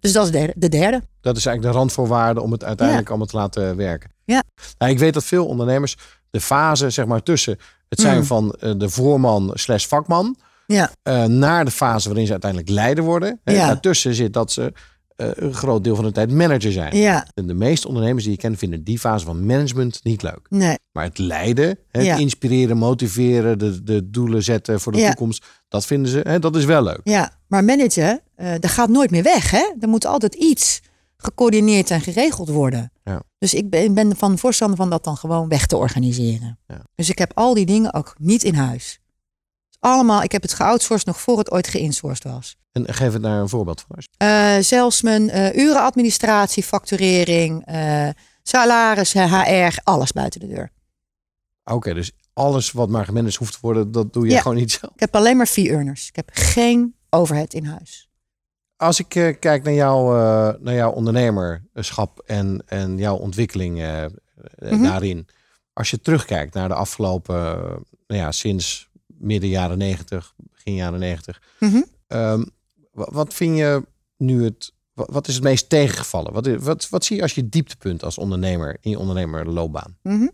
Dus 0.00 0.12
dat 0.12 0.24
is 0.26 0.32
de 0.32 0.38
derde. 0.38 0.52
De 0.56 0.68
derde. 0.68 1.02
Dat 1.20 1.36
is 1.36 1.46
eigenlijk 1.46 1.74
de 1.74 1.80
randvoorwaarde 1.80 2.40
om 2.40 2.52
het 2.52 2.64
uiteindelijk 2.64 3.08
allemaal 3.08 3.26
te 3.26 3.36
laten 3.36 3.76
werken. 3.76 4.10
Ja. 4.24 4.42
Nou, 4.78 4.92
ik 4.92 4.98
weet 4.98 5.14
dat 5.14 5.24
veel 5.24 5.46
ondernemers 5.46 5.96
de 6.30 6.40
fase 6.40 6.90
zeg 6.90 7.06
maar 7.06 7.22
tussen 7.22 7.58
het 7.92 8.00
zijn 8.00 8.16
Mm. 8.18 8.24
van 8.24 8.50
eh, 8.52 8.72
de 8.76 8.88
voorman 8.88 9.50
slash 9.54 9.86
vakman 9.86 10.36
Ja. 10.66 10.90
eh, 11.02 11.24
naar 11.24 11.64
de 11.64 11.70
fase 11.70 12.06
waarin 12.08 12.26
ze 12.26 12.32
uiteindelijk 12.32 12.70
leider 12.70 13.04
worden. 13.04 13.40
Hè, 13.44 13.52
Ja. 13.52 13.66
Daartussen 13.66 14.14
zit 14.14 14.32
dat 14.32 14.52
ze 14.52 14.72
eh, 15.16 15.28
een 15.34 15.54
groot 15.54 15.84
deel 15.84 15.94
van 15.94 16.04
de 16.04 16.12
tijd 16.12 16.30
manager 16.32 16.72
zijn. 16.72 16.96
Ja. 16.96 17.26
En 17.34 17.46
de 17.46 17.54
meeste 17.54 17.88
ondernemers 17.88 18.24
die 18.24 18.32
je 18.32 18.38
kent 18.38 18.58
vinden 18.58 18.84
die 18.84 18.98
fase 18.98 19.24
van 19.24 19.46
management 19.46 20.00
niet 20.02 20.22
leuk. 20.22 20.46
Nee. 20.48 20.78
Maar 20.92 21.04
het 21.04 21.18
leiden, 21.18 21.78
het 21.90 22.04
Ja. 22.04 22.16
inspireren, 22.16 22.76
motiveren, 22.76 23.58
de, 23.58 23.82
de 23.82 24.10
doelen 24.10 24.42
zetten 24.42 24.80
voor 24.80 24.92
de 24.92 24.98
Ja. 24.98 25.06
toekomst, 25.06 25.44
dat 25.68 25.86
vinden 25.86 26.10
ze, 26.10 26.20
hè, 26.22 26.38
dat 26.38 26.56
is 26.56 26.64
wel 26.64 26.82
leuk. 26.82 27.00
Ja, 27.04 27.32
maar 27.48 27.64
managen, 27.64 28.20
eh 28.34 28.52
dat 28.60 28.70
gaat 28.70 28.88
nooit 28.88 29.10
meer 29.10 29.22
weg. 29.22 29.50
Hè? 29.50 29.72
Er 29.80 29.88
moet 29.88 30.06
altijd 30.06 30.34
iets 30.34 30.80
gecoördineerd 31.22 31.90
en 31.90 32.00
geregeld 32.00 32.48
worden. 32.48 32.92
Ja. 33.04 33.22
Dus 33.38 33.54
ik 33.54 33.70
ben, 33.70 33.94
ben 33.94 34.16
van 34.16 34.38
voorstander 34.38 34.76
van 34.76 34.90
dat 34.90 35.04
dan 35.04 35.16
gewoon 35.16 35.48
weg 35.48 35.66
te 35.66 35.76
organiseren. 35.76 36.58
Ja. 36.66 36.80
Dus 36.94 37.10
ik 37.10 37.18
heb 37.18 37.32
al 37.34 37.54
die 37.54 37.66
dingen 37.66 37.94
ook 37.94 38.14
niet 38.18 38.42
in 38.42 38.54
huis. 38.54 39.00
Allemaal, 39.78 40.22
ik 40.22 40.32
heb 40.32 40.42
het 40.42 40.54
geoutsourced 40.54 41.06
nog 41.06 41.20
voor 41.20 41.38
het 41.38 41.50
ooit 41.50 41.68
geïnsourced 41.68 42.24
was. 42.32 42.56
En 42.72 42.94
geef 42.94 43.12
het 43.12 43.22
daar 43.22 43.40
een 43.40 43.48
voorbeeld 43.48 43.84
van. 43.88 43.96
Eh, 44.16 44.56
zelfs 44.60 45.02
mijn 45.02 45.30
eh, 45.30 45.54
urenadministratie, 45.56 46.62
facturering, 46.62 47.66
eh, 47.66 48.08
salaris, 48.42 49.12
HR, 49.12 49.78
alles 49.82 50.12
buiten 50.12 50.40
de 50.40 50.46
deur. 50.46 50.70
Oké, 51.64 51.94
dus 51.94 52.12
alles 52.32 52.72
wat 52.72 52.88
maar 52.88 53.04
gemanaged 53.04 53.36
hoeft 53.36 53.52
te 53.52 53.58
worden, 53.60 53.92
dat 53.92 54.12
doe 54.12 54.26
je 54.26 54.32
Ja. 54.32 54.40
gewoon 54.40 54.56
niet 54.56 54.72
zelf. 54.72 54.92
Ik 54.94 55.00
heb 55.00 55.16
alleen 55.16 55.36
maar 55.36 55.46
fee-earners. 55.46 56.08
Ik 56.08 56.16
heb 56.16 56.30
geen 56.32 56.94
overhead 57.10 57.52
in 57.54 57.64
huis. 57.64 58.08
Als 58.82 58.98
ik 59.00 59.14
eh, 59.14 59.34
kijk 59.40 59.62
naar, 59.62 59.72
jou, 59.74 60.16
eh, 60.18 60.60
naar 60.60 60.74
jouw 60.74 60.90
ondernemerschap 60.90 62.18
en, 62.26 62.62
en 62.66 62.98
jouw 62.98 63.16
ontwikkeling 63.16 63.80
eh, 63.82 64.04
Mhm. 64.60 64.82
daarin. 64.82 65.26
Als 65.72 65.90
je 65.90 66.00
terugkijkt 66.00 66.54
naar 66.54 66.68
de 66.68 66.74
afgelopen, 66.74 67.36
nou 68.06 68.20
ja, 68.20 68.32
sinds 68.32 68.88
midden 69.06 69.48
jaren 69.48 69.78
negentig, 69.78 70.34
begin 70.36 70.74
jaren 70.74 70.98
negentig. 71.00 71.42
Mhm. 71.58 71.82
Ehm, 72.06 72.44
wa- 72.92 73.08
wat 73.12 73.34
vind 73.34 73.56
je 73.56 73.82
nu 74.16 74.44
het, 74.44 74.72
wa- 74.92 75.06
wat 75.10 75.28
is 75.28 75.34
het 75.34 75.42
meest 75.42 75.68
tegengevallen? 75.68 76.32
Wat, 76.32 76.46
wat, 76.46 76.88
wat 76.88 77.04
zie 77.04 77.16
je 77.16 77.22
als 77.22 77.34
je 77.34 77.48
dieptepunt 77.48 78.04
als 78.04 78.18
ondernemer 78.18 78.76
in 78.80 78.90
je 78.90 78.98
ondernemerloopbaan? 78.98 79.96
Mhm. 80.02 80.28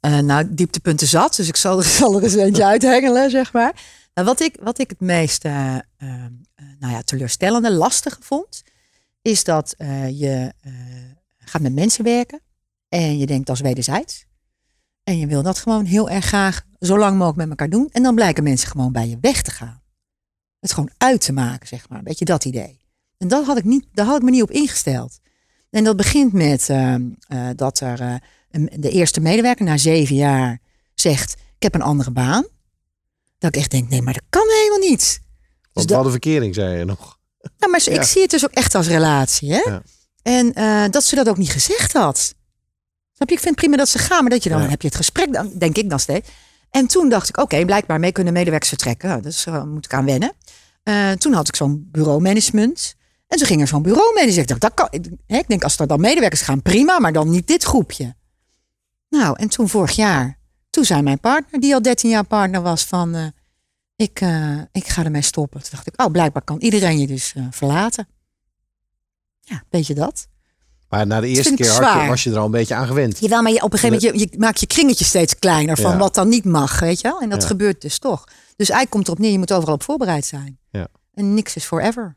Eh, 0.00 0.18
nou, 0.18 0.54
dieptepunten 0.54 1.06
zat, 1.06 1.36
dus 1.36 1.48
ik 1.48 1.56
zal 1.56 1.78
er, 1.78 1.84
zal 2.00 2.16
er 2.16 2.22
eens 2.22 2.34
eentje 2.34 2.64
uithengelen, 2.74 3.30
zeg 3.30 3.52
maar. 3.52 3.82
Nou, 4.18 4.30
wat, 4.30 4.40
ik, 4.40 4.56
wat 4.60 4.78
ik 4.78 4.90
het 4.90 5.00
meest 5.00 5.44
eh, 5.44 5.74
eh, 5.74 5.82
eh, 5.98 6.64
nou 6.78 6.92
ja, 6.92 7.02
teleurstellende, 7.02 7.72
lastige 7.72 8.18
vond, 8.20 8.62
is 9.22 9.44
dat 9.44 9.74
eh, 9.76 10.20
je 10.20 10.52
gaat 11.38 11.62
met 11.62 11.74
mensen 11.74 12.04
werken 12.04 12.40
en 12.88 13.18
je 13.18 13.26
denkt 13.26 13.48
is 13.48 13.60
wederzijds. 13.60 14.26
En 15.04 15.18
je 15.18 15.26
wil 15.26 15.42
dat 15.42 15.58
gewoon 15.58 15.84
heel 15.84 16.10
erg 16.10 16.24
graag 16.24 16.62
zo 16.80 16.98
lang 16.98 17.12
mogelijk 17.12 17.36
met 17.36 17.48
elkaar 17.48 17.70
doen. 17.70 17.88
En 17.92 18.02
dan 18.02 18.14
blijken 18.14 18.42
mensen 18.42 18.68
gewoon 18.68 18.92
bij 18.92 19.08
je 19.08 19.18
weg 19.20 19.42
te 19.42 19.50
gaan. 19.50 19.82
Het 20.60 20.72
gewoon 20.72 20.90
uit 20.96 21.20
te 21.20 21.32
maken, 21.32 21.68
zeg 21.68 21.88
maar. 21.88 21.98
Een 21.98 22.04
beetje 22.04 22.24
dat 22.24 22.44
idee. 22.44 22.80
En 23.18 23.28
dat 23.28 23.46
had 23.46 23.58
ik 23.58 23.64
niet, 23.64 23.86
daar 23.92 24.06
had 24.06 24.16
ik 24.16 24.22
me 24.22 24.30
niet 24.30 24.42
op 24.42 24.50
ingesteld. 24.50 25.18
En 25.70 25.84
dat 25.84 25.96
begint 25.96 26.32
met 26.32 26.68
ehm, 26.68 27.02
eh, 27.28 27.48
dat 27.56 27.80
er 27.80 28.20
de 28.76 28.90
eerste 28.90 29.20
medewerker 29.20 29.64
na 29.64 29.76
zeven 29.76 30.16
jaar 30.16 30.60
zegt: 30.94 31.32
Ik 31.32 31.62
heb 31.62 31.74
een 31.74 31.82
andere 31.82 32.10
baan. 32.10 32.46
Dat 33.38 33.54
ik 33.54 33.60
echt 33.60 33.70
denk: 33.70 33.88
Nee, 33.88 34.02
maar 34.02 34.12
dat 34.12 34.22
kan 34.28 34.46
helemaal 34.48 34.88
niet. 34.88 34.98
Dus 35.00 35.20
Want 35.72 35.88
dat- 35.88 35.96
wat 35.96 36.06
een 36.06 36.10
verkering, 36.10 36.54
zei 36.54 36.78
je 36.78 36.84
nog. 36.84 37.18
nou, 37.58 37.70
maar 37.70 37.80
ze- 37.80 37.90
Ja. 37.90 37.96
ik 38.00 38.06
zie 38.06 38.22
het 38.22 38.30
dus 38.30 38.44
ook 38.44 38.52
echt 38.52 38.74
als 38.74 38.86
relatie. 38.86 39.52
Hè? 39.52 39.58
Ja. 39.64 39.82
En 40.22 40.54
eh, 40.54 40.84
dat 40.90 41.04
ze 41.04 41.14
dat 41.14 41.28
ook 41.28 41.36
niet 41.36 41.50
gezegd 41.50 41.92
had. 41.92 42.34
Snap 43.12 43.28
je? 43.28 43.34
Ik 43.34 43.40
vind 43.40 43.54
het 43.54 43.64
prima 43.64 43.76
dat 43.76 43.88
ze 43.88 43.98
gaan, 43.98 44.20
maar 44.22 44.30
dat 44.30 44.42
je 44.42 44.48
dan 44.50 44.62
Ja. 44.62 44.68
heb 44.68 44.80
je 44.82 44.88
het 44.88 44.96
gesprek, 44.96 45.32
dan 45.32 45.52
denk 45.58 45.76
ik 45.76 45.90
dan 45.90 46.00
steeds. 46.00 46.28
En 46.70 46.86
toen 46.86 47.08
dacht 47.08 47.28
ik, 47.28 47.36
oké, 47.36 47.64
blijkbaar 47.64 47.98
mee 48.00 48.12
kunnen 48.12 48.32
medewerkers 48.32 48.68
vertrekken. 48.68 49.08
Nou, 49.08 49.22
Dus 49.22 49.44
daar 49.44 49.66
moet 49.66 49.84
ik 49.84 49.92
aan 49.94 50.04
wennen. 50.04 50.32
Eh, 50.82 51.10
toen 51.10 51.32
had 51.32 51.48
ik 51.48 51.56
zo'n 51.56 51.88
bureaumanagement. 51.92 52.94
En 53.28 53.38
toen 53.38 53.46
ging 53.46 53.60
er 53.60 53.66
zo'n 53.66 53.82
bureaumanager. 53.82 54.38
Ik 54.42 54.46
dacht, 54.48 54.60
dat 54.60 54.74
kan. 54.74 54.88
ik- 54.90 55.08
hè, 55.26 55.36
Ik 55.38 55.48
denk, 55.48 55.62
als 55.62 55.78
er 55.78 55.86
dan 55.86 56.00
medewerkers 56.00 56.40
gaan, 56.42 56.62
prima, 56.62 56.98
maar 56.98 57.12
dan 57.12 57.30
niet 57.30 57.46
dit 57.46 57.62
groepje. 57.62 58.16
Nou, 59.08 59.36
en 59.38 59.48
toen 59.48 59.68
vorig 59.68 59.90
jaar, 59.96 60.37
toen 60.78 60.86
zei 60.86 61.02
mijn 61.02 61.20
partner, 61.20 61.60
die 61.60 61.74
al 61.74 61.82
13 61.82 62.10
jaar 62.10 62.24
partner 62.24 62.62
was, 62.62 62.84
van 62.84 63.14
eh, 63.14 63.26
ik, 63.96 64.20
eh, 64.20 64.58
ik 64.72 64.88
ga 64.88 65.04
ermee 65.04 65.22
stoppen. 65.22 65.60
Toen 65.60 65.70
dacht 65.72 65.86
ik, 65.86 66.00
oh, 66.00 66.06
blijkbaar 66.10 66.42
kan 66.42 66.58
iedereen 66.60 66.98
je 66.98 67.06
dus 67.06 67.32
eh, 67.36 67.42
verlaten. 67.50 68.08
Ja, 69.40 69.62
weet 69.70 69.86
je 69.86 69.94
dat? 69.94 70.26
Maar 70.88 71.06
na 71.06 71.20
de 71.20 71.26
eerste 71.28 71.54
keer 71.54 71.66
had 71.66 71.76
je- 71.76 71.82
zwaar. 71.82 72.08
was 72.08 72.22
je 72.22 72.30
er 72.30 72.38
al 72.38 72.44
een 72.44 72.50
beetje 72.50 72.74
aan 72.74 72.86
gewend. 72.86 73.18
Jawel, 73.20 73.42
maar 73.42 73.52
je, 73.52 73.62
op 73.62 73.72
een 73.72 73.78
gegeven 73.78 74.02
moment, 74.08 74.20
je, 74.20 74.30
je 74.30 74.38
maakt 74.38 74.60
je 74.60 74.66
kringetje 74.66 75.04
steeds 75.04 75.38
kleiner 75.38 75.76
van 75.76 75.90
Ja. 75.90 75.96
wat 75.98 76.14
dan 76.14 76.28
niet 76.28 76.44
mag, 76.44 76.80
weet 76.80 77.00
je 77.00 77.08
wel? 77.08 77.20
En 77.20 77.28
dat 77.28 77.42
Ja. 77.42 77.48
gebeurt 77.48 77.80
dus 77.80 77.98
toch. 77.98 78.24
Dus 78.56 78.68
eigenlijk 78.70 78.90
komt 78.90 79.06
erop 79.06 79.18
neer, 79.18 79.30
je 79.32 79.38
moet 79.38 79.52
overal 79.52 79.74
op 79.74 79.82
voorbereid 79.82 80.24
zijn. 80.24 80.58
Ja. 80.70 80.86
En 81.14 81.34
niks 81.34 81.54
is 81.56 81.64
forever. 81.64 82.16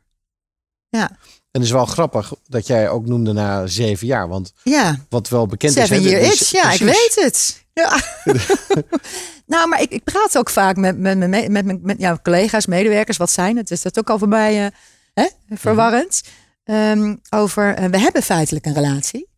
Ja, 0.88 1.10
En 1.10 1.16
het 1.50 1.62
is 1.62 1.70
wel 1.70 1.86
grappig 1.86 2.32
dat 2.46 2.66
jij 2.66 2.88
ook 2.88 3.06
noemde 3.06 3.32
na 3.32 3.66
zeven 3.66 4.06
jaar. 4.06 4.28
Want 4.28 4.52
ja. 4.64 4.96
wat 5.08 5.28
wel 5.28 5.46
bekend 5.46 5.72
Seven 5.72 5.96
is... 5.96 6.02
year 6.04 6.20
dit 6.22 6.32
is- 6.40 6.50
ja, 6.50 6.72
ik 6.72 6.80
weet 6.80 7.12
het. 7.14 7.61
Ja. 7.72 8.00
nou, 9.52 9.68
maar 9.68 9.80
ik, 9.80 9.90
ik 9.90 10.04
praat 10.04 10.38
ook 10.38 10.50
vaak 10.50 10.76
met, 10.76 10.98
met, 10.98 11.18
met, 11.18 11.48
met, 11.48 11.64
met, 11.64 11.82
met 11.82 11.98
ja, 11.98 12.18
collega's, 12.22 12.66
medewerkers, 12.66 13.16
wat 13.16 13.30
zijn 13.30 13.56
het? 13.56 13.70
Is 13.70 13.82
dat 13.82 13.98
ook 13.98 14.10
al 14.10 14.18
voor 14.18 14.28
mij 14.28 14.64
eh, 14.64 14.72
hè, 15.14 15.26
verwarrend? 15.56 16.22
Ehm, 16.64 17.16
over, 17.30 17.74
eh, 17.74 17.84
we 17.84 17.98
hebben 17.98 18.22
feitelijk 18.22 18.66
een 18.66 18.74
relatie. 18.74 19.28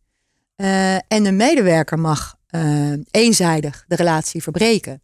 Eh, 0.55 0.95
en 0.95 1.25
een 1.25 1.35
medewerker 1.35 1.99
mag 1.99 2.35
eenzijdig 3.11 3.85
de 3.87 3.95
relatie 3.95 4.43
verbreken. 4.43 5.01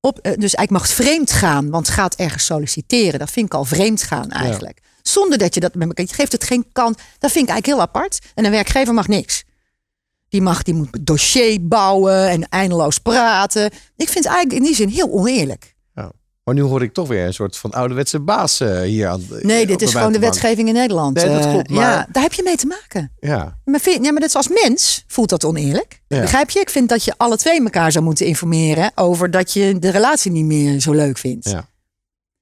Op, 0.00 0.22
dus 0.22 0.54
eigenlijk 0.54 0.70
mag 0.70 0.82
het 0.82 0.92
vreemd 0.92 1.32
gaan, 1.32 1.70
want 1.70 1.88
gaat 1.88 2.14
ergens 2.14 2.44
solliciteren. 2.44 3.18
Dat 3.18 3.30
vind 3.30 3.46
ik 3.46 3.54
al 3.54 3.64
vreemd 3.64 4.02
gaan 4.02 4.30
eigenlijk. 4.30 4.80
Zonder 5.02 5.38
dat 5.38 5.54
je 5.54 5.60
dat 5.60 5.74
met 5.74 5.88
elkaar. 5.88 6.06
Je 6.06 6.14
geeft 6.14 6.32
het 6.32 6.44
geen 6.44 6.66
kans. 6.72 6.96
Dat 7.18 7.30
vind 7.32 7.44
ik 7.44 7.50
eigenlijk 7.50 7.66
heel 7.66 7.80
apart. 7.80 8.18
En 8.34 8.44
een 8.44 8.50
werkgever 8.50 8.94
mag 8.94 9.08
niks. 9.08 9.44
Die, 10.32 10.42
mag, 10.42 10.62
die 10.62 10.74
moet 10.74 10.88
een 10.90 11.04
dossier 11.04 11.58
bouwen 11.68 12.28
en 12.28 12.48
eindeloos 12.48 12.98
praten. 12.98 13.64
Ik 13.96 14.08
vind 14.08 14.24
het 14.24 14.26
eigenlijk 14.26 14.52
in 14.52 14.62
die 14.62 14.74
zin 14.74 14.88
heel 14.88 15.10
oneerlijk. 15.10 15.70
Maar 16.44 16.54
nu 16.54 16.62
hoor 16.62 16.82
ik 16.82 16.92
toch 16.92 17.08
weer 17.08 17.26
een 17.26 17.34
soort 17.34 17.56
van 17.56 17.70
ouderwetse 17.70 18.20
baas 18.20 18.60
eh, 18.60 18.80
hier 18.80 19.08
aan. 19.08 19.22
Nee, 19.40 19.66
dit 19.66 19.82
is 19.82 19.92
gewoon 19.94 20.12
de 20.12 20.18
wetgeving 20.18 20.68
in 20.68 20.74
Nederland. 20.74 21.14
Nee, 21.16 21.28
dat 21.28 21.44
Eh, 21.44 21.50
klopt, 21.50 21.70
Ja, 21.70 21.74
maar- 21.74 22.08
daar 22.12 22.22
heb 22.22 22.32
je 22.32 22.42
mee 22.42 22.56
te 22.56 22.66
maken. 22.66 23.12
Ja, 23.20 23.58
Maar, 23.64 23.80
vind, 23.80 24.04
ja, 24.04 24.10
maar 24.12 24.20
dat 24.20 24.28
is 24.28 24.34
als 24.36 24.48
mens 24.48 25.04
voelt 25.06 25.28
dat 25.28 25.44
oneerlijk. 25.44 26.02
Ja. 26.08 26.20
Begrijp 26.20 26.50
je? 26.50 26.60
Ik 26.60 26.70
vind 26.70 26.88
dat 26.88 27.04
je 27.04 27.14
alle 27.16 27.36
twee 27.36 27.62
elkaar 27.62 27.92
zou 27.92 28.04
moeten 28.04 28.26
informeren 28.26 28.92
over 28.94 29.30
dat 29.30 29.52
je 29.52 29.78
de 29.78 29.90
relatie 29.90 30.30
niet 30.30 30.44
meer 30.44 30.80
zo 30.80 30.92
leuk 30.92 31.18
vindt. 31.18 31.48
ja. 31.48 31.68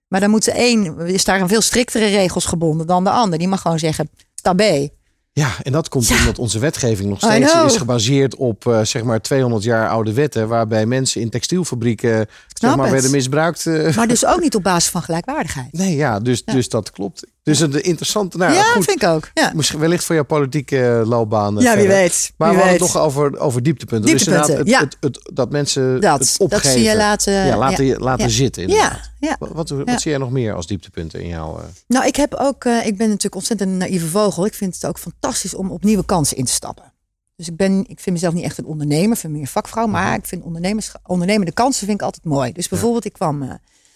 Maar 0.09 0.21
dan 0.21 0.31
moet 0.31 0.45
de 0.45 0.53
een, 0.55 0.99
is 0.99 1.25
daar 1.25 1.41
aan 1.41 1.49
veel 1.49 1.61
striktere 1.61 2.07
regels 2.07 2.45
gebonden 2.45 2.87
dan 2.87 3.05
de 3.05 3.11
ander. 3.11 3.39
Die 3.39 3.49
mag 3.49 3.61
gewoon 3.61 3.79
zeggen, 3.79 4.11
tabé. 4.43 4.89
Ja, 5.33 5.51
en 5.63 5.73
dat 5.73 5.89
komt 5.89 6.09
Ja. 6.09 6.19
omdat 6.19 6.39
onze 6.39 6.59
wetgeving 6.59 7.09
nog 7.09 7.19
steeds 7.19 7.55
is 7.65 7.77
gebaseerd 7.77 8.35
op 8.37 8.67
eh, 8.67 8.81
zeg 8.85 9.03
maar 9.03 9.21
200 9.21 9.63
jaar 9.63 9.89
oude 9.89 10.13
wetten. 10.13 10.49
Waarbij 10.49 10.87
mensen 10.87 11.21
in 11.21 11.31
textielfabrieken 11.31 12.27
zeg 12.61 12.77
maar, 12.77 12.91
werden 12.91 13.11
misbruikt. 13.11 13.67
eh. 13.67 13.97
Maar 13.97 14.09
dus 14.09 14.27
ook 14.27 14.41
niet 14.47 14.55
op 14.55 14.63
basis 14.63 14.91
van 14.91 15.03
gelijkwaardigheid. 15.03 15.73
Nee, 15.73 15.97
ja, 15.97 16.21
dus, 16.21 16.43
Ja. 16.45 16.53
dus 16.53 16.69
dat 16.69 16.91
klopt. 16.91 17.27
Dus 17.43 17.61
een 17.61 17.83
interessante... 17.83 18.37
Nou, 18.37 18.53
ja, 18.53 18.63
goed. 18.63 18.85
vind 18.85 19.03
ik 19.03 19.09
ook. 19.09 19.31
Ja, 19.35 19.53
Misschien 19.55 19.79
wellicht 19.79 20.05
voor 20.05 20.15
jouw 20.15 20.25
politieke 20.25 21.03
loopbaan. 21.07 21.57
eh, 21.59 21.63
ja 21.65 21.71
wie 21.75 21.81
verder. 21.85 22.01
weet. 22.03 22.33
Maar 22.37 22.49
wie 22.49 22.59
we 22.59 22.63
hadden 22.65 22.83
het 22.87 22.95
nog 22.95 23.03
over, 23.05 23.39
over 23.39 23.63
dieptepunten. 23.63 24.07
Dieptepunten, 24.07 24.47
dus 24.57 24.59
inderdaad, 24.67 24.83
het, 24.83 24.93
ja. 25.01 25.07
het, 25.11 25.17
het- 25.25 25.37
dat 25.37 25.51
mensen 25.51 26.01
dat, 26.01 26.19
het 26.19 26.29
dat 26.39 26.41
opgeven. 26.41 26.71
zie 26.71 26.83
je 26.89 26.97
laten... 26.97 27.33
ja, 27.33 27.57
laten, 27.57 27.85
ja. 27.85 27.99
laten 27.99 28.31
zitten. 28.31 28.63
inderdaad. 28.63 29.11
Ja, 29.21 29.29
ja. 29.29 29.37
Wat, 29.39 29.69
wat, 29.69 30.01
zie 30.01 30.11
jij 30.11 30.19
nog 30.19 30.31
meer 30.31 30.55
als 30.55 30.67
dieptepunten 30.67 31.21
in 31.21 31.29
jouw... 31.29 31.59
eh, 31.59 31.65
Nou, 31.87 32.07
ik 32.07 32.17
heb 32.17 32.35
ook, 32.35 32.65
eh, 32.65 32.87
ik 32.87 32.97
ben 32.97 33.07
natuurlijk 33.07 33.35
ontzettend 33.35 33.71
een 33.71 33.77
naïeve 33.77 34.07
vogel. 34.07 34.47
Ik 34.47 34.55
vind 34.55 34.75
het 34.75 34.87
ook 34.87 34.99
fantastisch 34.99 35.55
om 35.55 35.71
op 35.71 35.85
nieuwe 35.85 36.05
kansen 36.05 36.37
in 36.37 36.45
te 36.45 36.53
stappen. 36.53 36.93
Dus 37.37 37.49
ik 37.49 37.57
ben, 37.57 37.79
ik 37.89 38.01
vind 38.01 38.11
mezelf 38.17 38.35
niet 38.35 38.45
echt 38.45 38.59
een 38.59 38.65
ondernemer, 38.67 39.13
ik 39.13 39.19
vind 39.19 39.33
me 39.33 39.39
meer 39.39 39.49
vakvrouw, 39.49 39.83
Mhm. 39.87 39.93
maar 39.93 40.15
ik 40.15 40.27
vind 40.27 40.43
ondernemers, 40.43 40.93
ondernemende 41.07 41.53
kansen 41.53 41.87
vind 41.87 41.99
ik 42.01 42.05
altijd 42.05 42.25
mooi. 42.25 42.53
Dus 42.53 42.69
bijvoorbeeld, 42.69 43.05
ik 43.05 43.13
kwam 43.13 43.43
eh, 43.43 43.51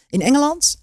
in 0.08 0.20
Engeland 0.20 0.76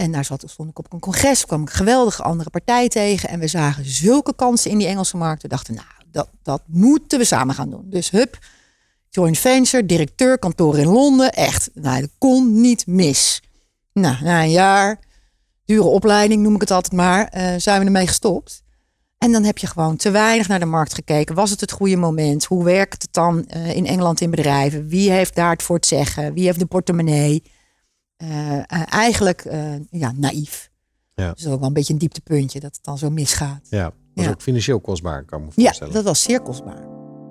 en 0.00 0.12
daar 0.12 0.24
zat, 0.24 0.44
stond 0.46 0.70
ik 0.70 0.78
op 0.78 0.92
een 0.92 1.00
congres, 1.00 1.46
kwam 1.46 1.62
ik 1.62 1.68
een 1.68 1.74
geweldige 1.74 2.22
andere 2.22 2.50
partij 2.50 2.88
tegen 2.88 3.28
en 3.28 3.40
we 3.40 3.46
zagen 3.46 3.84
zulke 3.84 4.34
kansen 4.34 4.70
in 4.70 4.78
die 4.78 4.86
Engelse 4.86 5.16
markt. 5.16 5.42
We 5.42 5.48
dachten, 5.48 5.74
nou, 5.74 5.86
dat, 6.10 6.28
dat 6.42 6.62
moeten 6.66 7.18
we 7.18 7.24
samen 7.24 7.54
gaan 7.54 7.70
doen. 7.70 7.84
Dus 7.84 8.10
hup, 8.10 8.38
joint 9.08 9.38
venture, 9.38 9.86
directeur, 9.86 10.38
kantoor 10.38 10.78
in 10.78 10.86
Londen, 10.86 11.32
echt, 11.32 11.70
nou, 11.74 12.00
dat 12.00 12.10
kon 12.18 12.60
niet 12.60 12.86
mis. 12.86 13.42
Nou, 13.92 14.16
na 14.22 14.42
een 14.42 14.50
jaar, 14.50 14.98
dure 15.64 15.86
opleiding 15.86 16.42
noem 16.42 16.54
ik 16.54 16.60
het 16.60 16.70
altijd 16.70 16.92
maar, 16.92 17.28
eh, 17.28 17.54
zijn 17.56 17.80
we 17.80 17.86
ermee 17.86 18.06
gestopt. 18.06 18.62
En 19.18 19.32
dan 19.32 19.44
heb 19.44 19.58
je 19.58 19.66
gewoon 19.66 19.96
te 19.96 20.10
weinig 20.10 20.48
naar 20.48 20.58
de 20.58 20.64
markt 20.64 20.94
gekeken. 20.94 21.34
Was 21.34 21.50
het 21.50 21.60
het 21.60 21.72
goede 21.72 21.96
moment? 21.96 22.44
Hoe 22.44 22.64
werkt 22.64 23.02
het 23.02 23.12
dan 23.12 23.46
eh, 23.46 23.76
in 23.76 23.86
Engeland 23.86 24.20
in 24.20 24.30
bedrijven? 24.30 24.88
Wie 24.88 25.10
heeft 25.10 25.34
daar 25.34 25.50
het 25.50 25.62
voor 25.62 25.76
het 25.76 25.86
zeggen? 25.86 26.32
Wie 26.32 26.44
heeft 26.44 26.58
de 26.58 26.66
portemonnee? 26.66 27.42
Eh, 28.20 28.56
eh, 28.58 28.62
eigenlijk 28.90 29.40
eh, 29.44 29.62
ja, 29.90 30.12
naïef. 30.16 30.70
Ja. 31.14 31.32
Dus 31.32 31.46
ook 31.46 31.58
wel 31.58 31.68
een 31.68 31.74
beetje 31.74 31.92
een 31.92 31.98
dieptepuntje 31.98 32.60
dat 32.60 32.74
het 32.74 32.84
dan 32.84 32.98
zo 32.98 33.10
misgaat. 33.10 33.66
ja, 33.70 33.92
was 34.14 34.24
Ja. 34.24 34.30
ook 34.30 34.42
financieel 34.42 34.80
kostbaar, 34.80 35.24
kan 35.24 35.38
ik 35.40 35.44
me 35.46 35.52
Ja, 35.54 35.62
voorstellen. 35.64 35.92
dat 35.94 36.04
was 36.04 36.22
zeer 36.22 36.40
kostbaar. 36.40 36.82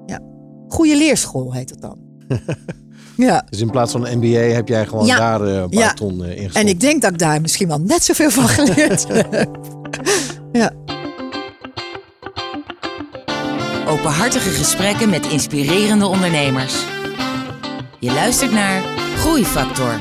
Ja. 0.06 0.20
Goede 0.68 0.98
leerschool 0.98 1.54
heet 1.54 1.70
het 1.70 1.82
dan. 1.82 1.98
ja. 3.28 3.46
Dus 3.50 3.60
in 3.60 3.70
plaats 3.70 3.92
van 3.92 4.06
een 4.08 4.18
MBA 4.18 4.40
heb 4.40 4.68
jij 4.68 4.86
gewoon 4.86 5.06
Ja. 5.06 5.18
daar 5.18 5.42
eh, 5.48 5.54
een 5.56 5.70
paar 5.70 5.80
Ja. 5.80 5.94
ton 5.94 6.26
ingestopt. 6.26 6.56
En 6.56 6.68
ik 6.68 6.80
denk 6.80 7.02
dat 7.02 7.12
ik 7.12 7.18
daar 7.20 7.42
misschien 7.42 7.68
wel 7.68 7.80
net 7.80 8.04
zoveel 8.04 8.30
van 8.32 8.48
geleerd 8.48 9.08
heb. 9.14 9.60
ja. 10.52 10.72
Openhartige 13.88 14.50
gesprekken 14.50 15.10
met 15.10 15.28
inspirerende 15.28 16.06
ondernemers. 16.06 16.86
Je 18.00 18.12
luistert 18.14 18.52
naar 18.52 18.82
Groeifactor. 19.18 20.00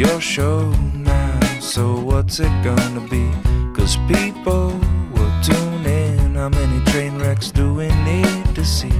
Your 0.00 0.18
show 0.18 0.70
now. 0.94 1.38
So 1.60 2.00
what's 2.00 2.40
it 2.40 2.52
gonna 2.64 3.06
be? 3.10 3.30
Cause 3.76 3.98
people 4.08 4.68
will 5.12 5.34
tune 5.42 5.84
in. 5.84 6.36
How 6.36 6.48
many 6.48 6.82
train 6.86 7.18
wrecks 7.18 7.50
do 7.50 7.74
we 7.74 7.88
need 8.10 8.54
to 8.54 8.64
see 8.64 8.96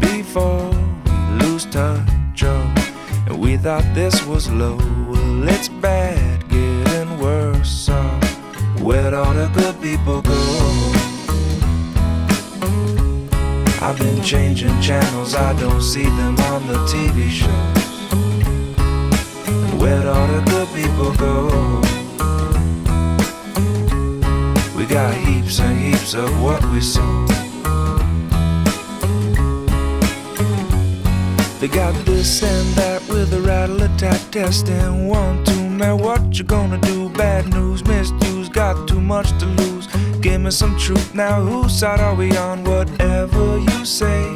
before 0.00 0.68
we 1.06 1.12
lose 1.40 1.64
touch? 1.64 2.42
Oh, 2.42 2.74
and 3.26 3.40
we 3.40 3.56
thought 3.56 3.86
this 3.94 4.22
was 4.26 4.50
low. 4.50 4.76
Well, 5.08 5.48
it's 5.48 5.70
bad, 5.70 6.46
getting 6.50 7.18
worse. 7.18 7.70
So 7.70 7.96
where'd 8.84 9.14
all 9.14 9.32
the 9.32 9.48
good 9.54 9.80
people 9.80 10.20
go? 10.20 10.40
I've 13.80 13.98
been 13.98 14.22
changing 14.22 14.78
channels, 14.82 15.34
I 15.34 15.58
don't 15.58 15.80
see 15.80 16.04
them 16.04 16.36
on 16.52 16.66
the 16.66 16.78
TV 16.92 17.30
shows. 17.30 17.83
Where'd 19.84 20.06
all 20.06 20.26
the 20.28 20.40
good 20.48 20.68
people 20.72 21.12
go? 21.16 21.82
We 24.74 24.86
got 24.86 25.12
heaps 25.12 25.60
and 25.60 25.78
heaps 25.78 26.14
of 26.14 26.30
what 26.40 26.64
we 26.72 26.80
sow. 26.80 27.26
They 31.60 31.68
got 31.68 31.92
this 32.06 32.42
and 32.42 32.74
that 32.76 33.06
with 33.10 33.34
a 33.34 33.42
rattle 33.42 33.82
attack 33.82 34.22
test 34.30 34.70
and 34.70 35.06
One, 35.06 35.44
two, 35.44 35.68
man, 35.68 35.98
what 35.98 36.38
you 36.38 36.44
gonna 36.44 36.78
do? 36.78 37.10
Bad 37.10 37.52
news, 37.52 37.84
misuse, 37.84 38.48
got 38.48 38.88
too 38.88 39.02
much 39.02 39.28
to 39.38 39.44
lose. 39.44 39.86
Give 40.22 40.40
me 40.40 40.50
some 40.50 40.78
truth 40.78 41.14
now. 41.14 41.42
Whose 41.42 41.78
side 41.78 42.00
are 42.00 42.14
we 42.14 42.34
on? 42.38 42.64
Whatever 42.64 43.58
you 43.58 43.84
say. 43.84 44.32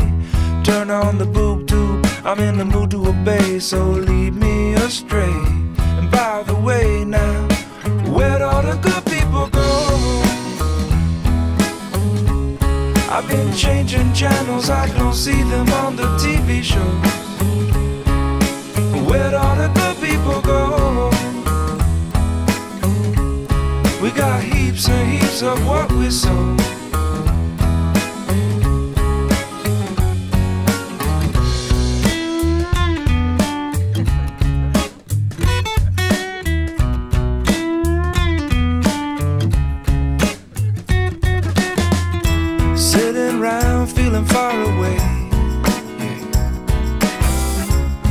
Turn 0.62 0.90
on 0.90 1.16
the 1.16 1.24
boob 1.24 1.66
tube. 1.66 1.97
I'm 2.25 2.41
in 2.41 2.59
the 2.59 2.64
mood 2.64 2.91
to 2.91 3.07
obey, 3.09 3.59
so 3.61 3.83
lead 3.85 4.35
me 4.35 4.75
astray. 4.75 5.33
And 5.99 6.11
by 6.11 6.43
the 6.43 6.55
way, 6.55 7.05
now, 7.05 7.49
where'd 8.12 8.43
all 8.43 8.62
the 8.62 8.77
good 8.77 9.05
people 9.07 9.49
go? 9.49 9.69
I've 13.11 13.27
been 13.29 13.55
changing 13.55 14.12
channels, 14.12 14.69
I 14.69 14.89
don't 14.99 15.14
see 15.14 15.43
them 15.45 15.69
on 15.85 15.97
the 15.97 16.09
TV 16.19 16.62
shows. 16.62 17.12
Where'd 19.09 19.35
all 19.35 19.57
the 19.57 19.69
good 19.69 19.97
people 20.05 20.41
go? 20.43 21.11
We 24.03 24.11
got 24.11 24.43
heaps 24.43 24.89
and 24.89 25.11
heaps 25.12 25.43
of 25.43 25.64
what 25.66 25.91
we 25.93 26.11
sow. 26.11 26.57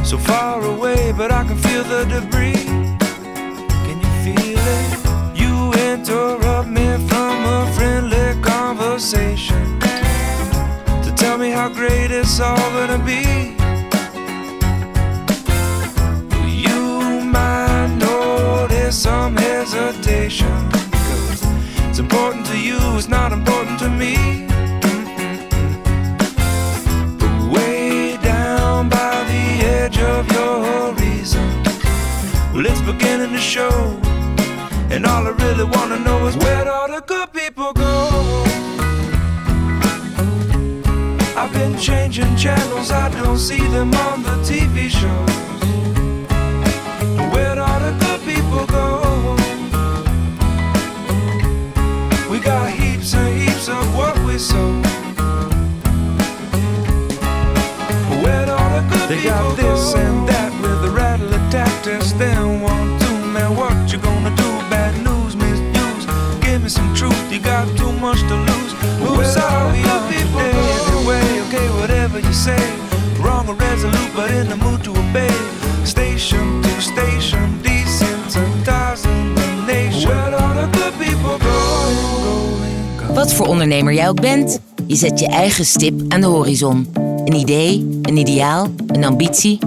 So 0.08 0.18
far 0.18 0.64
away, 0.64 1.12
but 1.12 1.34
I 1.34 1.43
can 1.43 1.58
feel 1.58 1.84
the 1.84 2.05
debris. 2.05 2.64
Can 3.86 3.97
you 3.99 4.12
feel 4.24 4.58
it? 4.58 4.89
You 5.36 5.74
interrupt 5.74 6.70
me 6.70 6.95
from 7.10 7.43
a 7.43 7.70
friendly 7.76 8.41
conversation 8.41 9.82
to 11.03 11.12
tell 11.14 11.38
me 11.38 11.49
how 11.49 11.68
great 11.68 12.12
it's 12.12 12.39
all 12.39 12.55
gonna 12.72 12.99
be. 12.99 13.58
You 16.47 17.22
might 17.26 17.91
notice 17.99 18.95
some 18.95 19.36
hesitation. 19.36 20.70
'cause 20.72 21.43
It's 21.89 21.99
important 21.99 22.45
to 22.45 22.58
you, 22.58 22.80
it's 22.95 23.10
not 23.10 23.34
important 23.34 23.78
to 23.80 23.89
me. 23.89 24.46
Beginning 32.88 33.33
to 33.33 33.39
show. 33.39 33.99
And 34.89 35.05
all 35.05 35.27
I 35.27 35.31
really 35.43 35.65
wanna 35.65 35.99
know 35.99 36.25
is 36.27 36.38
where'd 36.38 36.67
all 36.67 36.88
the 36.88 37.01
good 37.01 37.33
people 37.33 37.73
go? 37.73 37.93
I've 41.35 41.51
been 41.51 41.77
changing 41.77 42.33
channels, 42.38 42.89
I 42.89 43.09
don't 43.09 43.38
see 43.38 43.63
them 43.75 43.93
on 43.93 44.23
the 44.23 44.35
TV 44.49 44.89
shows. 44.89 45.35
Where'd 47.33 47.57
all 47.57 47.79
the 47.88 47.93
good 48.03 48.21
people 48.31 48.65
go? 48.77 48.85
We 52.31 52.39
got 52.39 52.69
heaps 52.71 53.13
and 53.13 53.29
heaps 53.38 53.67
of 53.67 53.85
what 53.97 54.17
we 54.25 54.38
sow. 54.38 54.71
Where'd 58.23 58.49
all 58.49 58.69
the 58.77 58.83
good 58.89 59.09
they 59.09 59.23
got 59.23 59.57
this 59.57 59.93
much 68.08 68.21
to 68.32 68.36
lose. 68.36 68.71
Who's 69.04 69.36
all 69.36 69.67
the 69.75 69.82
good 69.88 70.04
people? 70.13 70.39
Anyway, 70.39 71.28
okay, 71.46 71.67
whatever 71.79 72.20
you 72.20 72.34
say. 72.34 72.63
Wrong 73.20 73.46
or 73.50 73.55
resolute, 73.55 74.12
but 74.16 74.29
in 74.32 74.47
the 74.47 74.55
mood 74.55 74.82
to 74.84 74.92
obey. 74.92 75.36
Station 75.84 76.62
to 76.62 76.82
station, 76.82 77.59
desensitizing 77.62 79.36
the 79.36 79.47
nation. 79.74 80.09
Where'd 80.09 80.34
all 80.34 80.54
the 80.62 80.67
good 80.78 80.93
people 80.97 81.38
go? 81.39 83.13
Wat 83.13 83.34
voor 83.34 83.46
ondernemer 83.46 83.93
jij 83.93 84.09
ook 84.09 84.21
bent, 84.21 84.59
je 84.86 84.96
zet 84.96 85.20
je 85.20 85.28
eigen 85.28 85.66
stip 85.66 86.01
aan 86.08 86.21
de 86.21 86.28
horizon. 86.28 86.88
Een 87.25 87.36
idee, 87.36 88.00
een 88.01 88.17
ideaal, 88.17 88.67
een 88.88 89.05
ambitie. 89.05 89.59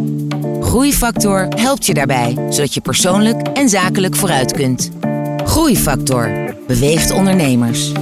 Groeifactor 0.61 1.49
helpt 1.49 1.87
je 1.87 1.95
daarbij, 1.95 2.37
zodat 2.51 2.75
je 2.75 2.81
persoonlijk 2.81 3.49
en 3.49 3.69
zakelijk 3.69 4.17
vooruit 4.17 4.53
kunt. 4.53 4.91
Groeifactor 5.45 6.55
beweegt 6.67 7.11
ondernemers. 7.11 7.93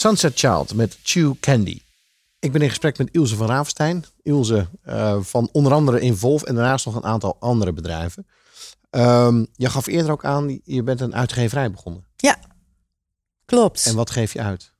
Sunset 0.00 0.38
Child 0.38 0.74
met 0.74 0.98
Chew 1.02 1.34
Candy. 1.40 1.80
Ik 2.38 2.52
ben 2.52 2.62
in 2.62 2.68
gesprek 2.68 2.98
met 2.98 3.08
Ilse 3.12 3.36
van 3.36 3.46
Ravenstein. 3.46 4.04
Ilse 4.22 4.68
eh, 4.82 5.16
van 5.20 5.48
onder 5.52 5.72
andere 5.72 6.00
Involve 6.00 6.46
en 6.46 6.54
daarnaast 6.54 6.86
nog 6.86 6.94
een 6.94 7.04
aantal 7.04 7.36
andere 7.40 7.72
bedrijven. 7.72 8.26
Ehm, 8.90 9.44
je 9.52 9.70
gaf 9.70 9.86
eerder 9.86 10.12
ook 10.12 10.24
aan, 10.24 10.60
je 10.64 10.82
bent 10.82 11.00
een 11.00 11.14
uitgeverij 11.14 11.70
begonnen. 11.70 12.04
Ja, 12.16 12.36
klopt. 13.44 13.86
En 13.86 13.94
wat 13.94 14.10
geef 14.10 14.32
je 14.32 14.40
uit? 14.40 14.72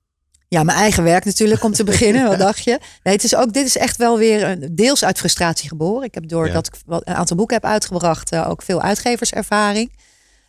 Ja, 0.49 0.63
mijn 0.63 0.79
eigen 0.79 1.03
werk 1.03 1.25
natuurlijk 1.25 1.63
om 1.65 1.73
te 1.73 1.85
beginnen. 1.85 2.27
Wat 2.29 2.39
dacht 2.49 2.65
je? 2.65 2.79
Nee, 3.03 3.15
het 3.15 3.25
is 3.25 3.35
ook, 3.35 3.53
dit 3.53 3.67
is 3.67 3.77
echt 3.77 3.97
wel 3.97 4.19
weer 4.19 4.43
een, 4.49 4.75
deels 4.75 5.05
uit 5.05 5.19
frustratie 5.19 5.69
geboren. 5.69 6.05
Ik 6.07 6.15
heb 6.15 6.29
doordat 6.29 6.67
ik 6.67 6.75
wat- 6.87 7.09
een 7.09 7.15
aantal 7.15 7.37
boeken 7.37 7.57
heb 7.57 7.65
uitgebracht, 7.65 8.33
eh, 8.33 8.49
ook 8.49 8.63
veel 8.63 8.81
uitgeverservaring. 8.81 9.93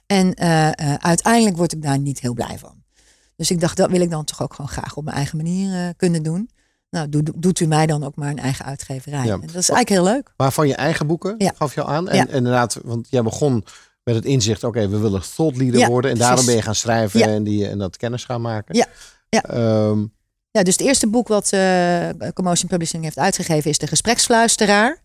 En 0.06 0.34
eh, 0.34 0.68
eh, 0.68 0.94
uiteindelijk 1.00 1.58
word 1.58 1.74
ik 1.74 1.82
daar 1.82 2.00
niet 2.00 2.20
heel 2.20 2.34
blij 2.34 2.58
van. 2.60 2.81
Dus 3.42 3.52
ik 3.52 3.60
dacht, 3.60 3.78
dat 3.78 3.90
wil 3.90 4.02
ik 4.02 4.10
dan 4.10 4.24
toch 4.26 4.42
ook 4.42 4.54
gewoon 4.54 4.70
graag 4.72 4.96
op 4.96 5.04
mijn 5.04 5.16
eigen 5.16 5.38
manier 5.38 5.74
eh, 5.76 5.90
kunnen 5.98 6.24
doen. 6.24 6.50
Nou, 6.90 7.10
doe- 7.10 7.24
doe- 7.24 7.34
doet 7.38 7.60
u 7.60 7.66
mij 7.66 7.86
dan 7.86 8.04
ook 8.04 8.16
maar 8.16 8.30
een 8.30 8.40
eigen 8.40 8.66
uitgeverij. 8.66 9.26
Ja. 9.26 9.34
En 9.34 9.40
dat 9.40 9.50
is 9.50 9.70
eigenlijk 9.70 9.90
heel 9.90 10.04
leuk. 10.04 10.34
Maar 10.38 10.52
van 10.52 10.68
je 10.68 10.76
eigen 10.76 11.08
boeken 11.08 11.36
Ja. 11.38 11.52
gaf 11.56 11.76
je 11.76 11.82
al 11.82 11.88
aan. 11.90 12.10
En 12.10 12.16
Ja. 12.16 12.28
inderdaad, 12.28 12.80
want 12.84 13.08
jij 13.10 13.22
begon 13.22 13.66
met 14.04 14.16
het 14.16 14.26
inzicht, 14.26 14.64
oké, 14.64 14.88
we 14.90 14.98
willen 14.98 15.22
thought 15.36 15.58
leader 15.58 15.88
worden. 15.88 16.12
En 16.12 16.18
precies. 16.18 16.20
daarom 16.20 16.46
ben 16.46 16.56
je 16.56 16.62
gaan 16.62 16.76
schrijven 16.76 17.22
en, 17.22 17.44
die, 17.44 17.68
en 17.68 17.78
dat 17.78 17.98
kennis 17.98 18.26
gaan 18.26 18.42
maken. 18.42 18.76
Ja, 18.76 18.86
ja. 19.30 19.42
Ehm, 19.44 20.06
Ja, 20.52 20.64
dus 20.64 20.78
het 20.78 20.86
eerste 20.88 21.08
boek 21.08 21.28
wat 21.28 21.52
eh, 21.54 22.10
Commotion 22.34 22.70
Publishing 22.70 23.04
heeft 23.04 23.18
uitgegeven 23.18 23.70
is 23.70 23.78
De 23.78 23.88
Gespreksfluisteraar. 23.88 25.00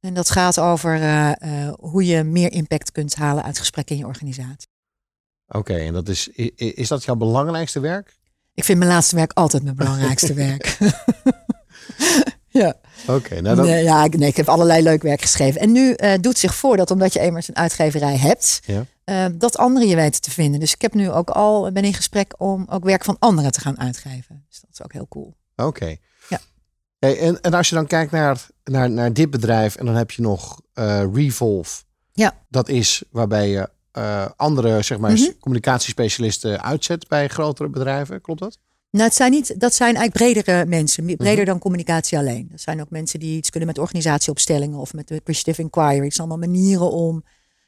En 0.00 0.14
dat 0.14 0.30
gaat 0.30 0.58
over 0.58 1.02
eh, 1.02 1.72
hoe 1.80 2.06
je 2.06 2.22
meer 2.22 2.52
impact 2.52 2.92
kunt 2.92 3.14
halen 3.14 3.44
uit 3.44 3.58
gesprekken 3.58 3.94
in 3.96 4.00
je 4.00 4.06
organisatie. 4.08 4.68
Oké, 5.52 5.74
en 5.74 5.92
dat 5.92 6.08
is, 6.08 6.28
is 6.56 6.88
dat 6.88 7.04
jouw 7.04 7.14
belangrijkste 7.14 7.80
werk? 7.80 8.18
Ik 8.54 8.64
vind 8.64 8.78
mijn 8.78 8.90
laatste 8.90 9.16
werk 9.16 9.32
altijd 9.32 9.62
mijn 9.62 9.76
belangrijkste 9.76 10.34
werk. 10.46 10.78
ja. 12.48 12.74
Oké, 13.06 13.40
nou 13.40 13.56
dan, 13.56 13.64
Nee, 13.64 13.82
ja, 13.84 14.04
ik, 14.04 14.18
nee, 14.18 14.28
ik 14.28 14.36
heb 14.36 14.48
allerlei 14.48 14.82
leuk 14.82 15.02
werk 15.02 15.20
geschreven. 15.20 15.60
En 15.60 15.72
nu 15.72 15.92
eh, 15.92 16.18
doet 16.20 16.38
zich 16.38 16.54
voor 16.54 16.76
dat 16.76 16.90
omdat 16.90 17.12
je 17.12 17.20
eenmaal 17.20 17.42
een 17.46 17.56
uitgeverij 17.56 18.16
hebt, 18.16 18.60
Ja. 18.64 18.84
eh, 19.04 19.26
dat 19.34 19.56
anderen 19.56 19.88
je 19.88 19.96
weten 19.96 20.20
te 20.20 20.30
vinden. 20.30 20.60
Dus 20.60 20.74
ik 20.74 20.82
heb 20.82 20.94
nu 20.94 21.10
ook 21.10 21.30
al 21.30 21.72
ben 21.72 21.84
in 21.84 21.94
gesprek 21.94 22.34
om 22.38 22.66
ook 22.70 22.84
werk 22.84 23.04
van 23.04 23.16
anderen 23.18 23.52
te 23.52 23.60
gaan 23.60 23.78
uitgeven. 23.80 24.44
Dus 24.48 24.60
dat 24.60 24.70
is 24.72 24.82
ook 24.82 24.92
heel 24.92 25.08
cool. 25.08 25.36
Oké. 25.56 25.96
Ja. 26.28 26.38
Hey, 26.98 27.18
en, 27.18 27.40
en 27.40 27.54
als 27.54 27.68
je 27.68 27.74
dan 27.74 27.86
kijkt 27.86 28.12
naar, 28.12 28.46
naar, 28.64 28.90
naar 28.90 29.12
dit 29.12 29.30
bedrijf 29.30 29.76
en 29.76 29.86
dan 29.86 29.94
heb 29.94 30.10
je 30.10 30.22
nog 30.22 30.60
eh, 30.72 31.04
Revolve. 31.12 31.82
Ja. 32.12 32.32
Dat 32.48 32.68
is 32.68 33.02
waarbij 33.10 33.48
je 33.48 33.68
eh, 33.92 34.26
andere 34.36 34.82
zeg 34.82 34.98
maar, 34.98 35.12
Mhm. 35.12 35.30
communicatiespecialisten 35.40 36.62
uitzet 36.62 37.08
bij 37.08 37.28
grotere 37.28 37.68
bedrijven. 37.68 38.20
Klopt 38.20 38.40
dat? 38.40 38.58
Nou, 38.90 39.04
het 39.04 39.14
zijn 39.14 39.30
niet, 39.30 39.60
dat 39.60 39.74
zijn 39.74 39.96
eigenlijk 39.96 40.32
bredere 40.32 40.66
mensen, 40.66 41.04
Mhm. 41.04 41.16
breder 41.16 41.44
dan 41.44 41.58
communicatie 41.58 42.18
alleen. 42.18 42.48
Dat 42.50 42.60
zijn 42.60 42.80
ook 42.80 42.90
mensen 42.90 43.20
die 43.20 43.36
iets 43.36 43.50
kunnen 43.50 43.68
met 43.68 43.78
organisatieopstellingen 43.78 44.78
of 44.78 44.92
met 44.92 45.08
de 45.08 45.14
appreciative 45.16 45.62
inquiry. 45.62 46.04
Het 46.04 46.14
zijn 46.14 46.28
allemaal 46.28 46.48
manieren 46.48 46.90
om 46.90 47.24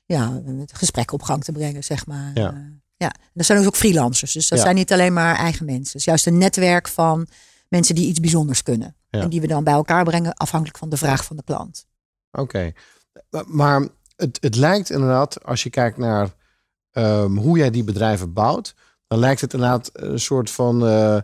ja, 0.07 0.43
het 0.59 0.73
gesprek 0.75 1.13
op 1.13 1.23
gang 1.23 1.45
te 1.45 1.53
brengen, 1.53 1.85
zeg 1.85 2.07
maar. 2.07 2.31
Ja. 2.35 2.51
Eh, 2.53 2.59
ja. 2.97 3.13
En 3.13 3.31
dat 3.35 3.47
zijn 3.47 3.59
dus 3.59 3.67
ook 3.67 3.77
freelancers, 3.77 4.33
dus 4.33 4.49
dat 4.49 4.59
Ja. 4.59 4.65
zijn 4.65 4.77
niet 4.77 4.93
alleen 4.93 5.13
maar 5.13 5.37
eigen 5.37 5.67
mensen. 5.67 5.85
Het 5.87 5.95
is 5.95 6.05
juist 6.05 6.27
een 6.27 6.39
netwerk 6.39 6.89
van 6.89 7.27
mensen 7.69 7.95
die 7.95 8.07
iets 8.09 8.21
bijzonders 8.21 8.63
kunnen. 8.63 8.97
Ja. 9.11 9.21
En 9.21 9.29
die 9.29 9.41
we 9.41 9.47
dan 9.47 9.65
bij 9.65 9.73
elkaar 9.73 10.05
brengen 10.05 10.35
afhankelijk 10.35 10.79
van 10.79 10.89
de 10.89 10.97
vraag 10.97 11.25
van 11.25 11.37
de 11.37 11.43
klant. 11.45 11.87
Oké. 12.33 12.73
Maar 13.47 13.89
het, 14.17 14.39
het 14.41 14.57
lijkt 14.57 14.91
inderdaad, 14.91 15.45
als 15.45 15.63
je 15.63 15.71
kijkt 15.71 15.97
naar 15.97 16.35
ehm, 16.91 17.35
hoe 17.37 17.59
jij 17.59 17.71
die 17.71 17.85
bedrijven 17.85 18.33
bouwt, 18.33 18.75
dan 19.07 19.19
lijkt 19.19 19.41
het 19.41 19.53
inderdaad 19.53 19.91
een 19.93 20.21
soort 20.21 20.51
van 20.51 20.87
eh, 20.87 21.19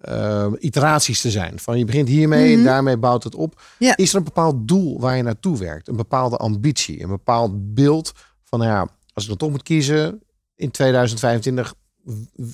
eh, 0.00 0.52
iteraties 0.58 1.20
te 1.20 1.30
zijn. 1.30 1.58
Van 1.58 1.78
je 1.78 1.84
begint 1.84 2.08
hiermee 2.08 2.50
en 2.52 2.56
Mhm. 2.58 2.64
daarmee 2.64 2.96
bouwt 2.96 3.24
het 3.24 3.34
op. 3.34 3.62
Ja. 3.78 3.96
Is 3.96 4.10
er 4.10 4.16
een 4.18 4.24
bepaald 4.24 4.68
doel 4.68 5.00
waar 5.00 5.16
je 5.16 5.22
naartoe 5.22 5.58
werkt? 5.58 5.88
Een 5.88 5.96
bepaalde 5.96 6.36
ambitie, 6.36 7.02
een 7.02 7.08
bepaald 7.08 7.74
beeld 7.74 8.12
van, 8.42 8.58
nou 8.58 8.70
ja, 8.70 8.88
als 9.12 9.22
ik 9.24 9.28
dan 9.28 9.38
toch 9.38 9.50
moet 9.50 9.62
kiezen 9.62 10.22
in 10.56 10.70
2025 10.70 11.74
w- 12.02 12.12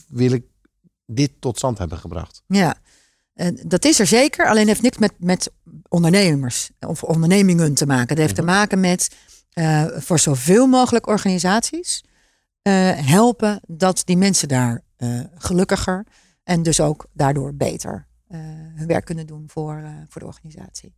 wil 0.09 0.31
ik 0.33 0.45
dit 1.07 1.31
tot 1.41 1.57
stand 1.57 1.79
hebben 1.79 1.99
gebracht. 1.99 2.43
Ja, 2.47 2.75
dat 3.67 3.85
is 3.85 3.99
er 4.01 4.07
zeker. 4.07 4.47
Alleen 4.49 4.67
heeft 4.67 4.83
niks 4.83 4.99
met, 4.99 5.13
met 5.19 5.51
ondernemers 5.89 6.71
of 6.81 7.03
ondernemingen 7.03 7.75
te 7.75 7.87
maken. 7.87 8.09
Het 8.09 8.19
heeft 8.19 8.35
te 8.35 8.43
maken 8.43 8.81
met 8.81 9.11
eh, 9.51 9.87
voor 9.87 10.19
zoveel 10.19 10.67
mogelijk 10.67 11.07
organisaties 11.07 12.05
eh, 12.63 12.91
helpen 12.95 13.61
dat 13.67 14.03
die 14.05 14.17
mensen 14.17 14.49
daar 14.49 14.83
eh, 14.97 15.21
gelukkiger 15.35 16.07
en 16.43 16.63
dus 16.63 16.81
ook 16.81 17.07
daardoor 17.13 17.55
beter 17.55 18.09
hun 18.75 18.87
werk 18.87 19.05
kunnen 19.05 19.27
doen 19.27 19.45
voor, 19.47 19.83
voor 20.09 20.21
de 20.21 20.27
organisatie. 20.27 20.95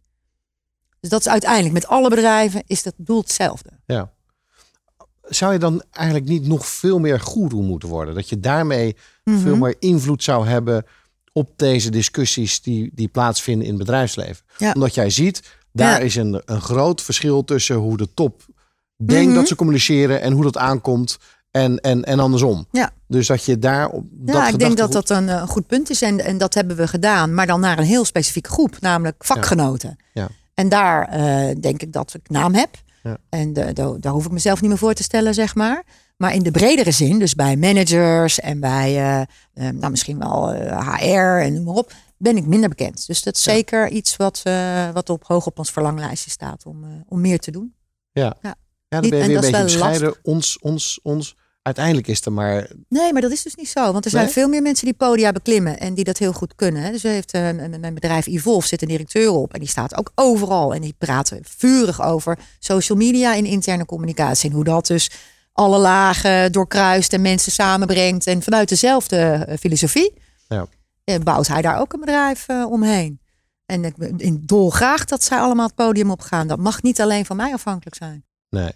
Dus 1.01 1.11
dat 1.11 1.21
is 1.21 1.29
uiteindelijk 1.29 1.75
met 1.75 1.87
alle 1.87 2.09
bedrijven 2.09 2.63
is 2.67 2.83
dat 2.83 2.95
doel 2.97 3.21
hetzelfde. 3.21 3.71
Ja. 3.87 4.13
Zou 5.23 5.53
je 5.53 5.59
dan 5.59 5.83
eigenlijk 5.91 6.27
niet 6.29 6.47
nog 6.47 6.67
veel 6.67 6.99
meer 6.99 7.21
goeroe 7.21 7.63
moeten 7.63 7.89
worden? 7.89 8.15
Dat 8.15 8.29
je 8.29 8.41
daarmee 8.41 8.97
Mhm. 9.25 9.39
veel 9.39 9.57
meer 9.57 9.77
invloed 9.79 10.23
zou 10.23 10.47
hebben 10.47 10.85
op 11.33 11.51
deze 11.57 11.91
discussies 11.91 12.63
die, 12.63 12.91
die 12.95 13.09
plaatsvinden 13.09 13.67
in 13.67 13.75
het 13.75 13.79
bedrijfsleven. 13.79 14.45
Ja. 14.59 14.73
Omdat 14.73 14.95
jij 14.95 15.11
ziet, 15.11 15.43
daar 15.73 15.91
Ja. 15.99 15.99
is 15.99 16.15
een, 16.17 16.43
een 16.45 16.61
groot 16.61 17.03
verschil 17.03 17.45
tussen 17.45 17.77
hoe 17.77 17.97
de 17.97 18.15
top 18.15 18.45
denkt 18.97 19.27
Mhm. 19.27 19.35
dat 19.35 19.49
ze 19.49 19.55
communiceren 19.57 20.21
en 20.21 20.33
hoe 20.33 20.43
dat 20.43 20.57
aankomt. 20.57 21.19
En, 21.51 21.79
en, 21.81 22.05
en 22.05 22.19
andersom. 22.21 22.67
Ja. 22.71 22.91
Dus 23.09 23.27
dat 23.27 23.45
je 23.45 23.59
daar 23.59 23.89
op 23.89 24.05
dat 24.11 24.35
Ja, 24.35 24.49
ik 24.49 24.59
denk 24.59 24.77
dat 24.77 24.93
dat 24.93 25.11
een 25.11 25.29
eh, 25.29 25.43
goed 25.49 25.67
punt 25.67 25.91
is. 25.91 26.03
En, 26.03 26.21
en 26.25 26.39
dat 26.39 26.55
hebben 26.55 26.77
we 26.77 26.87
gedaan, 26.89 27.35
maar 27.35 27.47
dan 27.47 27.61
naar 27.61 27.79
een 27.79 27.85
heel 27.85 28.05
specifieke 28.05 28.51
groep, 28.51 28.77
namelijk 28.81 29.25
vakgenoten. 29.25 29.97
Ja. 30.13 30.29
En 30.55 30.69
daar 30.69 31.09
eh, 31.09 31.57
denk 31.61 31.83
ik 31.83 31.93
dat 31.93 32.15
ik 32.15 32.29
naam 32.31 32.55
heb. 32.55 32.71
Ja. 33.03 33.17
En 33.29 33.53
de- 33.53 33.73
de- 33.73 33.97
daar 34.01 34.13
hoef 34.13 34.25
ik 34.25 34.31
mezelf 34.31 34.61
niet 34.61 34.71
meer 34.71 34.79
voor 34.79 34.95
te 34.95 35.03
stellen, 35.03 35.35
zeg 35.35 35.55
maar. 35.55 35.83
Maar 36.17 36.35
in 36.35 36.43
de 36.43 36.51
bredere 36.51 36.91
zin, 36.91 37.19
dus 37.19 37.35
bij 37.35 37.57
managers 37.57 38.41
en 38.41 38.61
bij 38.61 38.97
eh, 39.55 39.69
nou, 39.71 39.91
misschien 39.91 40.19
wel 40.19 40.53
HR 40.53 41.41
en 41.41 41.55
noem 41.55 41.65
maar 41.65 41.75
op, 41.75 41.93
ben 42.23 42.37
ik 42.37 42.47
minder 42.47 42.69
bekend. 42.69 43.07
Dus 43.07 43.23
dat 43.23 43.37
is 43.37 43.45
Ja. 43.45 43.53
zeker 43.53 43.89
iets 43.91 44.17
wat, 44.17 44.41
eh, 44.45 44.91
wat 44.91 45.11
op, 45.11 45.25
hoog 45.27 45.47
op 45.47 45.59
ons 45.59 45.71
verlanglijstje 45.71 46.31
staat 46.31 46.67
om, 46.67 46.85
eh, 46.85 46.91
om 47.09 47.21
meer 47.21 47.39
te 47.39 47.51
doen. 47.51 47.75
Ja. 48.13 48.37
Ja. 48.43 48.55
Ja, 48.89 49.01
dan 49.01 49.11
ben 49.11 49.19
je 49.19 49.25
en 49.25 49.29
weer 49.31 49.37
een 49.37 49.51
beetje 49.51 49.63
bescheiden. 49.63 50.15
Ons, 50.23 50.59
ons, 50.59 51.01
ons. 51.03 51.37
Uiteindelijk 51.63 52.07
is 52.07 52.25
er 52.25 52.33
maar... 52.33 52.71
Nee, 52.89 53.13
maar 53.13 53.23
dat 53.23 53.31
is 53.31 53.43
dus 53.43 53.55
niet 53.55 53.69
zo. 53.69 53.93
Want 53.93 54.05
er 54.05 54.11
zijn 54.11 54.25
Nee? 54.25 54.33
veel 54.33 54.49
meer 54.49 54.63
mensen 54.63 54.85
die 54.85 54.95
podia 54.95 55.33
beklimmen 55.33 55.79
en 55.79 55.95
die 55.95 56.05
dat 56.05 56.19
heel 56.19 56.33
goed 56.33 56.55
kunnen. 56.55 56.93
Dus 56.93 57.03
heeft 57.03 57.35
een, 57.35 57.59
een, 57.59 57.85
een 57.85 57.95
bedrijf 57.95 58.27
Evolve 58.27 58.67
zit 58.67 58.83
een 58.83 58.89
directeur 58.89 59.31
op 59.31 59.53
en 59.55 59.61
die 59.61 59.69
staat 59.69 59.97
ook 59.97 60.13
overal. 60.15 60.75
En 60.75 60.81
die 60.81 60.95
praten 60.99 61.41
vurig 61.57 62.03
over 62.03 62.39
social 62.59 62.99
media 62.99 63.37
en 63.37 63.45
interne 63.45 63.85
communicatie. 63.85 64.49
En 64.51 64.55
hoe 64.55 64.65
dat 64.65 64.87
dus 64.87 65.11
alle 65.53 65.79
lagen 65.79 66.53
doorkruist 66.53 67.13
en 67.13 67.21
mensen 67.21 67.53
samenbrengt. 67.53 68.27
En 68.27 68.43
vanuit 68.43 68.69
dezelfde 68.69 69.17
eh, 69.17 69.57
filosofie 69.59 70.13
Ja. 70.49 70.67
Eh, 71.05 71.19
bouwt 71.19 71.47
hij 71.47 71.63
daar 71.63 71.81
ook 71.81 71.93
een 71.93 72.01
bedrijf 72.01 72.49
eh, 72.49 72.67
omheen. 72.71 73.21
En 73.67 73.85
ik 73.85 73.97
ben 73.97 74.47
dolgraag 74.47 75.05
dat 75.05 75.25
zij 75.25 75.39
allemaal 75.39 75.67
het 75.67 75.75
podium 75.75 76.11
opgaan. 76.11 76.47
Dat 76.47 76.59
mag 76.59 76.83
niet 76.83 77.01
alleen 77.01 77.27
van 77.27 77.37
mij 77.37 77.53
afhankelijk 77.53 77.97
zijn. 77.97 78.25
Nee. 78.49 78.73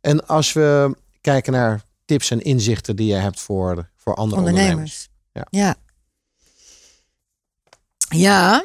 En 0.00 0.26
als 0.26 0.52
we 0.52 0.96
kijken 1.20 1.52
naar 1.52 1.84
tips 2.04 2.30
en 2.30 2.40
inzichten 2.40 2.96
die 2.96 3.06
je 3.06 3.14
hebt 3.14 3.40
voor, 3.40 3.90
voor 3.96 4.14
andere 4.14 4.40
ondernemers. 4.40 4.68
ondernemers. 4.72 5.08
Ja. 5.32 5.46
Ja. 5.50 5.74
Ja. 8.08 8.64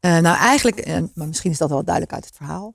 Eh, 0.00 0.18
nou, 0.18 0.36
eigenlijk, 0.36 0.86
maar 1.14 1.26
misschien 1.26 1.50
is 1.50 1.58
dat 1.58 1.68
wel 1.68 1.84
duidelijk 1.84 2.14
uit 2.14 2.24
het 2.24 2.36
verhaal. 2.36 2.74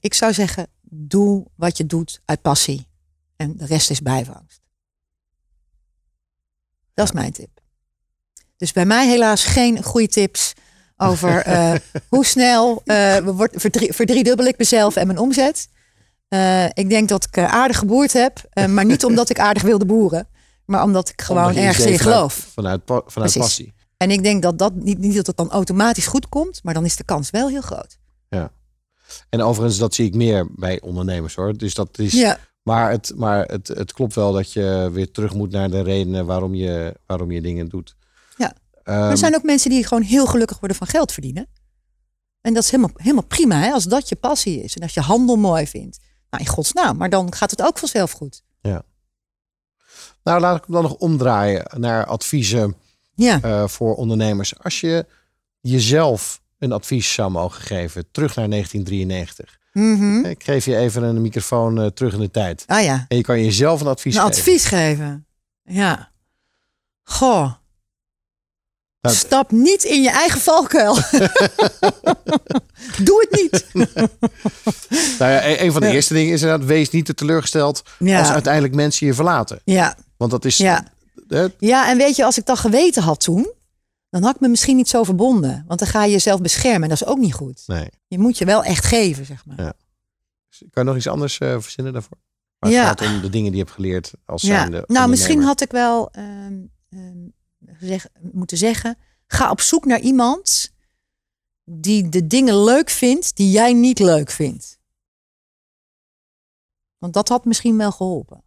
Ik 0.00 0.14
zou 0.14 0.32
zeggen, 0.32 0.66
doe 0.90 1.46
wat 1.54 1.76
je 1.76 1.86
doet 1.86 2.20
uit 2.24 2.42
passie. 2.42 2.86
En 3.36 3.56
de 3.56 3.66
rest 3.66 3.90
is 3.90 4.02
bijvangst. 4.02 4.57
Dat 6.98 7.06
is 7.06 7.12
mijn 7.12 7.32
tip. 7.32 7.48
Dus 8.56 8.72
bij 8.72 8.86
mij 8.86 9.08
helaas 9.08 9.44
geen 9.44 9.82
goede 9.82 10.08
tips 10.08 10.52
over 10.96 11.42
eh, 11.44 11.72
hoe 12.08 12.24
snel 12.24 12.82
eh, 12.84 13.18
word- 13.18 13.54
verdrie- 13.60 13.92
verdriedubbel 13.92 14.46
ik 14.46 14.58
mezelf 14.58 14.96
en 14.96 15.06
mijn 15.06 15.18
omzet. 15.18 15.68
Eh, 16.28 16.64
ik 16.64 16.88
denk 16.88 17.08
dat 17.08 17.24
ik 17.24 17.38
aardig 17.38 17.78
geboerd 17.78 18.12
heb, 18.12 18.48
maar 18.68 18.84
niet 18.84 19.04
omdat 19.10 19.30
ik 19.30 19.38
aardig 19.38 19.62
wilde 19.62 19.86
boeren, 19.86 20.28
maar 20.64 20.82
omdat 20.82 21.08
ik 21.08 21.22
gewoon 21.22 21.46
Omdat 21.46 21.62
ergens 21.64 21.86
in 21.86 21.98
vanuit- 21.98 22.14
geloof. 22.16 22.34
Vanuit, 22.54 22.80
vanuit 22.84 23.04
Precies. 23.14 23.36
passie. 23.40 23.74
En 23.96 24.10
ik 24.10 24.22
denk 24.22 24.42
dat 24.42 24.58
dat 24.58 24.74
niet, 24.74 24.98
niet 24.98 25.14
dat 25.16 25.26
het 25.26 25.36
dan 25.36 25.50
automatisch 25.50 26.06
goed 26.06 26.28
komt, 26.28 26.60
maar 26.62 26.74
dan 26.74 26.84
is 26.84 26.96
de 26.96 27.04
kans 27.04 27.30
wel 27.30 27.48
heel 27.48 27.60
groot. 27.60 27.98
Ja. 28.28 28.50
En 29.28 29.42
overigens, 29.42 29.78
dat 29.78 29.94
zie 29.94 30.06
ik 30.06 30.14
meer 30.14 30.46
bij 30.50 30.80
ondernemers 30.80 31.34
hoor. 31.34 31.56
Dus 31.56 31.74
dat 31.74 31.98
is. 31.98 32.12
Ja. 32.12 32.38
Maar, 32.68 32.90
het, 32.90 33.12
maar 33.16 33.44
het, 33.46 33.68
het 33.68 33.92
klopt 33.92 34.14
wel 34.14 34.32
dat 34.32 34.52
je 34.52 34.88
weer 34.92 35.10
terug 35.10 35.34
moet 35.34 35.50
naar 35.50 35.70
de 35.70 35.82
redenen 35.82 36.26
waarom 36.26 36.54
je, 36.54 36.94
waarom 37.06 37.30
je 37.30 37.40
dingen 37.40 37.68
doet. 37.68 37.96
Ja. 38.36 38.52
Ehm, 38.82 38.98
Maar 38.98 39.10
er 39.10 39.16
zijn 39.18 39.34
ook 39.34 39.42
mensen 39.42 39.70
die 39.70 39.86
gewoon 39.86 40.02
heel 40.02 40.26
gelukkig 40.26 40.58
worden 40.58 40.76
van 40.76 40.86
geld 40.86 41.12
verdienen. 41.12 41.46
En 42.40 42.54
dat 42.54 42.62
is 42.62 42.70
helemaal, 42.70 42.90
helemaal 42.96 43.26
prima 43.26 43.60
hè, 43.60 43.70
als 43.72 43.84
dat 43.84 44.08
je 44.08 44.16
passie 44.16 44.62
is 44.62 44.76
en 44.76 44.82
als 44.82 44.94
je 44.94 45.00
handel 45.00 45.36
mooi 45.36 45.66
vindt. 45.66 45.98
Nou, 46.30 46.42
in 46.44 46.48
godsnaam, 46.50 46.96
maar 46.96 47.10
dan 47.10 47.34
gaat 47.34 47.50
het 47.50 47.62
ook 47.62 47.78
vanzelf 47.78 48.10
goed. 48.12 48.42
Ja. 48.60 48.82
Nou, 50.22 50.40
laat 50.40 50.56
ik 50.56 50.64
hem 50.64 50.74
dan 50.74 50.82
nog 50.82 50.94
omdraaien 50.94 51.70
naar 51.80 52.06
adviezen 52.06 52.76
Ja. 53.14 53.40
eh, 53.42 53.68
voor 53.68 53.94
ondernemers. 53.94 54.58
Als 54.58 54.80
je 54.80 55.06
jezelf 55.60 56.40
een 56.58 56.72
advies 56.72 57.12
zou 57.12 57.30
mogen 57.30 57.62
geven, 57.62 58.10
terug 58.10 58.34
naar 58.36 58.48
1993. 58.48 59.57
Mhm. 59.72 60.24
Ik 60.24 60.44
geef 60.44 60.64
je 60.64 60.76
even 60.76 61.02
een 61.02 61.22
microfoon 61.22 61.80
eh, 61.80 61.86
terug 61.86 62.12
in 62.14 62.20
de 62.20 62.30
tijd. 62.30 62.64
Ah 62.66 62.82
ja, 62.82 63.04
En 63.08 63.16
je 63.16 63.22
kan 63.22 63.44
jezelf 63.44 63.80
een 63.80 63.86
advies 63.86 64.14
een 64.14 64.20
geven. 64.20 64.36
advies 64.38 64.64
geven. 64.64 65.26
Ja. 65.62 66.10
Goh, 67.04 67.52
Nou, 69.00 69.16
stap 69.16 69.50
niet 69.50 69.82
in 69.82 70.02
je 70.02 70.10
eigen 70.10 70.40
valkuil. 70.40 70.94
Doe 73.04 73.26
het 73.28 73.40
niet. 73.42 73.66
Nou 75.18 75.32
ja, 75.32 75.46
een 75.46 75.64
een 75.64 75.72
van 75.72 75.80
de 75.80 75.86
Ja. 75.86 75.92
eerste 75.94 76.14
dingen 76.14 76.32
is 76.32 76.42
inderdaad, 76.42 76.66
wees 76.66 76.90
niet 76.90 77.06
te 77.06 77.14
teleurgesteld 77.14 77.82
Ja. 77.98 78.18
als 78.18 78.28
uiteindelijk 78.30 78.74
mensen 78.74 79.06
je 79.06 79.14
verlaten. 79.14 79.60
Ja, 79.64 79.96
Want 80.16 80.30
dat 80.30 80.44
is... 80.44 80.56
ja. 80.56 80.84
hè, 81.28 81.46
Ja, 81.58 81.88
en 81.90 81.98
weet 81.98 82.16
je, 82.16 82.24
als 82.24 82.38
ik 82.38 82.46
dat 82.46 82.58
geweten 82.58 83.02
had 83.02 83.20
toen, 83.20 83.52
dan 84.10 84.22
had 84.22 84.34
ik 84.34 84.40
me 84.40 84.48
misschien 84.48 84.76
niet 84.76 84.88
zo 84.88 85.02
verbonden. 85.02 85.64
Want 85.66 85.78
dan 85.78 85.88
ga 85.88 86.04
je 86.04 86.10
jezelf 86.12 86.40
beschermen 86.40 86.82
en 86.82 86.88
dat 86.88 87.00
is 87.00 87.06
ook 87.06 87.18
niet 87.18 87.34
goed. 87.34 87.62
nee. 87.66 87.88
Je 88.06 88.18
moet 88.18 88.38
je 88.38 88.44
wel 88.44 88.64
echt 88.64 88.84
geven, 88.84 89.24
zeg 89.24 89.46
maar. 89.46 89.60
Ja. 89.60 89.72
Kan 90.58 90.82
je 90.82 90.88
nog 90.88 90.96
iets 90.96 91.06
anders 91.06 91.38
eh, 91.38 91.60
verzinnen 91.60 91.92
daarvoor? 91.92 92.18
Maar 92.58 92.70
Ja. 92.70 92.88
het 92.88 93.00
gaat 93.00 93.08
om 93.14 93.20
de 93.20 93.30
dingen 93.30 93.50
die 93.50 93.58
je 93.60 93.64
hebt 93.64 93.74
geleerd 93.76 94.12
als 94.24 94.42
Ja. 94.42 94.58
zijnde 94.60 94.84
Nou, 94.86 95.08
misschien 95.08 95.42
had 95.42 95.60
ik 95.60 95.70
wel 95.70 96.10
gezegd- 97.66 98.08
moeten 98.32 98.56
zeggen, 98.56 98.98
ga 99.26 99.50
op 99.50 99.60
zoek 99.60 99.84
naar 99.84 100.00
iemand 100.00 100.70
die 101.64 102.08
de 102.08 102.26
dingen 102.26 102.64
leuk 102.64 102.90
vindt 102.90 103.36
die 103.36 103.50
jij 103.50 103.72
niet 103.72 103.98
leuk 103.98 104.30
vindt. 104.30 104.78
Want 106.98 107.12
dat 107.12 107.28
had 107.28 107.44
misschien 107.44 107.76
wel 107.76 107.92
geholpen. 107.92 108.42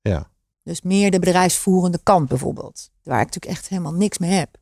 Ja. 0.00 0.30
Dus 0.66 0.82
meer 0.82 1.10
de 1.10 1.18
bedrijfsvoerende 1.18 1.98
kant 2.02 2.28
bijvoorbeeld. 2.28 2.90
Waar 3.02 3.20
ik 3.20 3.26
natuurlijk 3.26 3.54
echt 3.54 3.68
helemaal 3.68 3.92
niks 3.92 4.18
mee 4.18 4.30
heb. 4.30 4.56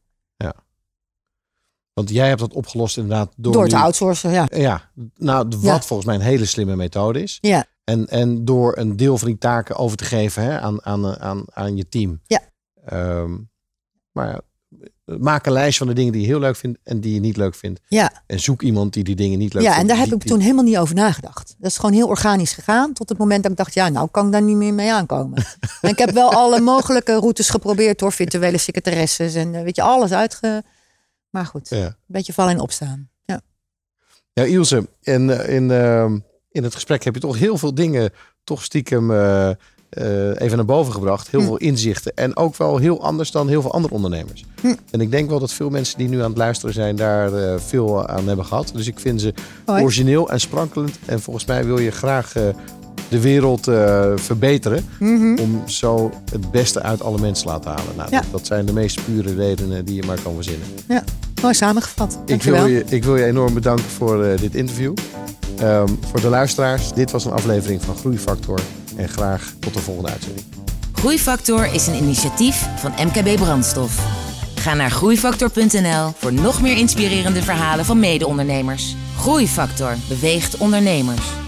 Want 1.92 2.10
jij 2.10 2.28
hebt 2.28 2.40
dat 2.40 2.52
opgelost 2.52 2.96
inderdaad 2.96 3.32
door, 3.36 3.52
Door, 3.52 3.68
te 3.68 3.74
nu- 3.76 3.80
outsourcen, 3.82 4.30
ja. 4.30 4.46
Ja, 4.50 4.90
nou, 5.16 5.48
wat 5.48 5.62
Ja. 5.62 5.80
volgens 5.80 6.04
mij 6.08 6.14
een 6.14 6.20
hele 6.20 6.44
slimme 6.44 6.76
methode 6.76 7.22
is. 7.22 7.38
Ja, 7.40 7.66
En, 7.84 8.08
en 8.08 8.44
door 8.44 8.76
een 8.78 8.96
deel 8.96 9.18
van 9.18 9.28
die 9.28 9.38
taken 9.38 9.76
over 9.76 9.96
te 9.96 10.04
geven 10.04 10.42
hè, 10.42 10.60
aan, 10.60 10.84
aan, 10.84 11.18
aan, 11.18 11.44
aan 11.52 11.76
je 11.76 11.88
team. 11.88 12.20
Ja. 12.26 12.40
Ehm, 12.84 13.36
maar 14.12 14.28
ja, 14.28 14.40
maak 15.04 15.46
een 15.46 15.52
lijst 15.52 15.78
van 15.78 15.86
de 15.86 15.92
dingen 15.92 16.12
die 16.12 16.20
je 16.20 16.26
heel 16.26 16.38
leuk 16.38 16.56
vindt 16.56 16.78
en 16.82 17.00
die 17.00 17.14
je 17.14 17.20
niet 17.20 17.36
leuk 17.36 17.54
vindt. 17.54 17.80
ja. 17.88 18.22
En 18.26 18.40
zoek 18.40 18.62
iemand 18.62 18.92
die 18.92 19.04
die 19.04 19.14
dingen 19.16 19.38
niet 19.38 19.54
leuk 19.54 19.62
ja 19.62 19.68
vindt. 19.74 19.80
en 19.90 19.96
daar 19.96 20.04
heb 20.04 20.14
ik 20.14 20.20
die- 20.20 20.30
toen 20.30 20.40
helemaal 20.40 20.64
niet 20.64 20.78
over 20.78 20.94
nagedacht. 20.94 21.54
Dat 21.58 21.70
is 21.70 21.76
gewoon 21.76 21.92
heel 21.94 22.08
organisch 22.08 22.52
gegaan. 22.52 22.92
Tot 22.92 23.08
het 23.08 23.18
moment 23.18 23.42
dat 23.42 23.50
ik 23.52 23.56
dacht, 23.58 23.74
ja, 23.74 23.88
nou 23.88 24.08
kan 24.10 24.26
ik 24.26 24.32
daar 24.32 24.42
niet 24.42 24.56
meer 24.56 24.74
mee 24.74 24.92
aankomen. 24.92 25.44
en 25.80 25.88
ik 25.90 25.98
heb 25.98 26.10
wel 26.10 26.30
alle 26.32 26.60
mogelijke 26.60 27.14
routes 27.14 27.50
geprobeerd 27.50 27.98
door 27.98 28.12
virtuele 28.12 28.58
secretaresses 28.58 29.34
en 29.34 29.54
eh, 29.54 29.62
weet 29.62 29.76
je, 29.76 29.82
alles 29.82 30.12
uitge... 30.12 30.62
Maar 31.30 31.46
goed, 31.46 31.68
Ja. 31.68 31.76
een 31.86 31.94
beetje 32.06 32.32
vallen 32.32 32.52
en 32.52 32.60
opstaan. 32.60 33.08
Ja. 33.24 33.40
Ja, 34.32 34.42
Ilse, 34.42 34.88
in, 35.00 35.30
eh, 35.30 35.54
in, 35.54 35.70
ehm, 35.70 36.18
in 36.50 36.62
het 36.64 36.74
gesprek 36.74 37.04
heb 37.04 37.14
je 37.14 37.20
toch 37.20 37.38
heel 37.38 37.58
veel 37.58 37.74
dingen 37.74 38.10
toch 38.44 38.64
stiekem 38.64 39.10
eh, 39.10 39.50
eh, 39.94 40.40
even 40.40 40.56
naar 40.56 40.66
boven 40.66 40.92
gebracht. 40.92 41.28
Heel 41.30 41.40
Hm. 41.40 41.46
veel 41.46 41.56
inzichten. 41.56 42.12
En 42.14 42.36
ook 42.36 42.56
wel 42.56 42.76
heel 42.78 43.02
anders 43.02 43.30
dan 43.30 43.48
heel 43.48 43.62
veel 43.62 43.72
andere 43.72 43.94
ondernemers. 43.94 44.44
Hm. 44.60 44.74
En 44.90 45.00
ik 45.00 45.10
denk 45.10 45.28
wel 45.28 45.38
dat 45.38 45.52
veel 45.52 45.70
mensen 45.70 45.98
die 45.98 46.08
nu 46.08 46.20
aan 46.22 46.28
het 46.28 46.38
luisteren 46.38 46.74
zijn 46.74 46.96
daar 46.96 47.32
eh, 47.34 47.54
veel 47.66 48.06
aan 48.08 48.26
hebben 48.26 48.44
gehad. 48.46 48.70
Dus 48.74 48.86
ik 48.86 48.98
vind 49.00 49.20
ze 49.20 49.34
origineel 49.66 50.30
en 50.30 50.40
sprankelend. 50.40 50.98
En 51.06 51.20
volgens 51.20 51.44
mij 51.44 51.64
wil 51.64 51.78
je 51.78 51.90
graag 51.90 52.36
eh, 52.36 52.42
de 53.08 53.20
wereld 53.20 53.64
verbeteren. 54.14 54.84
Mhm. 54.98 55.38
Om 55.38 55.68
zo 55.68 56.10
het 56.30 56.50
beste 56.50 56.82
uit 56.82 57.02
alle 57.02 57.18
mensen 57.18 57.46
te 57.46 57.52
laten 57.52 57.70
halen. 57.70 57.96
Nou, 57.96 58.08
Ja. 58.10 58.20
dat, 58.20 58.30
dat 58.30 58.46
zijn 58.46 58.66
de 58.66 58.72
meest 58.72 59.04
pure 59.04 59.34
redenen 59.34 59.84
die 59.84 59.94
je 59.94 60.02
maar 60.06 60.18
kan 60.22 60.34
verzinnen. 60.34 60.66
ja, 60.88 61.04
mooi 61.42 61.54
samengevat. 61.54 62.18
Ik 62.26 62.42
wil, 62.42 62.66
je, 62.66 62.84
ik 62.88 63.04
wil 63.04 63.16
je 63.16 63.24
enorm 63.24 63.54
bedanken 63.54 63.84
voor 63.84 64.36
dit 64.40 64.54
interview. 64.54 64.94
Ehm, 65.58 65.88
voor 66.10 66.20
de 66.20 66.28
luisteraars, 66.28 66.92
dit 66.92 67.10
was 67.10 67.24
een 67.24 67.32
aflevering 67.32 67.82
van 67.82 67.96
Groeifactor. 67.96 68.60
En 68.96 69.08
graag 69.08 69.52
tot 69.58 69.74
de 69.74 69.80
volgende 69.80 70.10
uitzending. 70.10 70.46
Groeifactor 70.92 71.72
is 71.72 71.86
een 71.86 71.94
initiatief 71.94 72.66
van 72.76 72.92
MKB 73.06 73.36
Brandstof. 73.36 74.22
Ga 74.54 74.74
naar 74.74 74.90
groeifactor.nl 74.90 76.12
voor 76.16 76.32
nog 76.32 76.60
meer 76.60 76.76
inspirerende 76.76 77.42
verhalen 77.42 77.84
van 77.84 77.98
mede-ondernemers. 77.98 78.96
Groeifactor 79.16 79.96
beweegt 80.08 80.56
ondernemers. 80.56 81.43